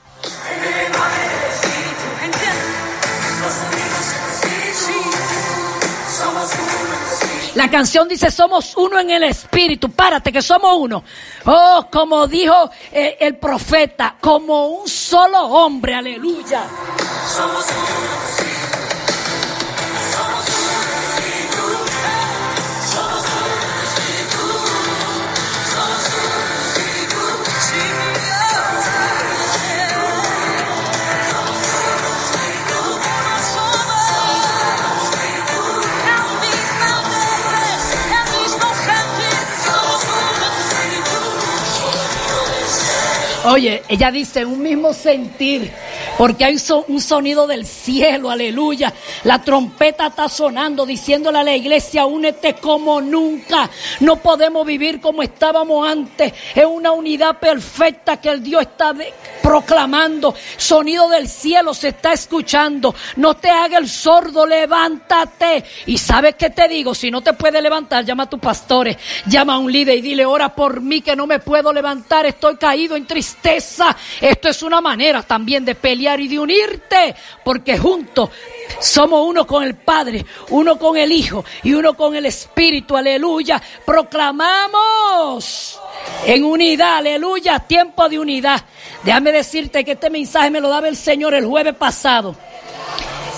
La 7.55 7.69
canción 7.69 8.07
dice, 8.07 8.31
somos 8.31 8.77
uno 8.77 9.01
en 9.01 9.11
el 9.11 9.25
espíritu. 9.25 9.91
Párate, 9.91 10.31
que 10.31 10.43
somos 10.43 10.77
uno. 10.79 11.03
Oh, 11.45 11.89
como 11.91 12.27
dijo 12.29 12.71
eh, 12.93 13.17
el 13.21 13.37
profeta, 13.37 14.17
como 14.21 14.69
un 14.69 14.89
solo 14.89 15.41
hombre, 15.41 15.95
aleluya. 15.95 16.63
Oye, 43.51 43.83
ella 43.89 44.11
dice 44.11 44.45
un 44.45 44.63
mismo 44.63 44.93
sentir, 44.93 45.73
porque 46.19 46.45
hay 46.45 46.57
un 46.89 47.01
sonido 47.01 47.47
del 47.47 47.65
cielo, 47.65 48.29
aleluya. 48.29 48.93
La 49.23 49.41
trompeta 49.41 50.09
está 50.09 50.29
sonando, 50.29 50.85
diciéndole 50.85 51.39
a 51.39 51.45
la 51.45 51.55
iglesia, 51.55 52.07
únete 52.07 52.55
como 52.55 53.01
nunca. 53.01 53.71
No 54.01 54.17
podemos 54.17 54.67
vivir 54.67 55.01
como 55.01 55.23
estábamos 55.23 55.89
antes. 55.89 56.33
Es 56.57 56.65
una 56.65 56.91
unidad 56.91 57.39
perfecta 57.39 58.21
que 58.21 58.31
el 58.31 58.43
Dios 58.43 58.63
está 58.63 58.93
proclamando. 59.41 60.35
Sonido 60.57 61.09
del 61.09 61.29
cielo 61.29 61.73
se 61.73 61.89
está 61.89 62.15
escuchando. 62.15 62.97
No 63.15 63.35
te 63.35 63.49
haga 63.49 63.79
el 63.79 63.89
sordo, 63.89 64.45
levántate. 64.45 65.65
Y 65.87 65.99
sabes 65.99 66.35
qué 66.35 66.51
te 66.51 66.67
digo, 66.67 66.97
si 66.97 67.13
no 67.13 67.21
te 67.21 67.33
puedes 67.35 67.63
levantar, 67.63 68.05
llama 68.05 68.25
a 68.25 68.29
tus 68.29 68.41
pastores, 68.41 68.97
llama 69.27 69.55
a 69.55 69.59
un 69.59 69.71
líder 69.71 69.99
y 69.99 70.03
dile, 70.03 70.27
ora 70.27 70.53
por 70.53 70.81
mí 70.81 71.01
que 71.01 71.15
no 71.15 71.29
me 71.29 71.39
puedo 71.39 71.73
levantar, 71.73 72.27
estoy 72.27 72.57
caído 72.57 72.97
en 72.97 73.07
tristeza. 73.07 73.97
Esto 74.21 74.49
es 74.49 74.65
una 74.65 74.81
manera 74.81 75.23
también 75.23 75.65
de 75.65 75.77
pelear 75.77 76.08
y 76.17 76.29
de 76.29 76.39
unirte, 76.39 77.15
porque 77.45 77.77
juntos 77.77 78.31
somos 78.81 79.27
uno 79.27 79.47
con 79.47 79.65
el 79.65 79.75
Padre, 79.75 80.25
uno 80.51 80.79
con 80.79 80.97
el 80.97 81.13
Hijo 81.13 81.45
y 81.63 81.75
uno 81.75 81.95
con 81.95 82.17
el 82.17 82.27
Espíritu, 82.27 82.97
aleluya. 82.97 83.61
Proclamamos 83.85 85.79
en 86.25 86.45
unidad, 86.45 86.99
aleluya, 86.99 87.61
tiempo 87.61 88.09
de 88.09 88.19
unidad. 88.19 88.65
Déjame 89.03 89.33
decirte 89.33 89.85
que 89.85 89.93
este 89.93 90.11
mensaje 90.11 90.51
me 90.51 90.61
lo 90.61 90.69
daba 90.69 90.89
el 90.89 90.97
Señor 90.97 91.35
el 91.35 91.47
jueves 91.47 91.75
pasado. 91.75 92.35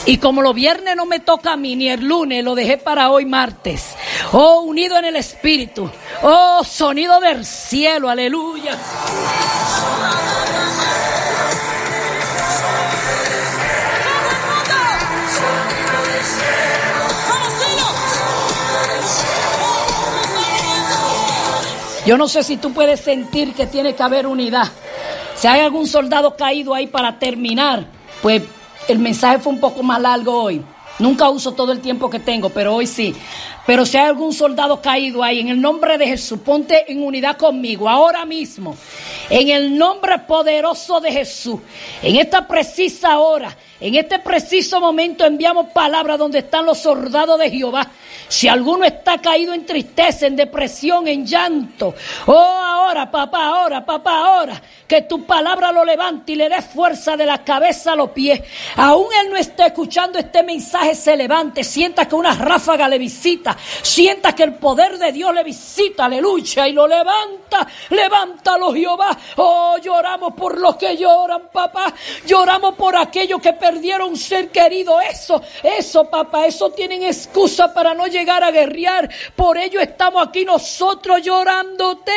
Y 0.06 0.16
como 0.18 0.40
los 0.42 0.54
viernes 0.54 0.96
no 0.96 1.04
me 1.04 1.20
toca 1.20 1.52
a 1.52 1.56
mí, 1.56 1.76
ni 1.76 1.88
el 1.90 2.00
lunes, 2.00 2.42
lo 2.42 2.54
dejé 2.54 2.78
para 2.78 3.10
hoy 3.10 3.26
martes. 3.26 3.94
Oh, 4.32 4.62
unido 4.62 4.96
en 4.98 5.04
el 5.04 5.16
Espíritu. 5.16 5.90
Oh, 6.22 6.64
sonido 6.64 7.20
del 7.20 7.44
cielo, 7.44 8.08
aleluya. 8.08 8.78
Yo 22.06 22.16
no 22.16 22.26
sé 22.26 22.42
si 22.42 22.56
tú 22.56 22.72
puedes 22.72 22.98
sentir 22.98 23.52
que 23.52 23.66
tiene 23.66 23.94
que 23.94 24.02
haber 24.02 24.26
unidad. 24.26 24.68
Si 25.36 25.46
hay 25.46 25.60
algún 25.60 25.86
soldado 25.86 26.34
caído 26.34 26.74
ahí 26.74 26.88
para 26.88 27.18
terminar, 27.18 27.86
pues 28.20 28.42
el 28.88 28.98
mensaje 28.98 29.38
fue 29.38 29.52
un 29.52 29.60
poco 29.60 29.82
más 29.84 30.00
largo 30.00 30.42
hoy. 30.42 30.60
Nunca 30.98 31.30
uso 31.30 31.52
todo 31.52 31.70
el 31.72 31.80
tiempo 31.80 32.10
que 32.10 32.18
tengo, 32.18 32.50
pero 32.50 32.74
hoy 32.74 32.86
sí. 32.86 33.14
Pero 33.64 33.86
si 33.86 33.96
hay 33.96 34.06
algún 34.06 34.32
soldado 34.32 34.82
caído 34.82 35.22
ahí, 35.22 35.38
en 35.38 35.48
el 35.48 35.60
nombre 35.60 35.96
de 35.98 36.08
Jesús, 36.08 36.40
ponte 36.44 36.90
en 36.90 37.02
unidad 37.02 37.36
conmigo, 37.36 37.88
ahora 37.88 38.24
mismo. 38.24 38.76
En 39.30 39.48
el 39.48 39.78
nombre 39.78 40.18
poderoso 40.18 41.00
de 41.00 41.12
Jesús. 41.12 41.60
En 42.02 42.16
esta 42.16 42.46
precisa 42.46 43.18
hora, 43.18 43.56
en 43.80 43.94
este 43.94 44.18
preciso 44.18 44.78
momento 44.78 45.24
enviamos 45.24 45.68
palabras 45.72 46.18
donde 46.18 46.40
están 46.40 46.66
los 46.66 46.78
soldados 46.78 47.38
de 47.38 47.50
Jehová. 47.50 47.86
Si 48.28 48.46
alguno 48.46 48.84
está 48.84 49.18
caído 49.18 49.54
en 49.54 49.64
tristeza, 49.64 50.26
en 50.26 50.36
depresión, 50.36 51.08
en 51.08 51.24
llanto, 51.24 51.94
oh 52.26 52.32
ahora, 52.32 53.10
papá, 53.10 53.46
ahora, 53.46 53.84
papá, 53.84 54.18
ahora, 54.18 54.62
que 54.86 55.02
tu 55.02 55.24
palabra 55.24 55.72
lo 55.72 55.84
levante 55.84 56.32
y 56.32 56.36
le 56.36 56.48
dé 56.48 56.60
fuerza 56.60 57.16
de 57.16 57.24
la 57.24 57.42
cabeza 57.42 57.92
a 57.92 57.96
los 57.96 58.10
pies. 58.10 58.40
Aún 58.76 59.06
él 59.22 59.30
no 59.30 59.36
está 59.36 59.66
escuchando 59.66 60.18
este 60.18 60.42
mensaje, 60.42 60.94
se 60.94 61.16
levante, 61.16 61.64
sienta 61.64 62.06
que 62.06 62.14
una 62.14 62.34
ráfaga 62.34 62.88
le 62.88 62.98
visita, 62.98 63.56
sienta 63.82 64.34
que 64.34 64.42
el 64.42 64.54
poder 64.54 64.98
de 64.98 65.12
Dios 65.12 65.32
le 65.32 65.42
visita, 65.42 66.04
aleluya, 66.04 66.68
y 66.68 66.72
lo 66.72 66.86
levanta, 66.86 67.66
levántalo 67.90 68.72
Jehová. 68.74 69.16
Oh, 69.36 69.76
lloramos 69.82 70.34
por 70.34 70.58
los 70.58 70.76
que 70.76 70.96
lloran, 70.96 71.48
papá, 71.52 71.92
lloramos 72.26 72.74
por 72.74 72.96
aquellos 72.96 73.40
que 73.40 73.52
perdieron 73.52 74.16
ser 74.16 74.50
querido, 74.50 75.00
eso, 75.00 75.40
eso, 75.62 76.04
papá, 76.04 76.46
eso 76.46 76.70
tienen 76.70 77.02
excusa 77.02 77.72
para 77.72 77.94
no 77.94 78.06
llegar 78.06 78.42
a 78.42 78.50
guerrear. 78.50 79.08
Por 79.34 79.58
ello 79.58 79.80
estamos 79.80 80.26
aquí 80.26 80.44
nosotros 80.44 81.22
llorándote. 81.22 82.12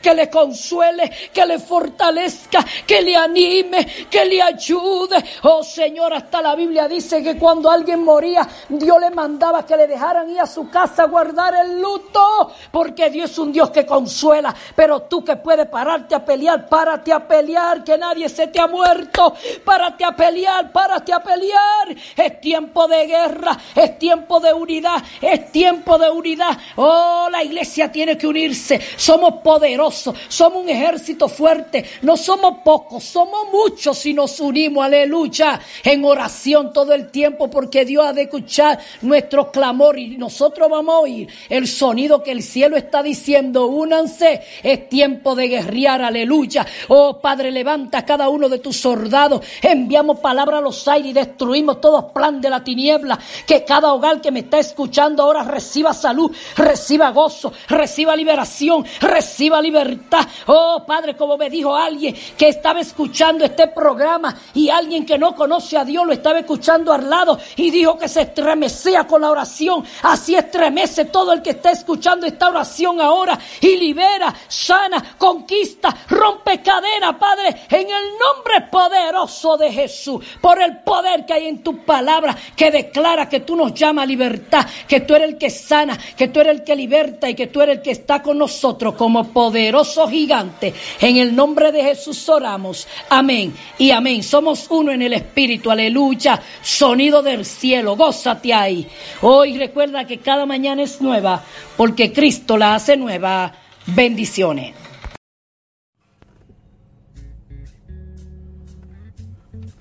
Que 0.00 0.14
le 0.14 0.30
consuele, 0.30 1.10
que 1.32 1.44
le 1.46 1.58
fortalezca, 1.58 2.64
que 2.86 3.02
le 3.02 3.16
anime, 3.16 3.86
que 4.10 4.24
le 4.24 4.42
ayude. 4.42 5.22
Oh 5.42 5.62
Señor, 5.62 6.12
hasta 6.14 6.42
la 6.42 6.54
Biblia 6.54 6.88
dice 6.88 7.22
que 7.22 7.36
cuando 7.36 7.70
alguien 7.70 8.02
moría, 8.02 8.46
Dios 8.68 9.00
le 9.00 9.10
mandaba 9.10 9.64
que 9.64 9.76
le 9.76 9.86
dejaran 9.86 10.30
ir 10.30 10.40
a 10.40 10.46
su 10.46 10.68
casa 10.70 11.04
a 11.04 11.06
guardar 11.06 11.54
el 11.54 11.80
luto. 11.80 12.52
Porque 12.70 13.10
Dios 13.10 13.30
es 13.30 13.38
un 13.38 13.52
Dios 13.52 13.70
que 13.70 13.86
consuela. 13.86 14.54
Pero 14.74 15.02
tú 15.02 15.24
que 15.24 15.36
puedes 15.36 15.66
pararte 15.68 16.14
a 16.14 16.24
pelear, 16.24 16.35
párate 16.68 17.12
a 17.12 17.26
pelear, 17.26 17.84
que 17.84 17.96
nadie 17.98 18.28
se 18.28 18.46
te 18.48 18.60
ha 18.60 18.66
muerto. 18.66 19.34
Párate 19.64 20.04
a 20.04 20.14
pelear, 20.14 20.70
párate 20.72 21.12
a 21.12 21.22
pelear. 21.22 21.96
Es 22.16 22.40
tiempo 22.40 22.86
de 22.88 23.06
guerra, 23.06 23.58
es 23.74 23.98
tiempo 23.98 24.40
de 24.40 24.52
unidad, 24.52 25.02
es 25.20 25.50
tiempo 25.52 25.98
de 25.98 26.10
unidad. 26.10 26.56
Oh, 26.76 27.28
la 27.30 27.42
iglesia 27.42 27.90
tiene 27.90 28.16
que 28.16 28.26
unirse. 28.26 28.80
Somos 28.96 29.42
poderosos, 29.42 30.14
somos 30.28 30.62
un 30.62 30.68
ejército 30.68 31.28
fuerte. 31.28 31.84
No 32.02 32.16
somos 32.16 32.58
pocos, 32.64 33.04
somos 33.04 33.48
muchos 33.52 33.98
si 33.98 34.14
nos 34.14 34.40
unimos, 34.40 34.84
aleluya, 34.84 35.60
en 35.84 36.04
oración 36.04 36.72
todo 36.72 36.92
el 36.92 37.10
tiempo, 37.10 37.48
porque 37.48 37.84
Dios 37.84 38.06
ha 38.06 38.12
de 38.12 38.22
escuchar 38.22 38.78
nuestro 39.02 39.50
clamor 39.50 39.98
y 39.98 40.16
nosotros 40.16 40.68
vamos 40.68 40.94
a 40.94 40.98
oír 40.98 41.28
el 41.48 41.66
sonido 41.66 42.22
que 42.22 42.32
el 42.32 42.42
cielo 42.42 42.76
está 42.76 43.02
diciendo. 43.02 43.66
Únanse, 43.66 44.42
es 44.62 44.88
tiempo 44.88 45.34
de 45.34 45.48
guerrear, 45.48 46.02
aleluya. 46.26 46.66
Oh 46.88 47.20
Padre, 47.20 47.50
levanta 47.50 47.98
a 47.98 48.04
cada 48.04 48.28
uno 48.28 48.48
de 48.48 48.58
tus 48.58 48.76
soldados. 48.76 49.40
Enviamos 49.62 50.18
palabra 50.18 50.58
a 50.58 50.60
los 50.60 50.86
aires 50.88 51.10
y 51.10 51.14
destruimos 51.14 51.80
todo 51.80 52.12
plan 52.12 52.40
de 52.40 52.50
la 52.50 52.62
tiniebla. 52.62 53.18
Que 53.46 53.64
cada 53.64 53.92
hogar 53.92 54.20
que 54.20 54.32
me 54.32 54.40
está 54.40 54.58
escuchando 54.58 55.22
ahora 55.22 55.44
reciba 55.44 55.94
salud, 55.94 56.34
reciba 56.56 57.10
gozo, 57.10 57.52
reciba 57.68 58.16
liberación, 58.16 58.84
reciba 59.00 59.60
libertad. 59.62 60.26
Oh 60.46 60.84
Padre, 60.86 61.16
como 61.16 61.36
me 61.36 61.48
dijo 61.48 61.76
alguien 61.76 62.14
que 62.36 62.48
estaba 62.48 62.80
escuchando 62.80 63.44
este 63.44 63.68
programa 63.68 64.34
y 64.54 64.68
alguien 64.68 65.06
que 65.06 65.18
no 65.18 65.34
conoce 65.34 65.76
a 65.78 65.84
Dios 65.84 66.06
lo 66.06 66.12
estaba 66.12 66.40
escuchando 66.40 66.92
al 66.92 67.08
lado 67.08 67.38
y 67.56 67.70
dijo 67.70 67.96
que 67.96 68.08
se 68.08 68.22
estremecía 68.22 69.06
con 69.06 69.20
la 69.20 69.30
oración. 69.30 69.84
Así 70.02 70.34
estremece 70.34 71.06
todo 71.06 71.32
el 71.32 71.42
que 71.42 71.50
está 71.50 71.70
escuchando 71.70 72.26
esta 72.26 72.48
oración 72.48 73.00
ahora 73.00 73.38
y 73.60 73.76
libera, 73.76 74.34
sana, 74.48 75.14
conquista, 75.16 75.94
rompe 76.08 76.60
cadena, 76.62 77.18
Padre, 77.18 77.62
en 77.68 77.86
el 77.86 78.04
nombre 78.18 78.68
poderoso 78.70 79.56
de 79.56 79.72
Jesús, 79.72 80.24
por 80.40 80.60
el 80.60 80.78
poder 80.78 81.24
que 81.26 81.32
hay 81.32 81.46
en 81.46 81.62
tu 81.62 81.84
palabra 81.84 82.36
que 82.54 82.70
declara 82.70 83.28
que 83.28 83.40
tú 83.40 83.56
nos 83.56 83.74
llamas 83.74 84.04
a 84.04 84.06
libertad, 84.06 84.66
que 84.86 85.00
tú 85.00 85.14
eres 85.14 85.30
el 85.30 85.38
que 85.38 85.50
sana, 85.50 85.98
que 86.16 86.28
tú 86.28 86.40
eres 86.40 86.58
el 86.58 86.64
que 86.64 86.76
liberta 86.76 87.28
y 87.28 87.34
que 87.34 87.48
tú 87.48 87.60
eres 87.60 87.78
el 87.78 87.82
que 87.82 87.90
está 87.90 88.22
con 88.22 88.38
nosotros 88.38 88.94
como 88.94 89.24
poderoso 89.32 90.08
gigante. 90.08 90.74
En 91.00 91.16
el 91.16 91.34
nombre 91.34 91.72
de 91.72 91.82
Jesús 91.82 92.28
oramos. 92.28 92.86
Amén 93.10 93.54
y 93.78 93.90
amén. 93.90 94.22
Somos 94.22 94.66
uno 94.70 94.92
en 94.92 95.02
el 95.02 95.12
Espíritu. 95.12 95.70
Aleluya. 95.70 96.40
Sonido 96.62 97.22
del 97.22 97.44
cielo. 97.44 97.96
Gózate 97.96 98.52
ahí. 98.52 98.86
Hoy 99.22 99.58
recuerda 99.58 100.06
que 100.06 100.18
cada 100.18 100.46
mañana 100.46 100.82
es 100.82 101.00
nueva 101.00 101.42
porque 101.76 102.12
Cristo 102.12 102.56
la 102.56 102.74
hace 102.74 102.96
nueva. 102.96 103.52
Bendiciones. 103.86 104.85